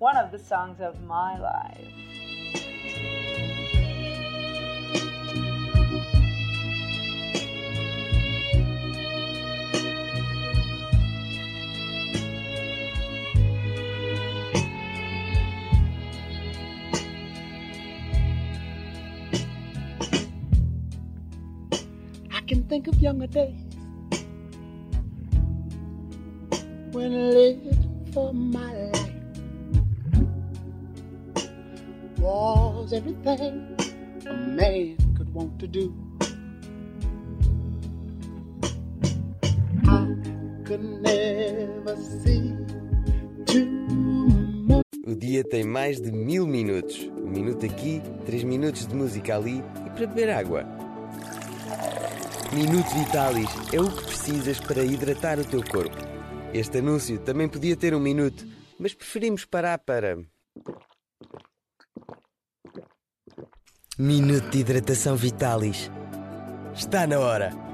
[0.00, 2.17] one of the songs of my life.
[22.48, 23.76] Can think of younger days
[26.92, 29.08] when I lived for my life
[32.18, 33.76] was everything
[34.26, 35.94] a man could want to do.
[39.84, 40.16] I
[40.64, 42.56] could never see
[43.44, 43.86] too
[45.06, 47.10] O dia tem mais de mil minutos.
[47.16, 50.87] Um minuto aqui, três minutos de música ali e para beber água.
[52.52, 55.96] Minuto Vitalis é o que precisas para hidratar o teu corpo.
[56.52, 58.46] Este anúncio também podia ter um minuto,
[58.78, 60.16] mas preferimos parar para.
[63.98, 65.90] Minuto de hidratação Vitalis.
[66.74, 67.67] Está na hora.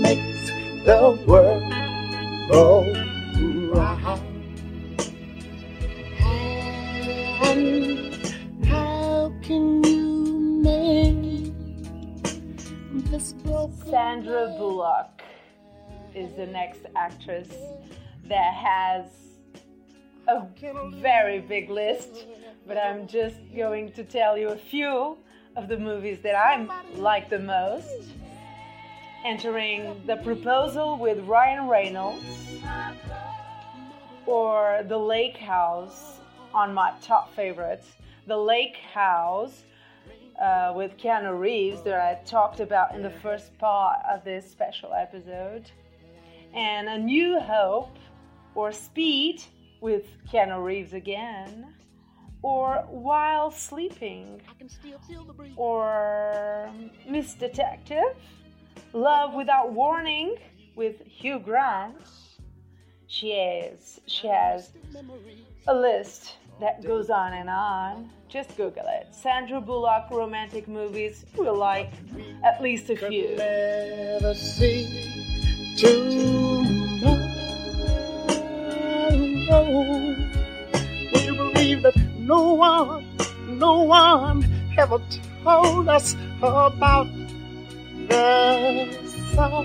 [0.00, 0.50] Makes
[0.84, 1.72] the world
[2.50, 2.84] go
[3.72, 4.22] round?
[7.42, 11.52] And how can you make
[13.10, 15.22] this broken Sandra Bullock
[16.14, 17.48] is the next actress
[18.24, 19.06] that has
[20.28, 20.46] a
[20.96, 22.26] very big list,
[22.66, 25.16] but I'm just going to tell you a few
[25.56, 26.66] of the movies that I
[26.96, 27.88] like the most.
[29.24, 32.24] Entering The Proposal with Ryan Reynolds
[34.26, 36.20] or The Lake House
[36.54, 37.86] on my top favorites.
[38.26, 39.64] The Lake House
[40.40, 44.92] uh, with Keanu Reeves that I talked about in the first part of this special
[44.94, 45.70] episode.
[46.54, 47.96] And A New Hope
[48.54, 49.42] or Speed
[49.80, 51.74] with Keanu Reeves again.
[52.42, 54.40] Or While Sleeping.
[55.56, 56.70] Or
[57.08, 58.14] Miss Detective.
[58.92, 60.36] Love Without Warning
[60.74, 61.96] with Hugh Grant.
[63.06, 64.00] She is.
[64.06, 64.70] She has
[65.66, 68.10] a list that goes on and on.
[68.28, 69.14] Just Google it.
[69.14, 71.24] Sandra Bullock romantic movies.
[71.36, 71.92] We'll like
[72.44, 73.36] at least a few.
[73.36, 77.28] Never see tomorrow.
[81.12, 83.06] Would you believe that no one,
[83.48, 84.44] no one
[84.78, 85.00] ever
[85.42, 87.06] told us about
[88.08, 88.88] the
[89.34, 89.64] sorrow?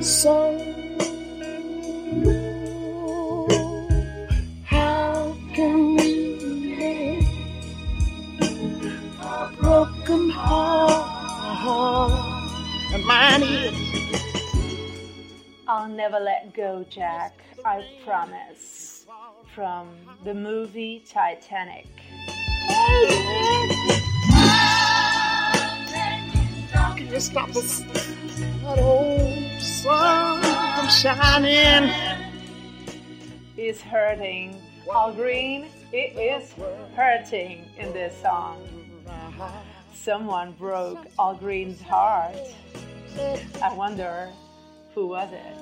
[0.00, 0.58] So
[4.64, 6.36] how can we
[6.76, 7.24] live
[9.20, 11.02] a broken heart?
[12.94, 13.74] And mine is.
[15.66, 17.32] I'll never let go, Jack.
[17.64, 19.06] I promise.
[19.54, 19.88] From
[20.24, 21.86] the movie Titanic.
[27.10, 27.82] You stop us?
[28.62, 31.90] That old sun from shining.
[33.56, 34.60] Is hurting.
[34.92, 36.52] Al Green, it is
[36.96, 38.68] hurting in this song.
[39.94, 42.34] Someone broke Al Green's heart.
[43.62, 44.28] I wonder
[44.94, 45.56] who was it?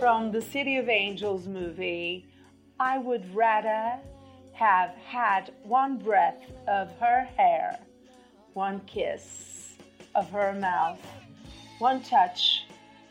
[0.00, 2.26] From the City of Angels movie,
[2.80, 3.98] I would rather
[4.56, 7.78] have had one breath of her hair,
[8.54, 9.74] one kiss
[10.14, 10.98] of her mouth,
[11.78, 12.64] one touch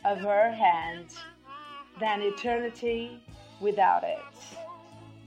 [0.04, 1.06] of her hand,
[2.00, 3.22] than eternity
[3.60, 4.18] without it.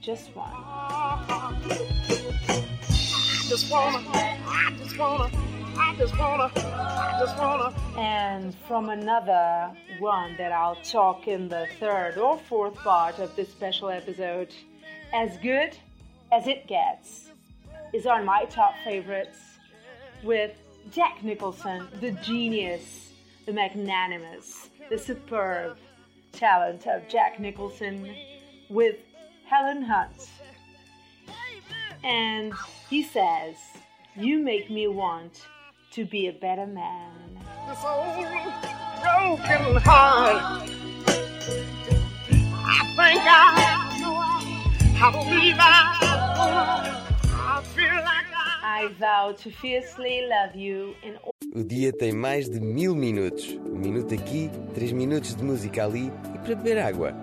[0.02, 0.52] Just one.
[0.52, 1.56] I
[3.48, 5.30] just wanna, I just wanna,
[5.78, 7.74] I just wanna, I just wanna.
[7.98, 13.48] And from another one that I'll talk in the third or fourth part of this
[13.48, 14.54] special episode,
[15.14, 15.78] As Good
[16.32, 17.30] as It Gets,
[17.92, 19.38] is on my top favorites
[20.22, 20.52] with
[20.92, 23.12] Jack Nicholson, the genius,
[23.46, 25.76] the magnanimous, the superb
[26.32, 28.14] talent of Jack Nicholson
[28.68, 28.96] with
[29.46, 30.28] Helen Hunt.
[32.04, 32.52] And
[32.88, 33.56] he says,
[34.16, 35.46] You make me want
[35.92, 37.12] to be a better man.
[37.68, 38.26] This old
[39.02, 40.68] broken heart.
[42.62, 43.89] I think I
[51.54, 53.48] O dia tem mais de mil minutos.
[53.48, 57.14] Um minuto aqui, três minutos de música ali e para beber água.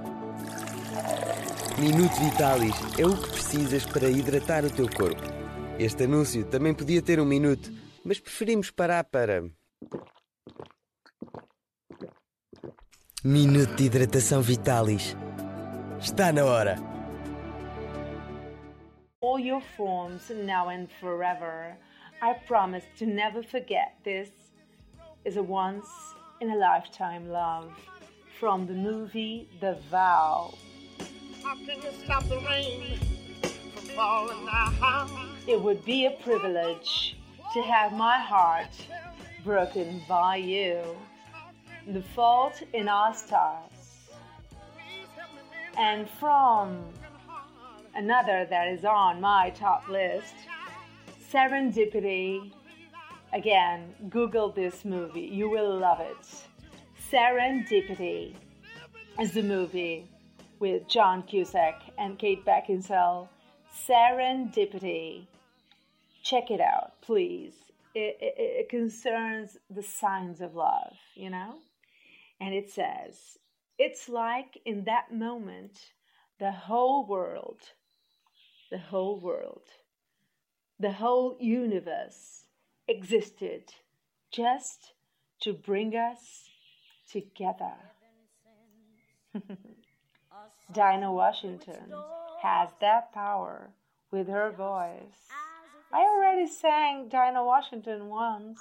[1.78, 5.22] Minuto Vitalis é o que precisas para hidratar o teu corpo.
[5.78, 7.72] Este anúncio também podia ter um minuto,
[8.04, 9.44] mas preferimos parar para.
[13.24, 15.16] Minuto de hidratação Vitalis.
[16.00, 16.97] Está na hora.
[19.20, 21.76] All your forms now and forever.
[22.22, 24.30] I promise to never forget this
[25.26, 25.88] is a once
[26.40, 27.72] in a lifetime love
[28.40, 30.54] from the movie The Vow.
[31.44, 33.00] How can you stop the rain
[33.42, 35.32] from falling down?
[35.48, 37.18] It would be a privilege
[37.54, 38.70] to have my heart
[39.44, 40.84] broken by you.
[41.88, 43.72] The Fault in Our Stars.
[45.76, 46.84] And from
[47.98, 50.34] another that is on my top list,
[51.34, 52.52] Serendipity.
[53.34, 56.16] Again, Google this movie, you will love it.
[57.12, 58.36] Serendipity
[59.20, 60.08] is the movie
[60.60, 63.28] with John Cusack and Kate Beckinsale.
[63.88, 65.28] Serendipity.
[66.24, 67.54] Check it out, please.
[67.96, 71.56] It, it, it concerns the signs of love, you know?
[72.40, 73.38] And it says,
[73.80, 75.80] it's like in that moment,
[76.40, 77.62] the whole world,
[78.70, 79.64] the whole world,
[80.80, 82.44] the whole universe
[82.88, 83.74] existed
[84.32, 84.94] just
[85.42, 86.50] to bring us
[87.12, 87.74] together.
[90.74, 91.94] Dinah Washington
[92.42, 93.70] has that power
[94.12, 95.30] with her voice.
[95.92, 98.60] I already sang Dinah Washington once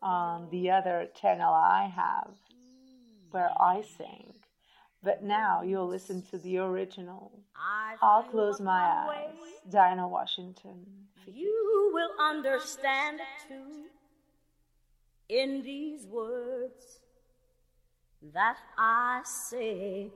[0.00, 2.30] on the other channel I have
[3.30, 4.32] where I sing.
[5.02, 7.30] But now you'll listen to the original.
[8.02, 9.28] I'll close my eyes.
[9.70, 10.84] Dinah Washington.
[11.26, 13.84] You will understand too
[15.28, 16.98] in these words
[18.34, 20.10] that I say.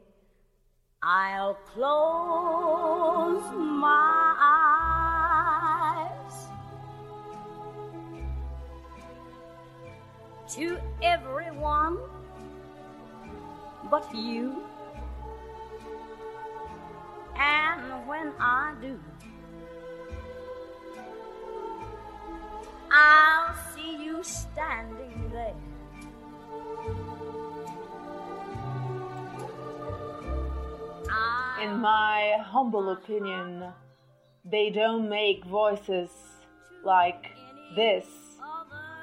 [1.04, 6.02] I'll close my eyes
[10.54, 11.98] to everyone
[13.90, 14.62] but you.
[17.42, 19.00] And when I do,
[22.92, 25.54] I'll see you standing there.
[31.60, 33.64] In my humble opinion,
[34.44, 36.10] they don't make voices
[36.84, 37.26] like
[37.74, 38.06] this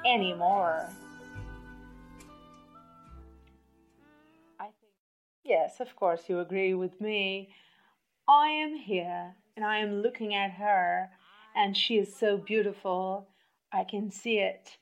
[0.06, 0.88] anymore.
[4.58, 4.92] I think,
[5.44, 7.54] yes, of course, you agree with me.
[8.30, 11.10] I am here and I am looking at her,
[11.56, 13.26] and she is so beautiful.
[13.72, 14.76] I can see it.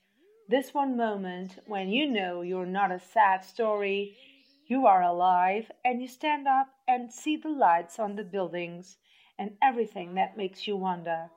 [0.50, 4.18] This one moment when you know you're not a sad story,
[4.66, 8.98] you are alive, and you stand up and see the lights on the buildings
[9.38, 11.30] and everything that makes you wonder.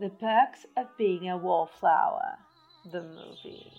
[0.00, 2.38] The perks of being a wallflower,
[2.90, 3.70] the movie.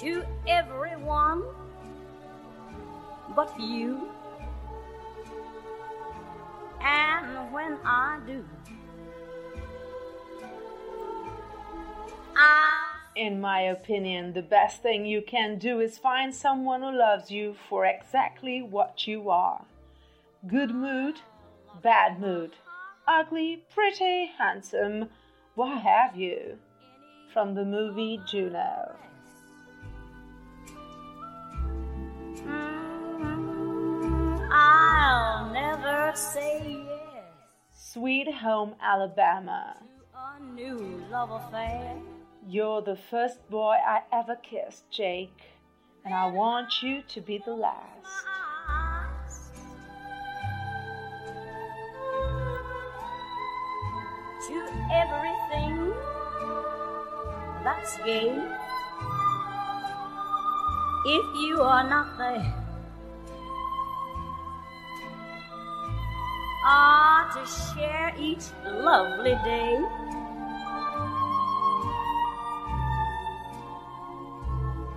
[0.00, 1.42] to everyone
[3.34, 4.08] but you.
[6.80, 8.44] And when I do,
[12.36, 12.86] I
[13.16, 17.56] In my opinion, the best thing you can do is find someone who loves you
[17.68, 19.64] for exactly what you are.
[20.46, 21.20] Good mood,
[21.82, 22.52] bad mood,
[23.08, 25.08] ugly, pretty, handsome,
[25.54, 26.58] what have you.
[27.32, 28.94] From the movie Juno.
[34.50, 37.16] I'll never say yes
[37.72, 39.76] Sweet Home Alabama.
[40.12, 41.96] to a new love affair.
[42.46, 45.40] You're the first boy I ever kissed, Jake,
[46.04, 48.26] and I want you to be the last.
[54.48, 54.54] to
[54.92, 55.92] everything
[57.64, 58.30] that's gay.
[61.04, 62.65] If you are not there,
[66.68, 69.78] ah, to share each lovely day.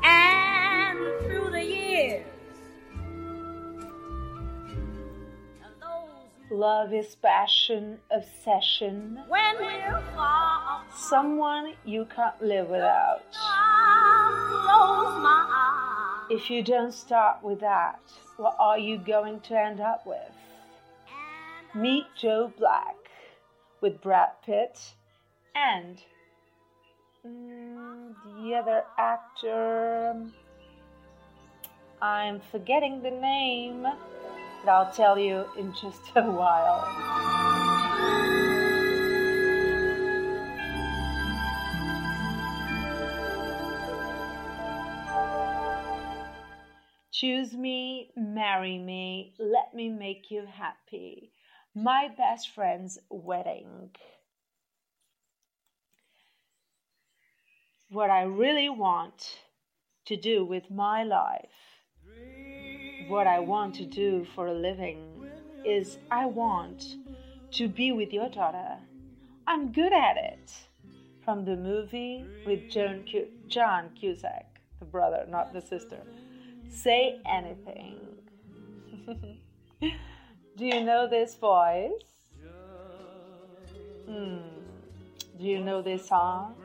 [0.03, 2.25] And through the years,
[6.51, 13.21] Love is passion, obsession, when we're far apart, someone you can't live without.
[13.31, 16.25] close my eyes.
[16.31, 17.99] If you don't start with that,
[18.37, 20.38] what are you going to end up with?
[21.75, 22.95] Meet Joe Black
[23.79, 24.95] with Brad Pitt
[25.55, 26.01] and
[27.25, 30.15] mm, the other actor.
[32.01, 36.87] I'm forgetting the name, but I'll tell you in just a while.
[47.11, 51.31] Choose me, marry me, let me make you happy.
[51.75, 53.91] My best friend's wedding.
[57.89, 59.39] What I really want
[60.05, 61.85] to do with my life,
[63.07, 65.29] what I want to do for a living,
[65.63, 66.83] is I want
[67.51, 68.77] to be with your daughter.
[69.45, 70.51] I'm good at it.
[71.23, 75.99] From the movie with John, Cu- John Cusack, the brother, not the sister.
[76.69, 77.99] Say anything.
[80.59, 82.03] Do you know this voice?
[84.05, 84.39] Hmm.
[85.37, 86.55] Do you know this song?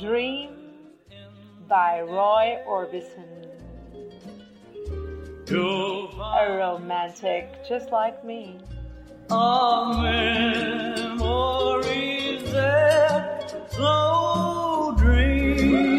[0.00, 0.48] Dream
[1.68, 3.50] by Roy Orbison.
[6.18, 8.56] A romantic just like me.
[12.52, 15.90] That slow dream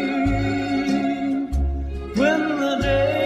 [2.16, 3.17] when the day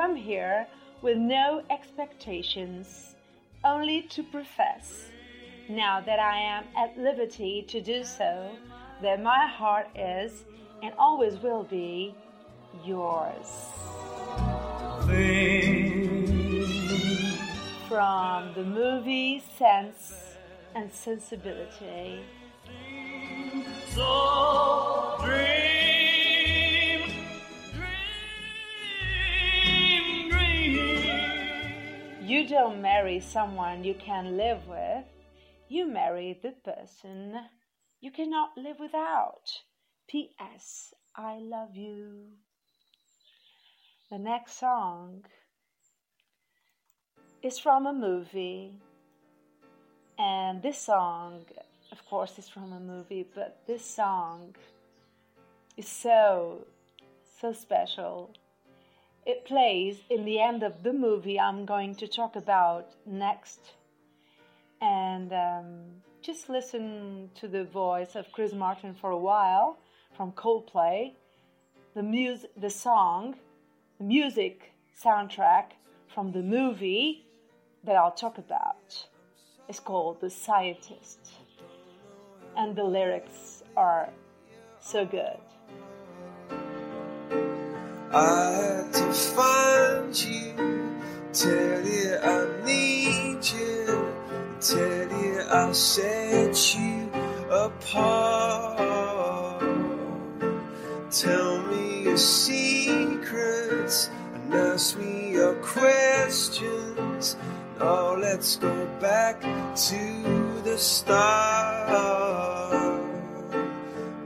[0.00, 0.66] come here
[1.02, 3.16] with no expectations,
[3.64, 5.10] only to profess,
[5.68, 8.50] now that I am at liberty to do so,
[9.02, 10.44] that my heart is
[10.82, 12.14] and always will be
[12.82, 13.48] yours.
[17.86, 20.14] From the movie Sense
[20.74, 22.20] and Sensibility.
[23.94, 24.29] So
[33.00, 35.06] marry someone you can live with,
[35.70, 37.34] you marry the person
[38.02, 39.46] you cannot live without.
[40.06, 40.92] P.S.
[41.16, 42.32] I love you.
[44.10, 45.24] The next song
[47.42, 48.74] is from a movie,
[50.18, 51.46] and this song,
[51.92, 54.54] of course, is from a movie, but this song
[55.78, 56.66] is so,
[57.40, 58.34] so special.
[59.30, 63.60] It plays in the end of the movie I'm going to talk about next.
[64.80, 65.66] And um,
[66.20, 69.78] just listen to the voice of Chris Martin for a while
[70.16, 71.12] from Coldplay.
[71.94, 73.36] The music, the song,
[73.98, 75.66] the music soundtrack
[76.12, 77.24] from the movie
[77.84, 79.06] that I'll talk about
[79.68, 81.20] is called The Scientist.
[82.56, 84.10] And the lyrics are
[84.80, 85.49] so good.
[88.12, 90.54] I had to find you,
[91.32, 94.12] tell you I need you,
[94.60, 97.08] tell you I'll set you
[97.50, 98.80] apart.
[101.10, 107.36] Tell me your secrets and ask me your questions.
[107.78, 111.90] Now let's go back to the start.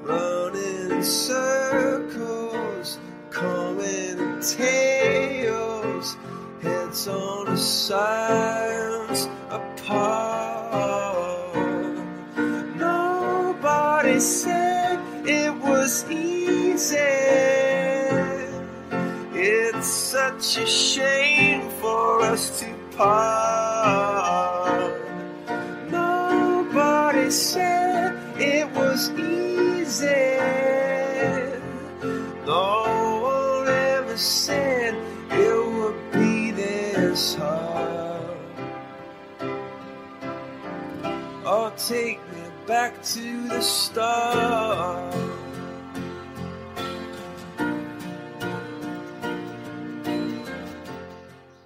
[0.02, 2.03] Running in circles,
[4.52, 6.16] tails,
[6.60, 10.74] heads on the sides apart.
[12.76, 16.96] Nobody said it was easy.
[19.32, 24.92] It's such a shame for us to part.
[25.90, 29.43] Nobody said it was easy.
[41.88, 45.14] Take me back to the start.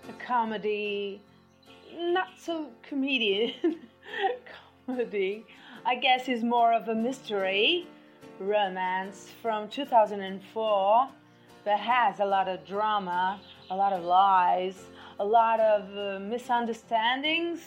[0.09, 1.21] a comedy,
[1.97, 3.53] not so comedian
[4.87, 5.47] comedy.
[5.87, 7.87] I guess is more of a mystery
[8.41, 11.09] romance from 2004
[11.65, 13.41] that has a lot of drama,
[13.71, 14.75] a lot of lies,
[15.21, 17.61] a lot of uh, misunderstandings.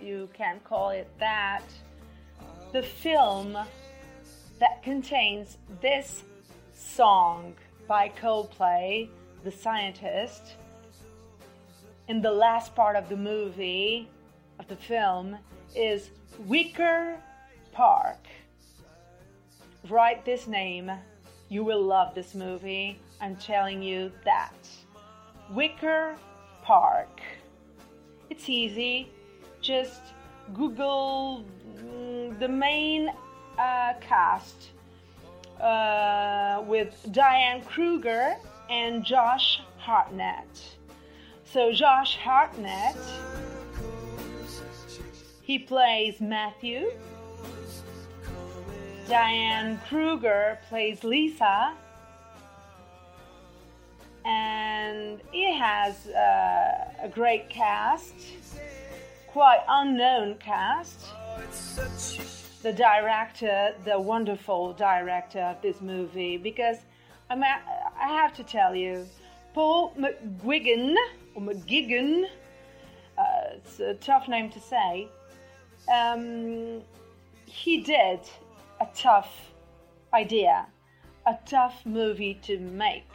[0.00, 1.64] You can call it that.
[2.70, 3.56] The film
[4.58, 6.22] that contains this
[6.74, 7.54] song
[7.86, 9.08] by Coldplay,
[9.42, 10.56] The Scientist,
[12.08, 14.10] in the last part of the movie,
[14.58, 15.38] of the film,
[15.74, 17.16] is Wicker
[17.72, 18.26] Park.
[19.88, 20.90] Write this name.
[21.48, 23.00] You will love this movie.
[23.22, 24.52] I'm telling you that.
[25.52, 26.16] Wicker
[26.62, 27.22] Park.
[28.28, 29.08] It's easy.
[29.62, 30.02] Just
[30.52, 31.44] Google
[31.78, 33.10] mm, the main
[33.58, 34.70] uh, cast
[35.60, 38.36] uh, with Diane Kruger
[38.70, 40.76] and Josh Hartnett.
[41.44, 42.96] So Josh Hartnett,
[45.42, 46.92] he plays Matthew.
[49.08, 51.74] Diane Kruger plays Lisa.
[54.26, 58.12] And he has uh, a great cast,
[59.26, 61.06] quite unknown cast.
[62.62, 66.78] The director, the wonderful director of this movie, because
[67.30, 67.62] I'm, a-
[68.00, 69.06] I have to tell you,
[69.54, 70.94] Paul McGuigan,
[71.34, 72.24] or McGigan,
[73.16, 73.22] uh,
[73.54, 75.08] it's a tough name to say,
[75.92, 76.82] um,
[77.46, 78.20] he did
[78.80, 79.52] a tough
[80.12, 80.66] idea,
[81.26, 83.08] a tough movie to make.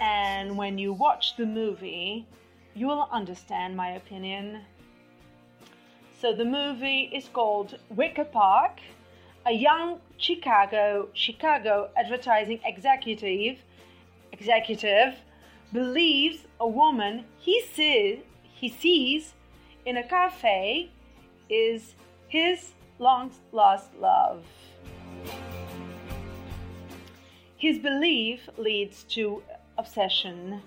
[0.00, 2.26] And when you watch the movie,
[2.74, 4.60] you will understand my opinion.
[6.20, 8.80] So the movie is called Wicker Park.
[9.46, 13.58] A young Chicago Chicago advertising executive
[14.32, 15.16] executive
[15.72, 18.20] believes a woman he sees
[18.54, 19.34] he sees
[19.84, 20.88] in a cafe
[21.50, 21.94] is
[22.28, 24.44] his long lost love.
[27.56, 29.42] His belief leads to
[29.76, 30.62] obsession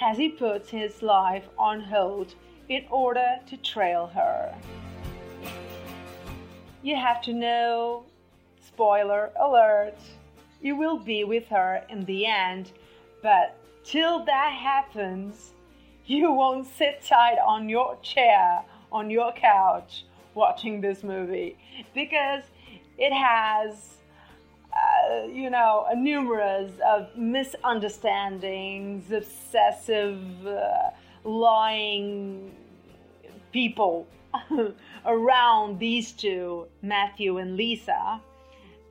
[0.00, 2.34] as he puts his life on hold
[2.68, 4.54] in order to trail her.
[6.82, 8.04] You have to know,
[8.66, 9.98] spoiler alert,
[10.60, 12.72] you will be with her in the end,
[13.22, 15.52] but till that happens,
[16.06, 18.62] you won't sit tight on your chair,
[18.92, 21.56] on your couch, watching this movie
[21.94, 22.44] because
[22.98, 23.96] it has
[24.76, 30.90] uh, you know, a numerous of misunderstandings, obsessive, uh,
[31.26, 32.54] lying
[33.52, 34.06] people
[35.06, 38.20] around these two, Matthew and Lisa,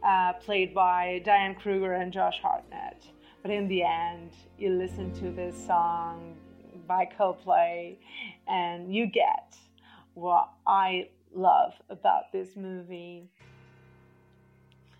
[0.03, 3.07] uh, played by Diane Kruger and Josh Hartnett.
[3.41, 6.36] But in the end, you listen to this song
[6.88, 7.95] by Coldplay,
[8.48, 9.56] and you get
[10.14, 13.30] what I love about this movie.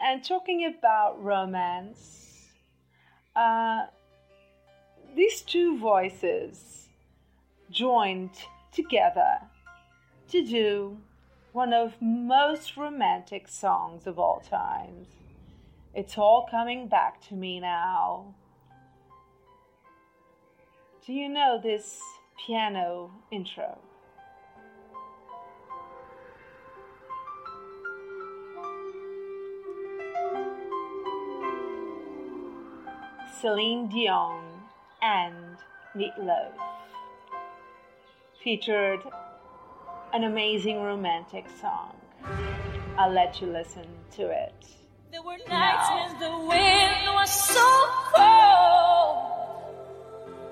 [0.00, 2.48] and talking about romance,
[3.36, 3.86] uh,
[5.14, 6.88] these two voices
[7.70, 8.30] joined
[8.72, 9.38] together
[10.28, 10.98] to do
[11.52, 15.06] one of most romantic songs of all times.
[15.94, 18.34] It's all coming back to me now.
[21.06, 22.00] Do you know this
[22.44, 23.78] piano intro?
[33.40, 34.53] Celine Dion
[35.04, 35.58] and
[35.94, 36.52] Meatloaf
[38.42, 39.00] featured
[40.14, 41.94] an amazing romantic song.
[42.96, 44.54] I'll let you listen to it.
[45.12, 45.48] There were nights
[45.90, 46.08] now.
[46.08, 49.74] when the wind was so cold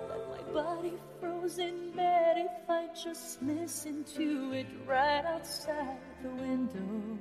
[0.09, 6.29] that my body froze in bed if I just listened to it right outside the
[6.29, 7.19] window.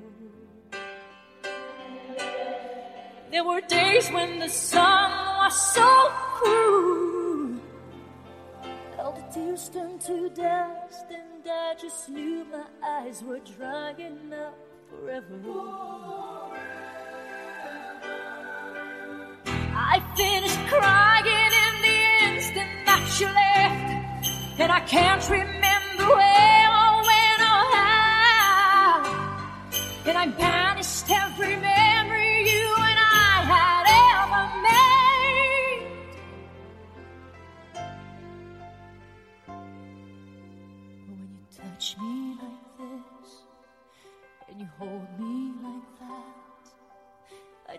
[3.32, 7.11] There were days when the sun was so cruel.
[9.34, 14.58] Tears turned to dust, and I just knew my eyes were drying up
[14.90, 15.40] forever.
[19.74, 22.00] I finished crying in the
[22.36, 28.96] instant that you left, and I can't remember where or when or how.
[30.08, 31.71] And I banished every memory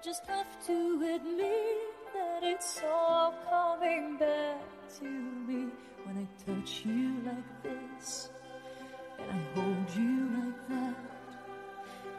[0.05, 1.77] just have to admit
[2.13, 4.59] that it's all coming back
[4.99, 5.69] to me
[6.03, 8.29] when I touch you like this
[9.21, 10.97] and I hold you like that.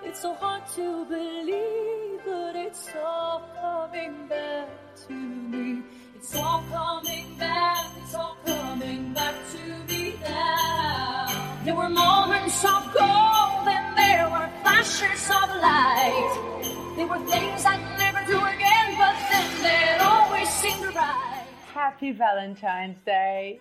[0.06, 4.70] It's so hard to believe, but it's all coming back
[5.08, 5.84] to me.
[6.16, 11.60] It's all coming back, it's all coming back to me now.
[11.66, 16.63] There were moments of gold and there were flashes of light.
[16.96, 21.44] There were things I'd never do again, but then they'd always seem right.
[21.74, 23.60] Happy Valentine's Day.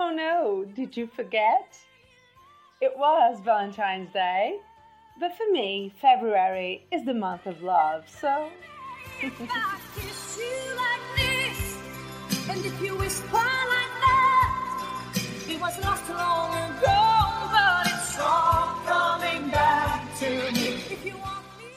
[0.00, 1.78] Oh no, did you forget?
[2.80, 4.58] It was Valentine's Day.
[5.20, 8.50] But for me, February is the month of love, so.
[9.20, 11.76] kiss you like this,
[12.48, 15.12] and if you whisper like that,
[15.46, 17.00] it was lost long ago,
[17.52, 21.35] but it's all coming back to me.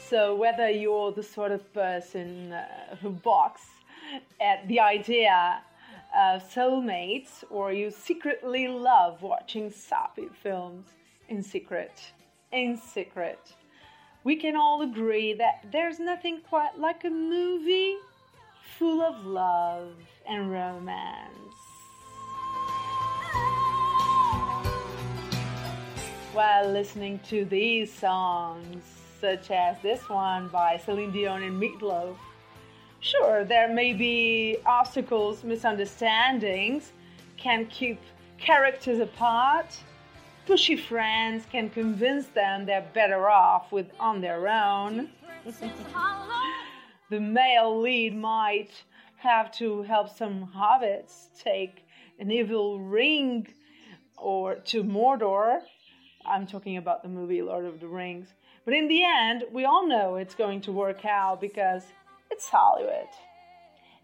[0.10, 3.62] So, whether you're the sort of person uh, who balks
[4.42, 5.62] at the idea
[6.18, 10.88] of soulmates or you secretly love watching sappy films
[11.28, 12.02] in secret,
[12.52, 13.54] in secret,
[14.24, 17.98] we can all agree that there's nothing quite like a movie
[18.80, 19.94] full of love
[20.28, 21.56] and romance.
[26.34, 32.16] While listening to these songs, such as this one by Celine Dion and Meatloaf,
[33.00, 36.94] sure, there may be obstacles, misunderstandings
[37.38, 38.00] can keep
[38.38, 39.78] characters apart.
[40.48, 45.10] Pushy friends can convince them they're better off with on their own.
[47.10, 48.72] the male lead might
[49.18, 51.86] have to help some hobbits take
[52.20, 53.48] an evil ring
[54.18, 55.62] or to Mordor.
[56.26, 58.28] I'm talking about the movie Lord of the Rings.
[58.66, 61.84] But in the end, we all know it's going to work out because
[62.30, 63.10] it's Hollywood.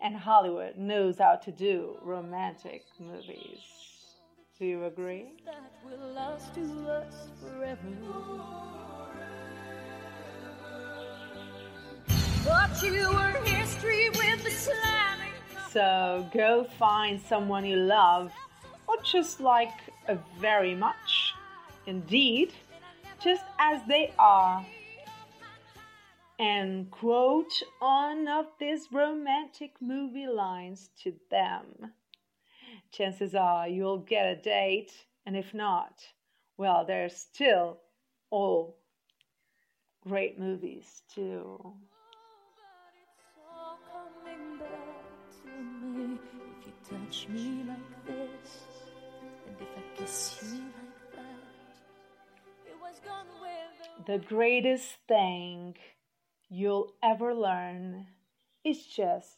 [0.01, 3.59] And Hollywood knows how to do romantic movies.
[4.57, 5.33] Do you agree?
[5.45, 7.79] that will last to us forever.
[12.07, 15.33] Thought you were history with the slamming.
[15.71, 18.31] So go find someone you love
[18.87, 19.73] or just like
[20.07, 21.33] uh, very much.
[21.85, 22.53] Indeed,
[23.25, 24.63] just as they are.
[26.37, 31.93] And quote one of these romantic movie lines to them.
[32.91, 34.91] Chances are you'll get a date,
[35.25, 36.03] and if not,
[36.57, 37.79] well, there's still
[38.29, 38.77] all
[40.07, 41.73] great movies too.
[46.87, 48.59] touch me like this,
[49.47, 50.84] and if I kiss you
[54.05, 55.75] the greatest thing
[56.49, 58.07] you'll ever learn
[58.63, 59.37] is just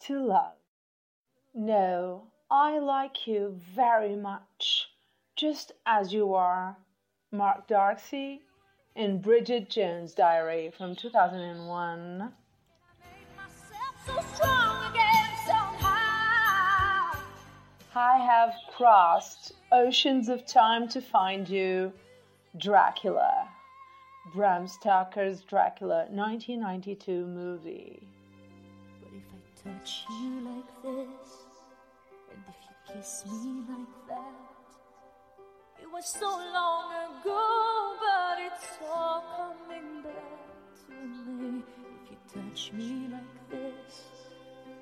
[0.00, 0.54] to love.
[1.54, 4.88] No, I like you very much,
[5.36, 6.76] just as you are.
[7.30, 8.42] Mark Darcy
[8.94, 12.32] in Bridget Jones' Diary from 2001.
[14.06, 17.18] So strong again somehow.
[17.94, 21.92] I have crossed oceans of time to find you,
[22.58, 23.48] Dracula.
[24.34, 28.06] Bram Stoker's Dracula 1992 movie.
[29.00, 31.30] But if I touch you like this,
[32.30, 39.24] and if you kiss me like that, it was so long ago, but it's all
[39.34, 40.94] coming back to
[41.32, 41.62] me.
[42.04, 44.04] If you touch me like this,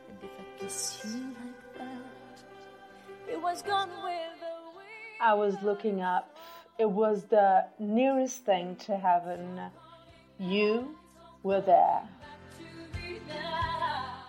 [0.08, 5.20] and if I kiss you like that, it was gone with the wind.
[5.20, 6.36] I was looking up.
[6.80, 9.60] It was the nearest thing to heaven.
[10.38, 10.96] You
[11.42, 12.00] were there.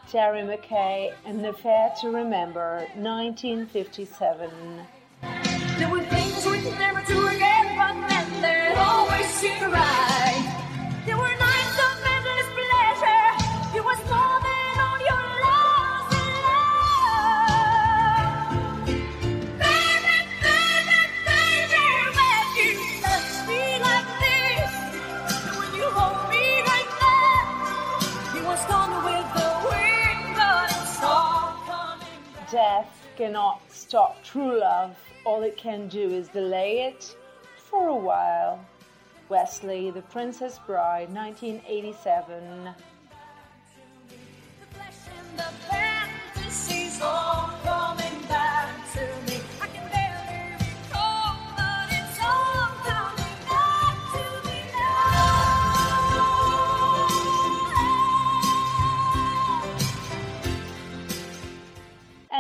[0.10, 4.50] Terry McKay and The Fair to Remember, 1957.
[5.78, 10.01] There were things we could never do again, but then there'd always seem right.
[33.22, 34.98] Cannot stop true love.
[35.26, 37.16] All it can do is delay it
[37.56, 38.66] for a while.
[39.30, 42.74] Westley, The Princess Bride, 1987.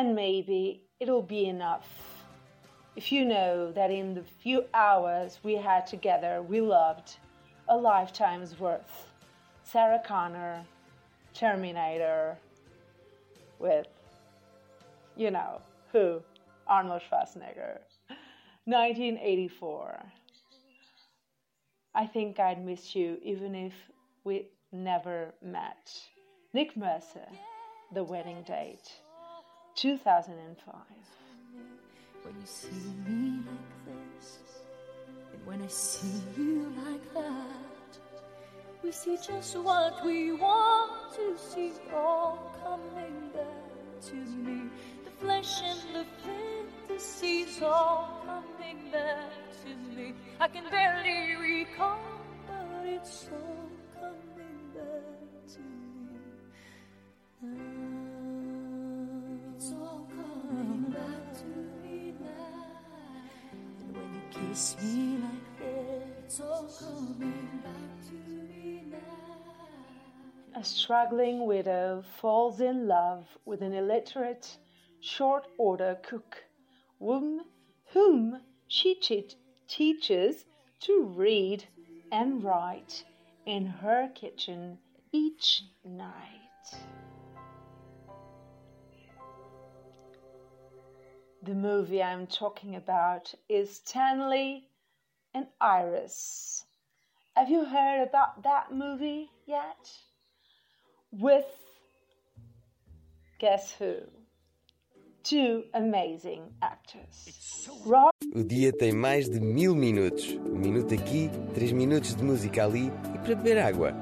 [0.01, 1.87] And maybe it'll be enough.
[2.95, 7.17] If you know that in the few hours we had together, we loved
[7.69, 9.11] a lifetime's worth.
[9.63, 10.65] Sarah Connor,
[11.35, 12.35] Terminator,
[13.59, 13.85] with,
[15.15, 16.23] you know, who?
[16.65, 17.77] Arnold Schwarzenegger.
[18.65, 20.03] 1984.
[21.93, 23.73] I think I'd miss you even if
[24.23, 25.93] we never met.
[26.55, 27.27] Nick Mercer,
[27.93, 28.91] The Wedding Date,
[29.75, 30.75] 2005.
[32.23, 32.69] When you see
[33.07, 33.85] me like
[34.19, 34.39] this,
[35.33, 37.99] and when I see you like that,
[38.83, 44.69] we see just what we want to see all coming back to me.
[45.05, 46.05] The flesh and the
[46.87, 49.31] fantasies all coming back
[49.63, 50.13] to me.
[50.39, 51.99] I can barely recall,
[52.47, 53.69] but it's all
[53.99, 55.59] coming back to
[57.47, 57.80] me.
[59.61, 61.45] It's all coming back to
[61.85, 62.65] me now.
[63.79, 68.15] And when you kiss me like that, it's all coming back to
[68.49, 70.59] me now.
[70.59, 74.57] A struggling widow falls in love with an illiterate,
[74.99, 76.43] short order cook,
[76.97, 77.41] whom,
[77.93, 80.43] whom she te- teaches
[80.79, 81.65] to read
[82.11, 83.03] and write
[83.45, 84.79] in her kitchen
[85.11, 86.79] each night.
[91.43, 94.67] The movie I'm talking about is Stanley
[95.33, 96.65] and Iris.
[97.35, 99.89] Have you heard about that movie yet?
[101.11, 101.47] With
[103.39, 103.95] guess who?
[105.23, 107.67] Two amazing actors.
[107.87, 110.27] Rob O dia tem mais de mil minutos.
[110.29, 113.93] Um minuto aqui, três minutos de música ali e para beber água.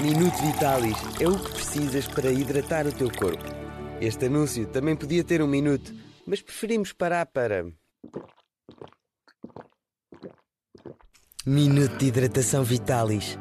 [0.00, 3.59] Minuto Vitalis é o que precisas para hidratar o teu corpo.
[4.00, 5.92] Este anúncio também podia ter um minuto,
[6.26, 7.70] mas preferimos parar para.
[11.44, 13.38] Minuto de hidratação Vitalis.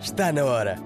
[0.00, 0.76] Está na hora.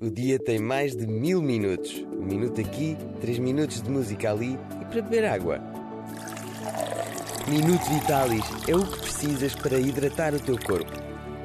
[0.00, 1.98] O dia tem mais de mil minutos.
[1.98, 5.58] Um minuto aqui, três minutos de música ali e para beber água.
[7.46, 10.92] Minuto Vitalis é o que precisas para hidratar o teu corpo.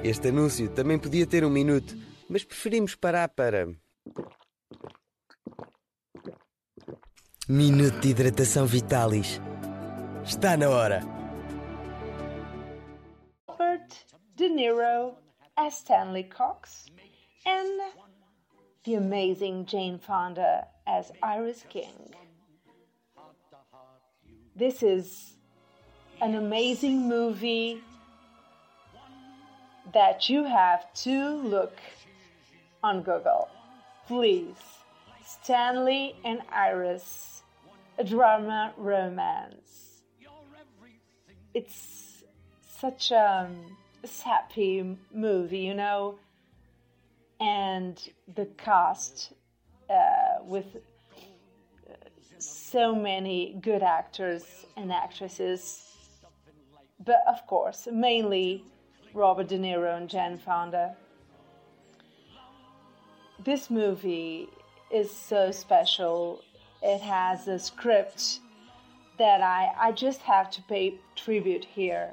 [0.02, 1.94] Este anúncio também podia ter um minuto,
[2.30, 3.68] mas preferimos parar para.
[7.50, 9.40] Minuto de hidratação Vitalis.
[10.26, 11.02] Está na hora.
[13.48, 13.88] Robert
[14.36, 15.16] De Niro
[15.56, 16.88] as Stanley Cox
[17.46, 17.94] and
[18.84, 22.14] the amazing Jane Fonda as Iris King.
[24.56, 25.38] This is
[26.20, 27.82] an amazing movie
[29.94, 31.80] that you have to look
[32.84, 33.48] on Google.
[34.08, 34.56] Please,
[35.26, 37.44] Stanley and Iris,
[37.98, 40.02] a drama romance.
[41.54, 42.24] It's
[42.80, 43.50] such a
[44.06, 46.20] sappy movie, you know,
[47.42, 48.02] and
[48.34, 49.34] the cast
[49.90, 50.78] uh, with
[51.90, 51.94] uh,
[52.38, 55.84] so many good actors and actresses,
[57.04, 58.64] but of course, mainly
[59.14, 60.96] Robert De Niro and Jane Fonda.
[63.44, 64.50] This movie
[64.90, 66.42] is so special.
[66.82, 68.40] It has a script
[69.18, 72.12] that I, I just have to pay tribute here.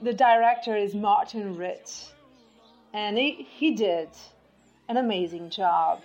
[0.00, 2.12] The director is Martin Ritt,
[2.92, 4.10] and he, he did
[4.88, 6.02] an amazing job.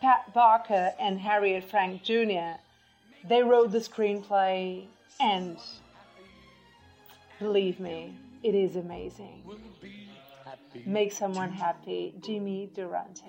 [0.00, 2.58] Pat Barker and Harriet Frank Jr.
[3.26, 4.86] They wrote the screenplay,
[5.18, 5.58] and
[7.40, 9.42] believe me, it is amazing.
[10.86, 13.24] Make someone happy, Jimmy Durante.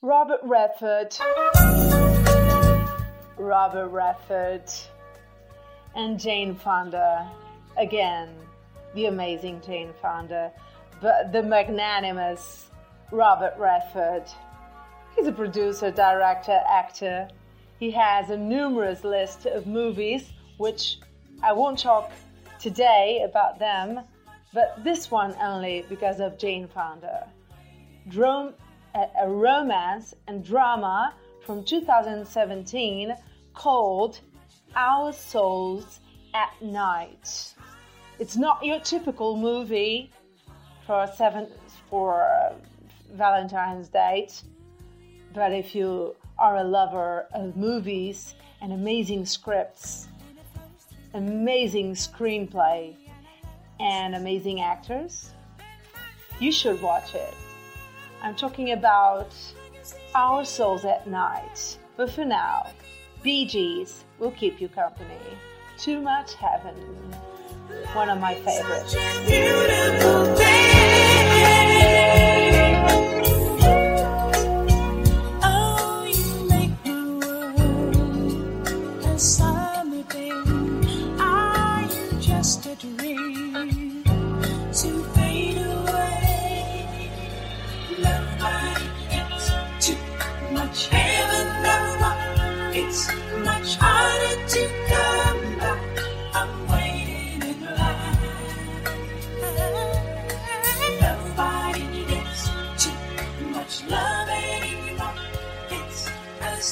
[0.00, 1.18] Robert Redford.
[3.48, 4.70] Robert Redford
[5.94, 7.26] and Jane Fonda.
[7.78, 8.28] Again,
[8.94, 10.52] the amazing Jane Fonda,
[11.00, 12.68] but the magnanimous
[13.10, 14.24] Robert Redford.
[15.16, 17.26] He's a producer, director, actor.
[17.80, 20.98] He has a numerous list of movies, which
[21.42, 22.12] I won't talk
[22.60, 24.00] today about them,
[24.52, 27.30] but this one only because of Jane Fonda.
[28.14, 31.14] A romance and drama
[31.46, 33.14] from 2017
[33.58, 34.20] called
[34.76, 35.98] Our Souls
[36.32, 37.54] at Night.
[38.20, 40.12] It's not your typical movie
[40.86, 41.48] for seven
[41.90, 42.54] for uh,
[43.14, 44.42] Valentine's date,
[45.34, 50.06] but if you are a lover of movies and amazing scripts,
[51.14, 52.94] amazing screenplay,
[53.80, 55.32] and amazing actors,
[56.38, 57.34] you should watch it.
[58.22, 59.34] I'm talking about
[60.14, 61.76] Our Souls at Night.
[61.96, 62.70] But for now,
[63.22, 65.18] Bee Gees will keep you company.
[65.76, 66.74] Too Much Heaven,
[67.92, 68.94] one of my favorites.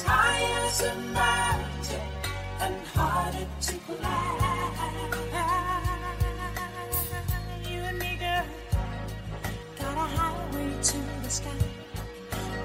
[0.07, 2.07] High as a mountain
[2.61, 4.37] and harder to climb.
[7.69, 8.45] You and me, girl,
[9.79, 11.61] got a highway to the sky.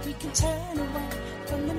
[0.06, 1.10] We can turn away
[1.46, 1.74] from the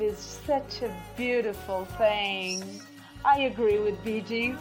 [0.00, 2.64] Love is such a beautiful thing.
[3.22, 4.56] I agree with Gees.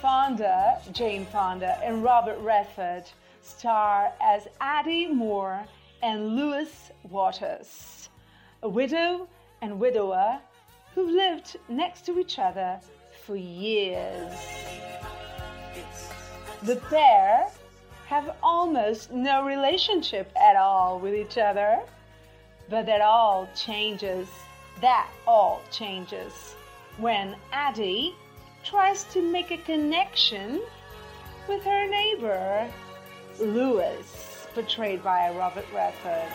[0.00, 3.04] Fonda, Jane Fonda, and Robert Redford
[3.42, 5.66] star as Addie Moore
[6.02, 8.08] and Louis Waters.
[8.62, 9.28] a widow
[9.60, 10.38] and widower
[10.94, 12.80] who've lived next to each other
[13.26, 14.32] for years.
[16.62, 17.50] The pair
[18.10, 21.78] have almost no relationship at all with each other,
[22.68, 24.26] but that all changes.
[24.80, 26.56] That all changes
[26.98, 28.16] when Addie
[28.64, 30.60] tries to make a connection
[31.46, 32.68] with her neighbor,
[33.38, 36.32] Louis, portrayed by Robert Redford.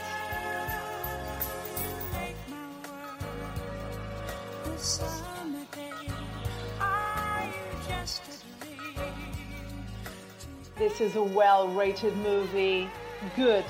[10.77, 12.89] This is a well rated movie.
[13.37, 13.63] Good,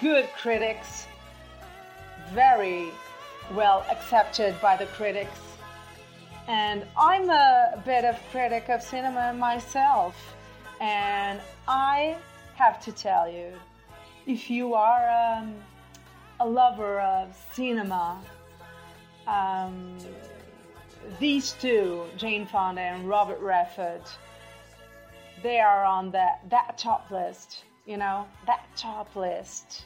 [0.00, 1.06] good critics.
[2.32, 2.90] Very
[3.52, 5.40] well accepted by the critics.
[6.46, 10.14] And I'm a bit of critic of cinema myself.
[10.80, 12.16] And I
[12.54, 13.52] have to tell you,
[14.26, 15.56] if you are um,
[16.38, 18.20] a lover of cinema,
[19.26, 19.98] um,
[21.18, 24.02] these two, Jane Fonda and Robert Redford,
[25.44, 29.84] they are on that that top list, you know, that top list,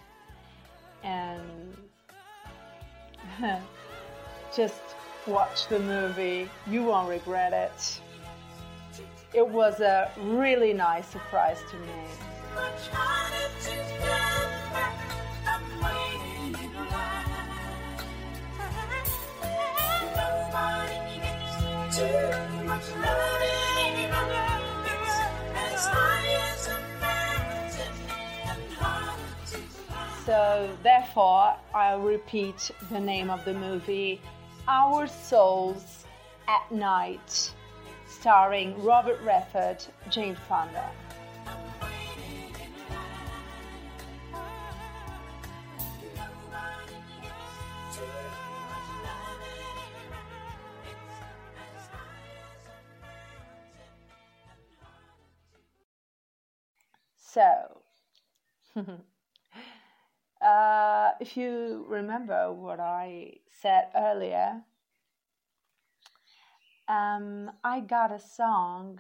[1.03, 1.77] and
[4.57, 4.81] just
[5.27, 6.49] watch the movie.
[6.69, 8.01] You won't regret it.
[9.35, 11.89] It was a really nice surprise to me.
[30.27, 34.21] So, therefore, I'll repeat the name of the movie
[34.67, 36.05] Our Souls
[36.47, 37.53] at Night,
[38.07, 40.91] starring Robert Redford, Jane Fonda.
[57.39, 57.83] So,
[60.44, 64.62] uh, if you remember what I said earlier,
[66.89, 68.99] um, I got a song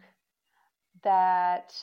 [1.02, 1.74] that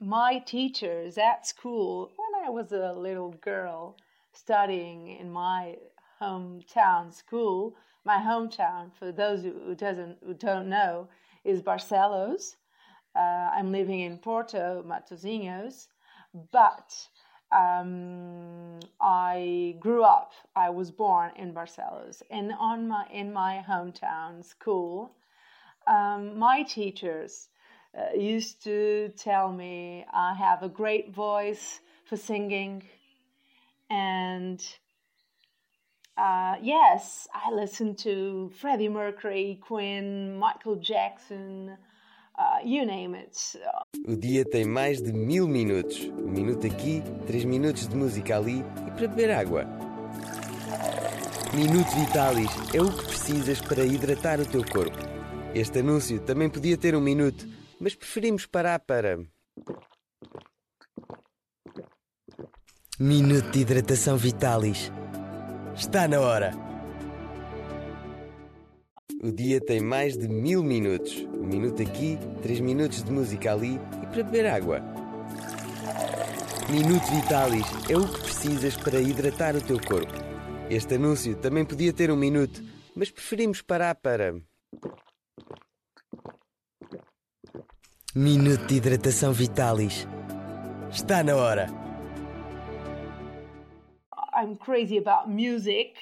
[0.00, 3.96] my teachers at school, when I was a little girl
[4.32, 5.76] studying in my
[6.20, 11.08] hometown school, my hometown, for those who doesn't who don't know,
[11.44, 12.56] is Barcelos.
[13.14, 15.86] Uh, I'm living in Porto, Matosinhos,
[16.52, 16.94] but
[17.52, 20.32] um, I grew up.
[20.54, 25.12] I was born in Barcelos, and on my in my hometown school,
[25.86, 27.48] um, my teachers
[27.98, 32.84] uh, used to tell me I have a great voice for singing,
[33.88, 34.64] and
[36.16, 41.76] uh, yes, I listen to Freddie Mercury, Queen, Michael Jackson,
[42.38, 43.58] uh, you name it.
[44.06, 45.98] O dia tem mais de mil minutos.
[46.18, 49.64] Um minuto aqui, três minutos de música ali e para beber água.
[51.54, 54.96] Minuto Vitalis é o que precisas para hidratar o teu corpo.
[55.54, 57.44] Este anúncio também podia ter um minuto,
[57.80, 59.18] mas preferimos parar para.
[62.98, 64.92] Minuto de hidratação Vitalis.
[65.74, 66.69] Está na hora!
[69.22, 71.14] O dia tem mais de mil minutos.
[71.34, 74.80] Um minuto aqui, três minutos de música ali e para beber água.
[76.70, 80.14] Minuto Vitalis é o que precisas para hidratar o teu corpo.
[80.70, 82.62] Este anúncio também podia ter um minuto,
[82.96, 84.40] mas preferimos parar para.
[88.14, 90.08] Minuto de hidratação Vitalis.
[90.90, 91.66] Está na hora!
[94.34, 95.92] I'm crazy about music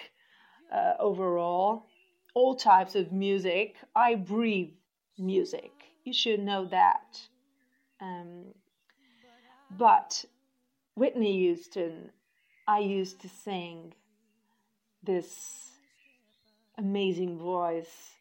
[0.70, 1.87] uh, overall,
[2.34, 3.76] all types of music.
[3.94, 4.72] I breathe
[5.18, 5.72] music.
[6.04, 7.20] You should know that.
[8.00, 8.46] Um,
[9.76, 10.24] but
[10.94, 12.10] Whitney Houston,
[12.66, 13.94] I used to sing
[15.02, 15.70] this
[16.76, 18.12] amazing voice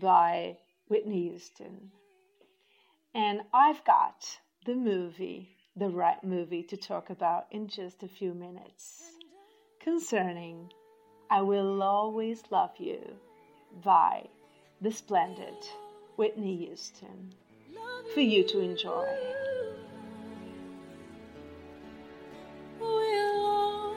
[0.00, 0.56] by
[0.88, 1.90] Whitney Houston.
[3.14, 4.24] And I've got
[4.66, 9.02] the movie, the right movie to talk about in just a few minutes
[9.80, 10.70] concerning
[11.34, 13.00] I Will Always Love You.
[13.82, 14.28] By
[14.80, 15.56] the splendid.
[16.14, 17.34] Whitney Houston.
[18.14, 19.08] For you to enjoy.
[22.78, 23.96] We'll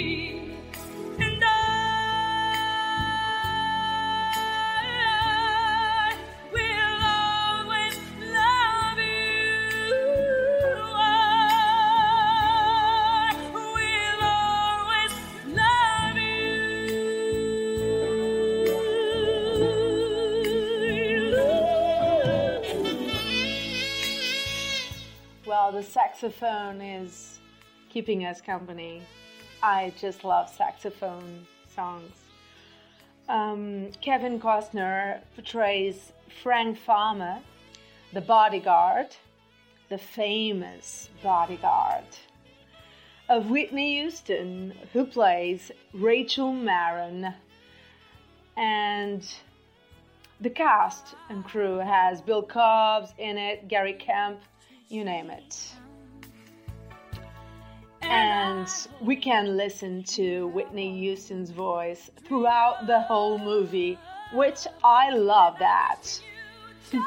[26.21, 27.39] Saxophone is
[27.89, 29.01] keeping us company.
[29.63, 32.11] I just love saxophone songs.
[33.27, 36.11] Um, Kevin Costner portrays
[36.43, 37.39] Frank Farmer,
[38.13, 39.07] the bodyguard,
[39.89, 42.05] the famous bodyguard
[43.27, 47.33] of Whitney Houston, who plays Rachel Marron.
[48.55, 49.27] And
[50.39, 54.39] the cast and crew has Bill Cobbs in it, Gary Kemp,
[54.87, 55.73] you name it.
[58.11, 58.67] And
[58.99, 63.97] we can listen to Whitney Houston's voice throughout the whole movie,
[64.33, 66.19] which I love that.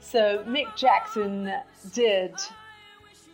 [0.00, 1.52] So Mick Jackson
[1.92, 2.34] did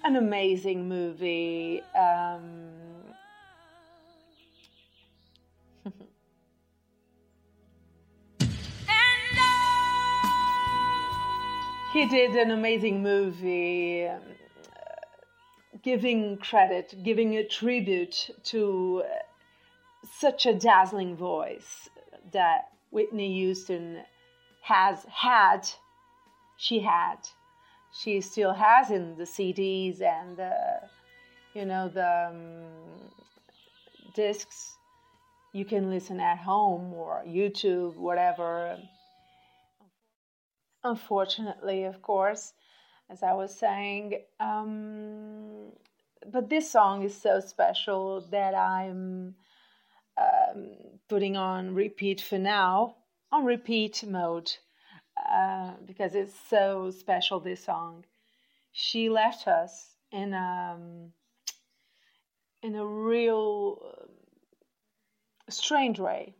[0.02, 1.82] an amazing movie.
[1.94, 2.70] Um,
[11.92, 14.22] he did an amazing movie, um,
[15.82, 19.08] giving credit, giving a tribute to uh,
[20.18, 21.88] such a dazzling voice
[22.32, 24.02] that Whitney Houston
[24.62, 25.68] has had
[26.60, 27.16] she had.
[27.92, 30.52] She still has in the CDs and the,
[31.54, 33.10] you know the um,
[34.14, 34.76] discs.
[35.52, 38.78] You can listen at home or YouTube, whatever.
[40.82, 42.54] Unfortunately, of course,
[43.10, 45.72] as I was saying, um,
[46.26, 49.34] but this song is so special that I'm
[50.16, 50.68] um,
[51.08, 52.96] putting on repeat for now,
[53.32, 54.52] on repeat mode
[55.30, 57.40] uh, because it's so special.
[57.40, 58.04] This song,
[58.72, 61.12] she left us in um
[62.62, 64.08] in a real
[65.48, 66.34] strange way.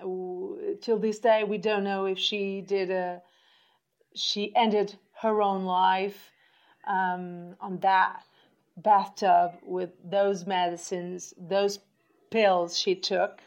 [0.00, 3.20] Till this day, we don't know if she did a
[4.14, 6.30] she ended her own life
[6.86, 8.22] um, on that
[8.76, 11.80] bathtub with those medicines, those
[12.30, 13.40] pills she took.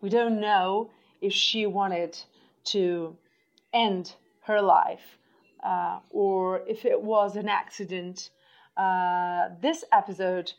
[0.00, 2.18] We don't know if she wanted
[2.64, 3.16] to
[3.72, 5.18] end her life
[5.64, 8.30] uh, or if it was an accident.
[8.76, 10.52] Uh, this episode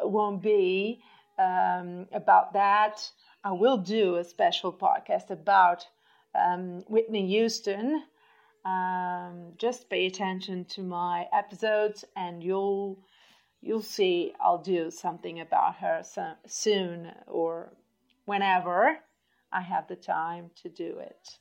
[0.00, 1.00] won't be
[1.38, 3.10] um, about that.
[3.44, 5.86] I will do a special podcast about
[6.34, 8.02] um, Whitney Houston.
[8.64, 12.98] Um, just pay attention to my episodes, and you'll
[13.60, 14.32] you'll see.
[14.40, 17.72] I'll do something about her so, soon or
[18.24, 18.98] whenever
[19.52, 21.38] I have the time to do it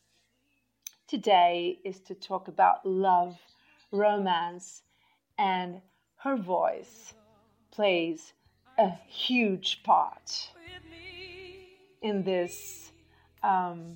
[1.14, 3.38] today is to talk about love,
[3.92, 4.82] romance,
[5.38, 5.80] and
[6.16, 7.14] her voice
[7.72, 8.34] plays
[8.80, 10.50] a huge part
[12.02, 12.92] in this
[13.44, 13.96] um,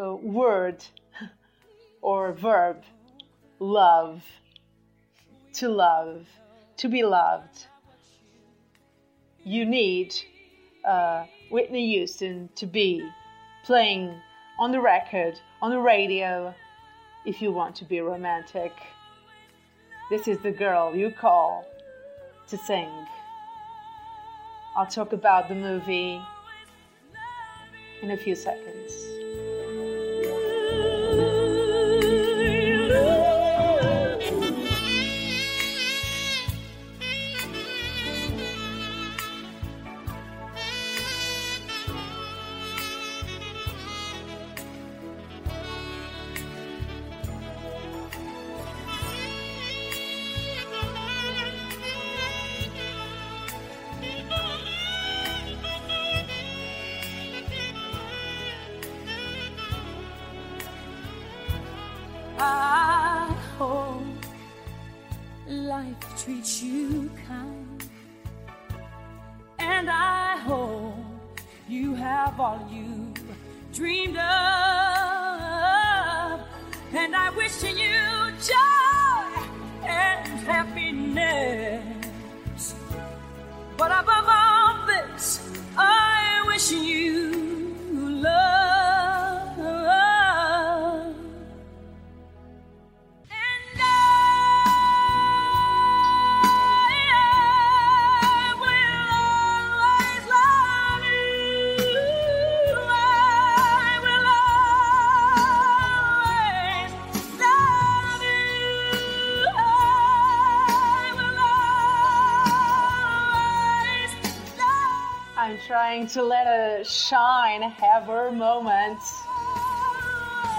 [0.00, 0.82] uh, word
[2.02, 2.82] or verb
[3.58, 4.22] love,
[5.54, 6.26] to love,
[6.76, 7.66] to be loved.
[9.44, 10.14] You need
[10.84, 13.08] uh, Whitney Houston to be
[13.64, 14.14] playing
[14.58, 16.54] on the record, on the radio,
[17.24, 18.72] if you want to be romantic.
[20.10, 21.66] This is the girl you call
[22.48, 22.88] to sing.
[24.76, 26.20] I'll talk about the movie
[28.02, 29.05] in a few seconds.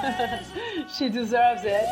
[0.97, 1.87] she deserves it.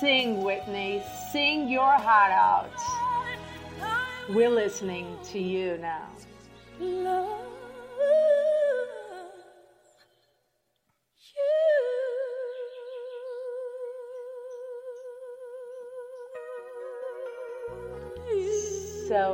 [0.00, 1.02] Sing, Whitney.
[1.32, 2.70] Sing your heart out.
[4.28, 6.06] We're listening to you now.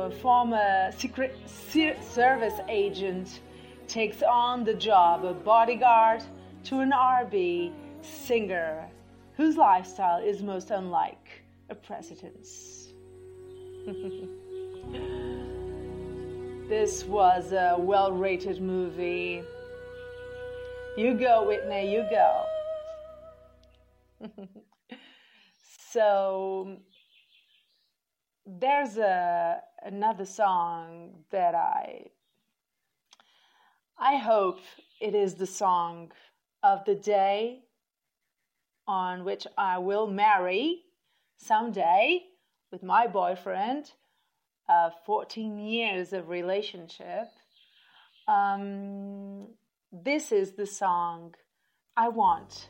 [0.01, 3.41] A former Secret Service agent
[3.87, 6.23] takes on the job of bodyguard
[6.65, 8.89] to an RB singer
[9.35, 12.93] whose lifestyle is most unlike a president's.
[16.69, 19.43] this was a well rated movie.
[20.97, 22.45] You go, Whitney, you go.
[25.89, 26.77] so,
[28.45, 32.07] there's a another song that I
[33.97, 34.59] I hope
[34.99, 36.11] it is the song
[36.61, 37.63] of the day
[38.87, 40.81] on which I will marry
[41.37, 42.23] someday
[42.71, 43.91] with my boyfriend.
[44.67, 47.27] Uh, 14 years of relationship.
[48.29, 49.47] Um,
[49.91, 51.35] this is the song
[51.97, 52.69] I want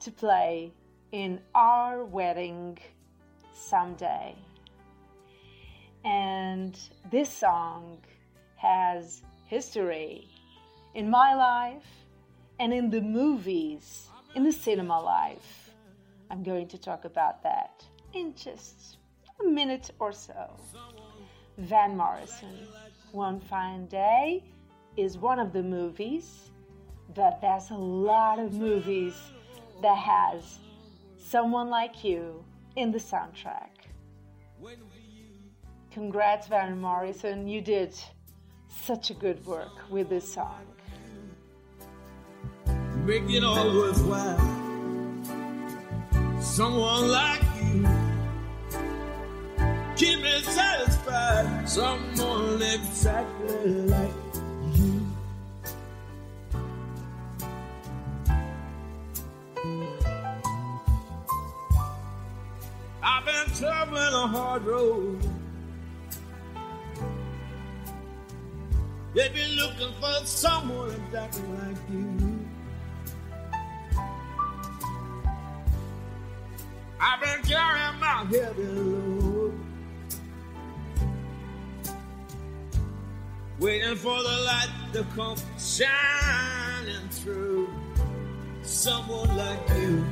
[0.00, 0.72] to play
[1.12, 2.78] in our wedding
[3.52, 4.34] someday.
[6.04, 6.78] And
[7.10, 7.98] this song
[8.56, 10.28] has history
[10.94, 11.86] in my life
[12.58, 15.70] and in the movies, in the cinema life.
[16.30, 18.98] I'm going to talk about that in just
[19.40, 20.50] a minute or so.
[21.58, 22.68] Van Morrison,
[23.12, 24.44] One Fine Day,
[24.96, 26.50] is one of the movies,
[27.14, 29.14] but there's a lot of movies
[29.82, 30.58] that has
[31.18, 32.44] someone like you
[32.76, 33.70] in the soundtrack.
[35.90, 37.48] Congrats, Van Morrison.
[37.48, 37.92] You did
[38.68, 40.64] such a good work with this song.
[43.04, 44.38] Make it all worthwhile.
[46.40, 47.88] Someone like you.
[49.96, 51.68] Keep me satisfied.
[51.68, 54.10] Someone exactly like
[54.74, 55.06] you.
[63.02, 65.39] I've been traveling a hard road.
[69.12, 72.46] They've been looking for someone exactly like you.
[77.00, 79.58] I've been carrying my heavy load.
[83.58, 87.68] Waiting for the light to come shining through.
[88.62, 90.04] Someone like you.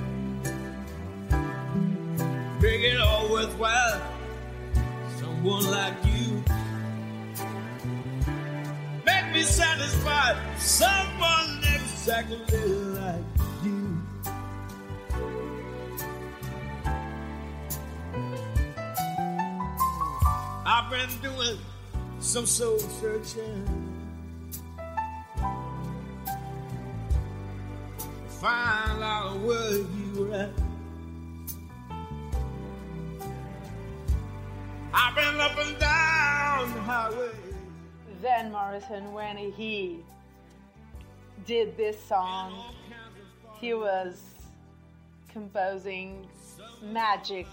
[2.61, 4.03] Make it all worthwhile.
[5.19, 6.43] Someone like you.
[9.39, 10.37] Me satisfied.
[10.59, 12.39] Someone exactly
[12.99, 13.25] like
[13.63, 14.03] you.
[20.67, 21.57] I've been doing
[22.19, 23.65] some soul searching.
[28.41, 30.68] Find out where you were at.
[38.21, 40.01] Van Morrison, when he
[41.47, 42.75] did this song,
[43.61, 44.21] he was
[45.33, 46.27] composing
[46.83, 47.47] magic,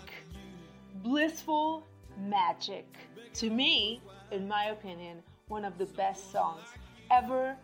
[1.03, 1.83] blissful
[2.17, 2.87] magic.
[3.35, 6.63] To me, in my opinion, one of the best songs
[7.11, 7.55] ever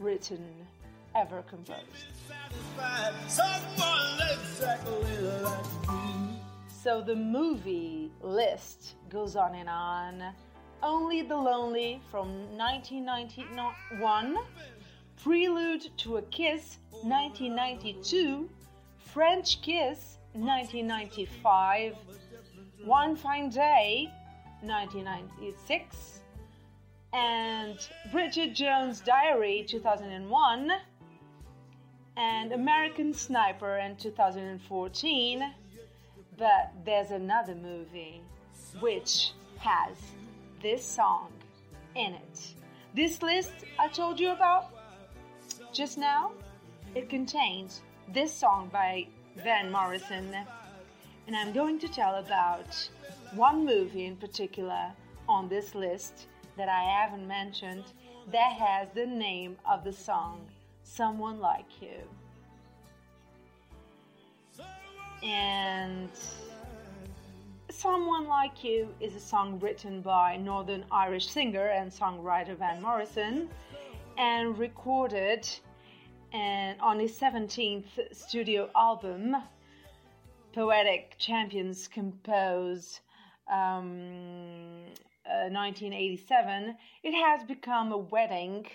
[0.00, 0.44] written,
[1.14, 1.82] ever composed.
[6.82, 10.34] So the movie list goes on and on.
[10.82, 14.36] Only the Lonely from 1991,
[15.22, 18.48] Prelude to a Kiss 1992,
[18.98, 21.96] French Kiss 1995,
[22.84, 24.12] One Fine Day,
[24.62, 26.20] 1996,
[27.12, 27.76] and
[28.12, 30.72] Bridget Jones' Diary, 2001,
[32.16, 35.54] and American Sniper in 2014.
[36.36, 38.22] But there's another movie
[38.80, 39.96] which has
[40.62, 41.28] this song
[41.94, 42.54] in it.
[42.94, 44.70] This list I told you about
[45.72, 46.32] just now,
[46.94, 49.06] it contains this song by
[49.36, 50.34] Van Morrison,
[51.26, 52.88] and I'm going to tell about
[53.34, 54.90] one movie in particular
[55.28, 57.84] on this list that I haven't mentioned
[58.32, 60.46] that has the name of the song,
[60.82, 62.02] Someone Like You.
[65.22, 66.10] And
[67.78, 73.48] Someone Like You is a song written by Northern Irish singer and songwriter Van Morrison
[74.16, 75.48] and recorded
[76.34, 79.36] on his 17th studio album,
[80.52, 82.98] Poetic Champions Compose
[83.48, 84.86] um,
[85.24, 88.66] uh, 1987, it has become a wedding.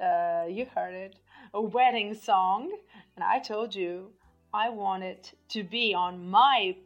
[0.00, 1.16] Uh, you heard it,
[1.54, 2.70] a wedding song,
[3.16, 4.12] and I told you
[4.54, 6.76] I want it to be on my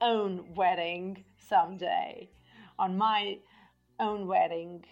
[0.00, 2.28] own wedding someday.
[2.78, 3.38] On my
[3.98, 4.84] own wedding,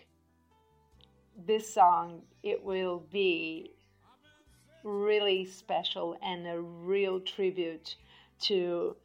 [1.46, 3.72] this song it will be
[4.82, 7.96] really special and a real tribute
[8.40, 8.96] to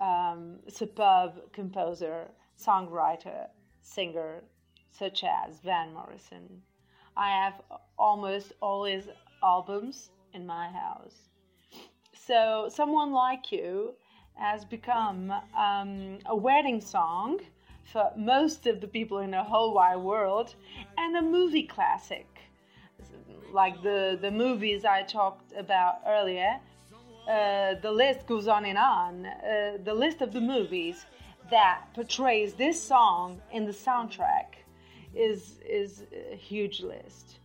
[0.00, 3.46] um, superb composer, songwriter,
[3.80, 4.42] singer
[4.90, 6.62] such as Van Morrison.
[7.16, 7.60] I have
[7.98, 9.08] almost all his
[9.42, 11.28] albums in my house.
[12.26, 13.94] So, Someone Like You
[14.34, 17.40] has become um, a wedding song
[17.92, 20.54] for most of the people in the whole wide world
[20.98, 22.26] and a movie classic
[23.54, 26.58] like the, the movies I talked about earlier,
[27.28, 29.26] uh, the list goes on and on.
[29.26, 31.06] Uh, the list of the movies
[31.50, 34.46] that portrays this song in the soundtrack
[35.14, 37.38] is is a huge list.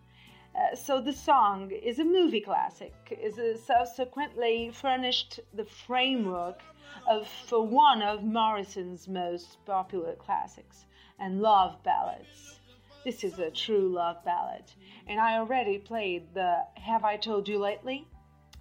[0.59, 2.93] Uh, so the song is a movie classic.
[3.11, 6.61] Is subsequently furnished the framework
[7.07, 10.85] of for one of Morrison's most popular classics
[11.17, 12.59] and love ballads.
[13.05, 14.65] This is a true love ballad.
[15.07, 18.05] And I already played the Have I Told You Lately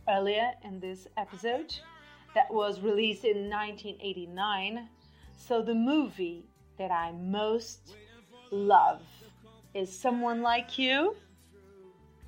[0.08, 1.74] earlier in this episode
[2.34, 4.88] that was released in 1989.
[5.36, 6.44] So the movie
[6.78, 7.96] that I most
[8.52, 9.02] love
[9.74, 11.16] is Someone Like You.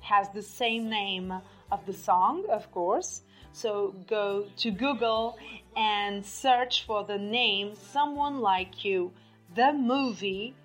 [0.01, 1.33] Has the same name
[1.71, 3.21] of the song, of course.
[3.53, 5.37] So go to Google
[5.75, 9.11] and search for the name Someone Like You,
[9.55, 10.55] the movie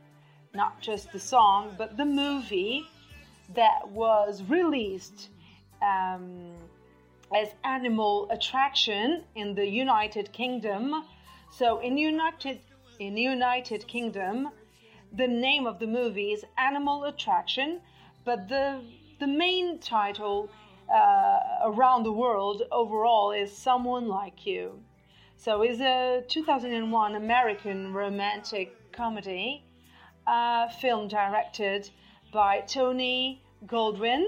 [0.57, 2.87] not just the song, but the movie
[3.55, 5.29] that was released
[5.83, 6.55] um,
[7.35, 11.05] as Animal Attraction in the United Kingdom.
[11.53, 12.61] So in United
[12.99, 14.49] in United Kingdom,
[15.13, 17.81] the name of the movie is Animal Attraction,
[18.25, 18.81] but the
[19.19, 20.51] the main title
[20.93, 24.81] uh, around the world overall is Someone Like You.
[25.37, 29.65] So it's a 2001 American romantic comedy
[30.27, 31.91] uh, film directed
[32.33, 34.25] by Tony Goldwyn,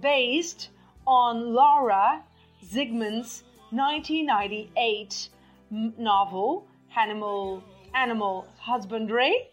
[0.00, 0.70] based
[1.06, 2.22] on Laura
[2.64, 5.28] Zigman's 1998
[5.70, 7.62] novel Animal,
[7.94, 9.50] Animal Husbandry.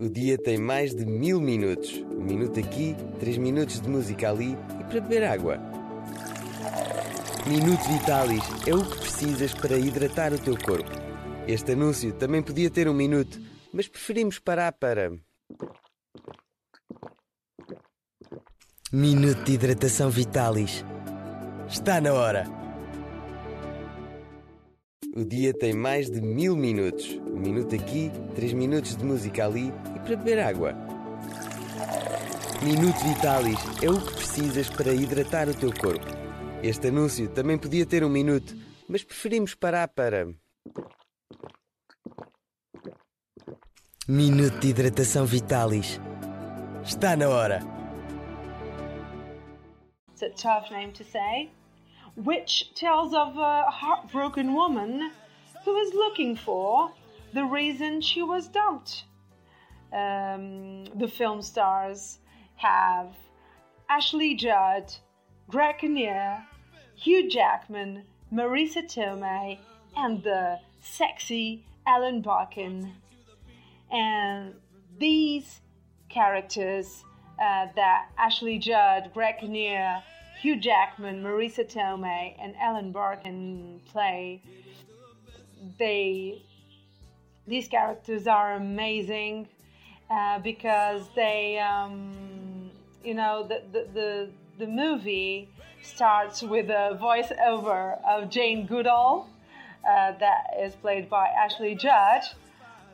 [0.00, 2.04] O dia tem mais de mil minutos.
[2.10, 5.58] Um minuto aqui, três minutos de música ali e para beber água.
[7.46, 10.90] Minuto Vitalis é o que precisas para hidratar o teu corpo.
[11.46, 13.40] Este anúncio também podia ter um minuto
[13.72, 15.12] mas preferimos parar para.
[18.92, 20.84] Minuto de hidratação Vitalis.
[21.68, 22.59] Está na hora!
[25.12, 27.18] O dia tem mais de mil minutos.
[27.26, 30.72] Um minuto aqui, três minutos de música ali e para beber água.
[32.62, 36.06] Minuto Vitalis é o que precisas para hidratar o teu corpo.
[36.62, 38.54] Este anúncio também podia ter um minuto,
[38.88, 40.28] mas preferimos parar para.
[44.06, 46.00] Minuto de hidratação Vitalis.
[46.84, 47.60] Está na hora.
[50.12, 51.50] It's a tough name to say.
[52.24, 55.10] Which tells of a heartbroken woman
[55.64, 56.92] who is looking for
[57.32, 59.04] the reason she was dumped.
[59.92, 62.18] Um, the film stars
[62.56, 63.14] have
[63.88, 64.92] Ashley Judd,
[65.48, 66.44] Greg Kinnear,
[66.94, 69.58] Hugh Jackman, Marisa Tomei,
[69.96, 72.92] and the sexy Ellen Barkin.
[73.90, 74.54] And
[74.98, 75.60] these
[76.10, 77.02] characters
[77.42, 80.02] uh, that Ashley Judd, Greg Kinnear,
[80.40, 84.42] Hugh Jackman, Marisa Tomei, and Ellen Barkin play,
[85.78, 86.42] they
[87.46, 89.48] these characters are amazing
[90.10, 92.70] uh, because they, um,
[93.04, 95.48] you know, the, the the the movie
[95.82, 99.28] starts with a voiceover of Jane Goodale,
[99.86, 102.22] uh, that is played by Ashley Judd,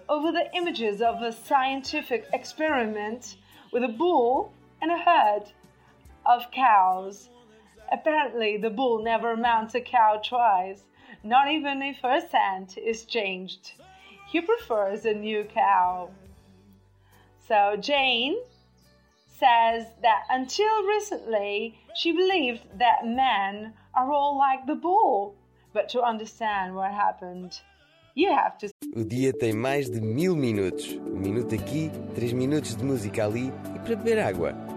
[0.09, 3.37] over the images of a scientific experiment
[3.73, 5.45] with a bull and a herd
[6.25, 7.29] of cows.
[7.91, 10.83] Apparently, the bull never mounts a cow twice,
[11.23, 13.73] not even if her scent is changed.
[14.29, 16.11] He prefers a new cow.
[17.47, 18.37] So, Jane
[19.39, 25.35] says that until recently she believed that men are all like the bull.
[25.73, 27.61] But to understand what happened,
[28.15, 30.93] you have to O dia tem mais de mil minutos.
[30.93, 34.76] Um minuto aqui, três minutos de música ali e para beber água.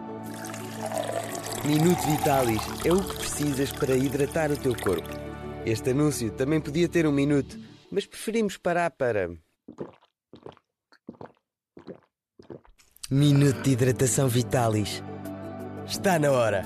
[1.65, 5.09] Minuto Vitalis é o que precisas para hidratar o teu corpo.
[5.65, 7.59] Este anúncio também podia ter um minuto,
[7.91, 9.29] mas preferimos parar para.
[13.11, 15.03] Minuto de hidratação Vitalis.
[15.85, 16.63] Está na hora!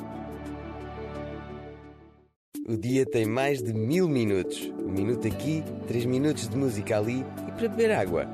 [2.68, 4.72] O dia tem mais de mil minutos.
[4.80, 8.26] Um minuto aqui, três minutos de música ali e para beber água.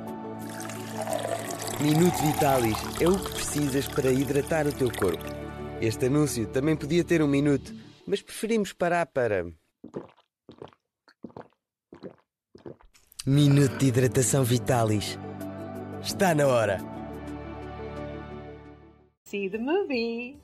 [1.81, 5.38] Minuto Vitalis é o que precisas para hidratar o teu corpo.
[5.81, 7.73] Este anúncio também podia ter um minuto,
[8.05, 9.45] mas preferimos parar para.
[13.25, 15.17] Minuto de hidratação Vitalis.
[16.01, 16.99] Está na hora!
[19.29, 20.37] see the movie.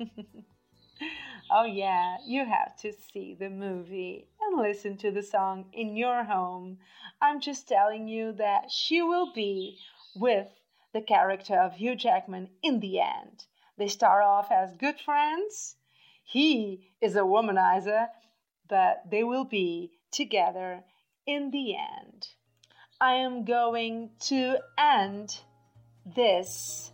[1.50, 6.24] oh, yeah, you have to see the movie and listen to the song in your
[6.24, 6.78] home.
[7.22, 9.78] I'm just telling you that she will be
[10.16, 10.48] with
[10.92, 13.44] the character of Hugh Jackman in the end.
[13.76, 15.76] They start off as good friends.
[16.22, 18.06] He is a womanizer,
[18.68, 20.84] but they will be together
[21.26, 22.28] in the end.
[23.00, 25.40] I am going to end
[26.06, 26.92] this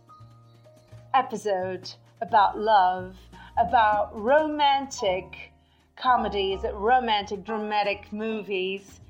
[1.13, 3.15] episode about love,
[3.57, 5.51] about romantic
[5.95, 9.01] comedies, romantic dramatic movies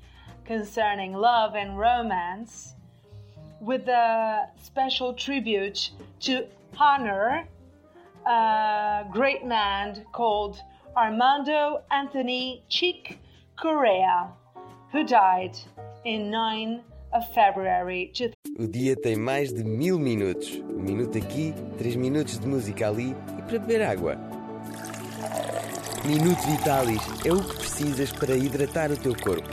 [0.44, 2.74] concerning love and romance,
[3.60, 6.46] with a special tribute to
[6.78, 7.46] honor
[8.26, 10.56] a great man called
[10.96, 13.18] Armando Anthony Chick
[13.60, 14.28] Corea,
[14.92, 15.56] who died
[16.04, 16.80] in 9
[17.12, 18.34] of February 2000.
[18.58, 20.56] O dia tem mais de mil minutos.
[20.56, 24.16] Um minuto aqui, três minutos de música ali e para beber água.
[26.04, 29.48] Minuto Vitalis é o que precisas para hidratar o teu corpo.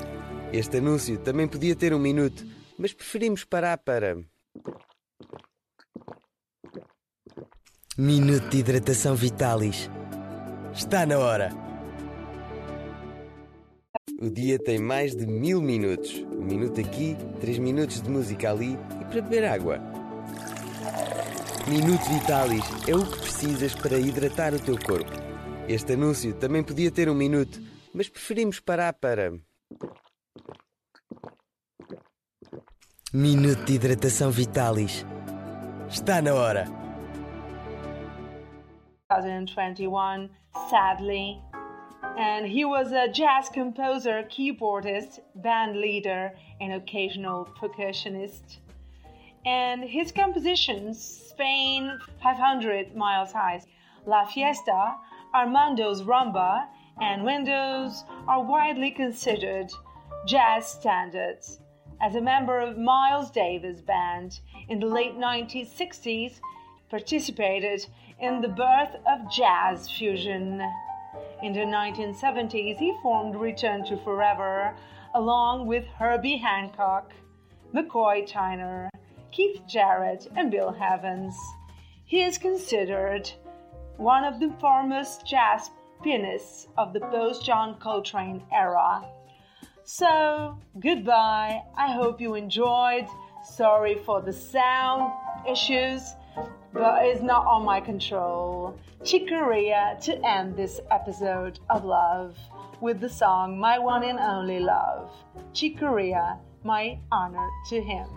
[0.51, 2.43] Este anúncio também podia ter um minuto,
[2.77, 4.17] mas preferimos parar para.
[8.01, 9.89] Minuto de hidratação Vitalis.
[10.73, 11.49] Está na hora!
[14.21, 16.25] O dia tem mais de mil minutos.
[16.31, 19.79] Um minuto aqui, três minutos de música ali e para beber água.
[21.67, 25.11] Minuto Vitalis é o que precisas para hidratar o teu corpo.
[25.67, 27.59] Este anúncio também podia ter um minuto,
[27.93, 29.33] mas preferimos parar para.
[33.11, 35.05] Minuto de hidratação Vitalis.
[35.89, 36.88] Está na hora!
[39.09, 40.29] 2021,
[40.69, 41.41] sadly.
[42.15, 46.31] And he was a jazz composer, keyboardist, band leader,
[46.61, 48.57] and occasional percussionist.
[49.47, 53.63] And his compositions, Spain 500 Miles High,
[54.05, 54.97] La Fiesta,
[55.33, 56.67] Armando's Rumba,
[57.01, 59.71] and Windows are widely considered
[60.27, 61.61] jazz standards.
[61.99, 66.39] As a member of Miles Davis Band in the late 1960s,
[66.89, 67.85] participated
[68.21, 70.61] in the birth of jazz fusion.
[71.41, 74.75] In the 1970s, he formed Return to Forever
[75.15, 77.13] along with Herbie Hancock,
[77.73, 78.89] McCoy Tyner,
[79.31, 81.35] Keith Jarrett, and Bill Evans.
[82.05, 83.31] He is considered
[83.97, 85.71] one of the foremost jazz
[86.03, 89.03] pianists of the post John Coltrane era.
[89.83, 91.63] So, goodbye.
[91.75, 93.07] I hope you enjoyed.
[93.43, 95.11] Sorry for the sound
[95.49, 96.13] issues,
[96.73, 98.77] but it's not on my control.
[99.03, 102.37] Chick Corea to end this episode of Love
[102.81, 105.11] with the song My One and Only Love.
[105.53, 108.07] Chick Corea, my honor to him.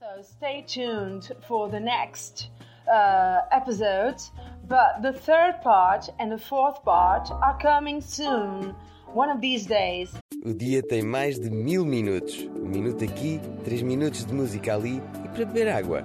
[0.00, 2.48] So stay tuned for the next
[2.90, 4.32] uh, episodes.
[4.68, 8.74] But the third part and the fourth part are coming soon.
[9.14, 10.12] One of these days.
[10.44, 12.48] O dia tem mais de mil minutos.
[12.56, 16.02] Um minuto aqui, três minutos de música ali e para beber água.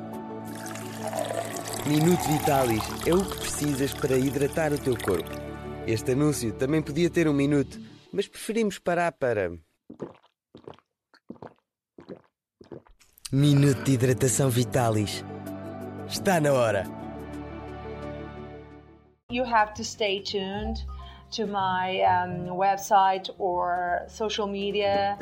[1.88, 5.30] Minuto Vitalis é o que precisas para hidratar o teu corpo.
[5.88, 7.80] Este anúncio também podia ter um minuto,
[8.14, 9.52] mas preferimos parar para.
[13.32, 15.24] Minuto de hidratação Vitalis.
[16.08, 16.84] Está na hora.
[19.32, 20.86] You have to stay tuned
[21.32, 25.18] to my um, website or social media.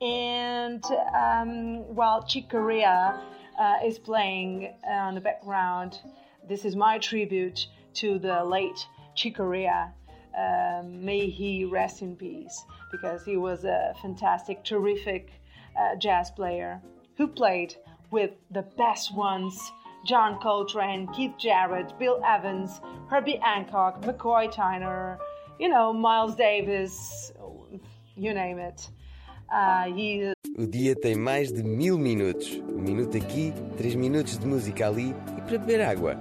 [0.00, 0.82] And
[1.14, 3.20] um, while Chick Corea
[3.58, 6.00] uh, is playing on the background,
[6.48, 9.92] this is my tribute to the late Chick Corea.
[10.36, 15.30] Um, may he rest in peace because he was a fantastic, terrific
[15.78, 16.80] uh, jazz player
[17.16, 17.74] who played
[18.10, 19.72] with the best ones
[20.06, 25.18] John Coltrane, Keith Jarrett, Bill Evans, Herbie Hancock, McCoy Tyner,
[25.58, 27.32] you know, Miles Davis,
[28.16, 28.88] you name it.
[29.52, 32.60] Uh, he O dia tem mais de mil minutos.
[32.68, 36.16] Um minuto aqui, três minutos de música ali e para beber água.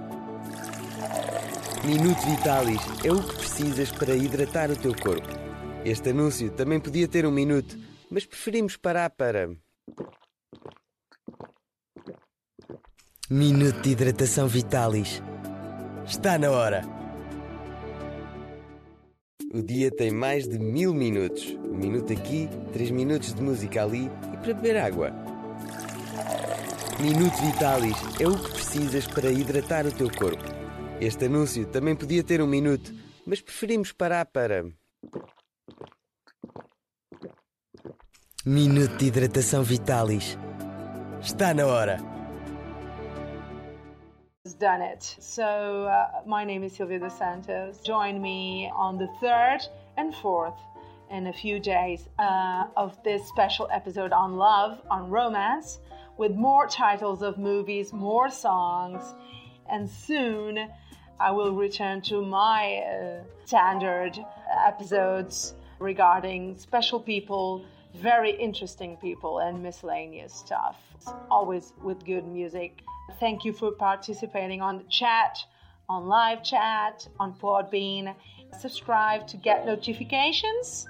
[1.84, 5.47] Minuto Vitalis é o que precisas para hidratar o teu corpo.
[5.88, 7.74] Este anúncio também podia ter um minuto,
[8.10, 9.48] mas preferimos parar para.
[13.30, 15.22] Minuto de hidratação Vitalis.
[16.06, 16.82] Está na hora.
[19.50, 21.56] O dia tem mais de mil minutos.
[21.64, 25.10] Um minuto aqui, três minutos de música ali e para beber água.
[27.00, 30.44] Minuto Vitalis é o que precisas para hidratar o teu corpo.
[31.00, 32.92] Este anúncio também podia ter um minuto,
[33.24, 34.66] mas preferimos parar para.
[38.44, 40.38] Minuto de hidratação Vitalis.
[41.20, 41.98] Está na hora.
[44.58, 45.16] done it.
[45.20, 47.80] So, uh, my name is Silvia dos Santos.
[47.82, 49.66] Join me on the 3rd
[49.96, 50.58] and 4th
[51.10, 55.78] in a few days uh, of this special episode on love, on romance,
[56.16, 59.14] with more titles of movies, more songs,
[59.70, 60.68] and soon
[61.20, 64.18] I will return to my uh, standard
[64.66, 70.76] episodes regarding special people, very interesting people, and miscellaneous stuff.
[71.30, 72.82] Always with good music.
[73.20, 75.38] Thank you for participating on the chat,
[75.88, 78.14] on live chat, on Podbean.
[78.58, 80.86] Subscribe to get notifications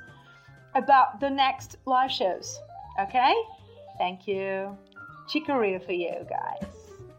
[0.74, 2.58] about the next live shows.
[3.00, 3.34] Okay?
[3.98, 4.76] Thank you.
[5.28, 6.64] Chick Corea for you guys.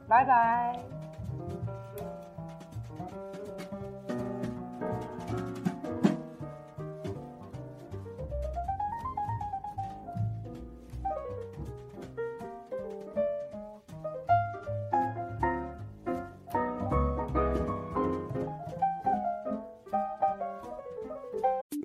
[0.07, 1.08] Bye bye.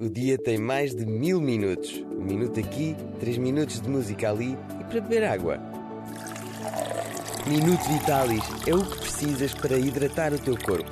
[0.05, 2.05] O dia tem mais de mil minutos.
[2.11, 5.59] Um minuto aqui, três minutos de música ali e para beber água.
[7.47, 10.91] Minuto Vitalis é o que precisas para hidratar o teu corpo.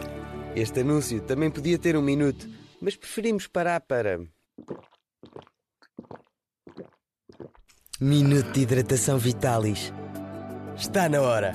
[0.57, 2.49] Este anúncio também podia ter um minuto,
[2.81, 4.19] mas preferimos parar para.
[8.01, 9.93] Minuto de hidratação Vitalis.
[10.75, 11.53] Está na hora.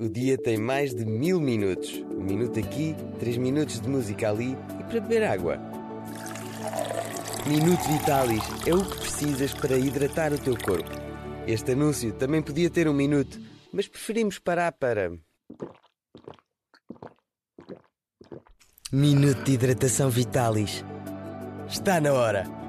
[0.00, 1.92] O dia tem mais de mil minutos.
[2.16, 4.56] Um minuto aqui, três minutos de música ali
[4.88, 5.58] para beber água.
[7.46, 10.90] Minuto Vitalis é o que precisas para hidratar o teu corpo.
[11.46, 13.38] Este anúncio também podia ter um minuto,
[13.72, 15.12] mas preferimos parar para.
[18.90, 20.84] Minuto de hidratação Vitalis.
[21.68, 22.67] Está na hora.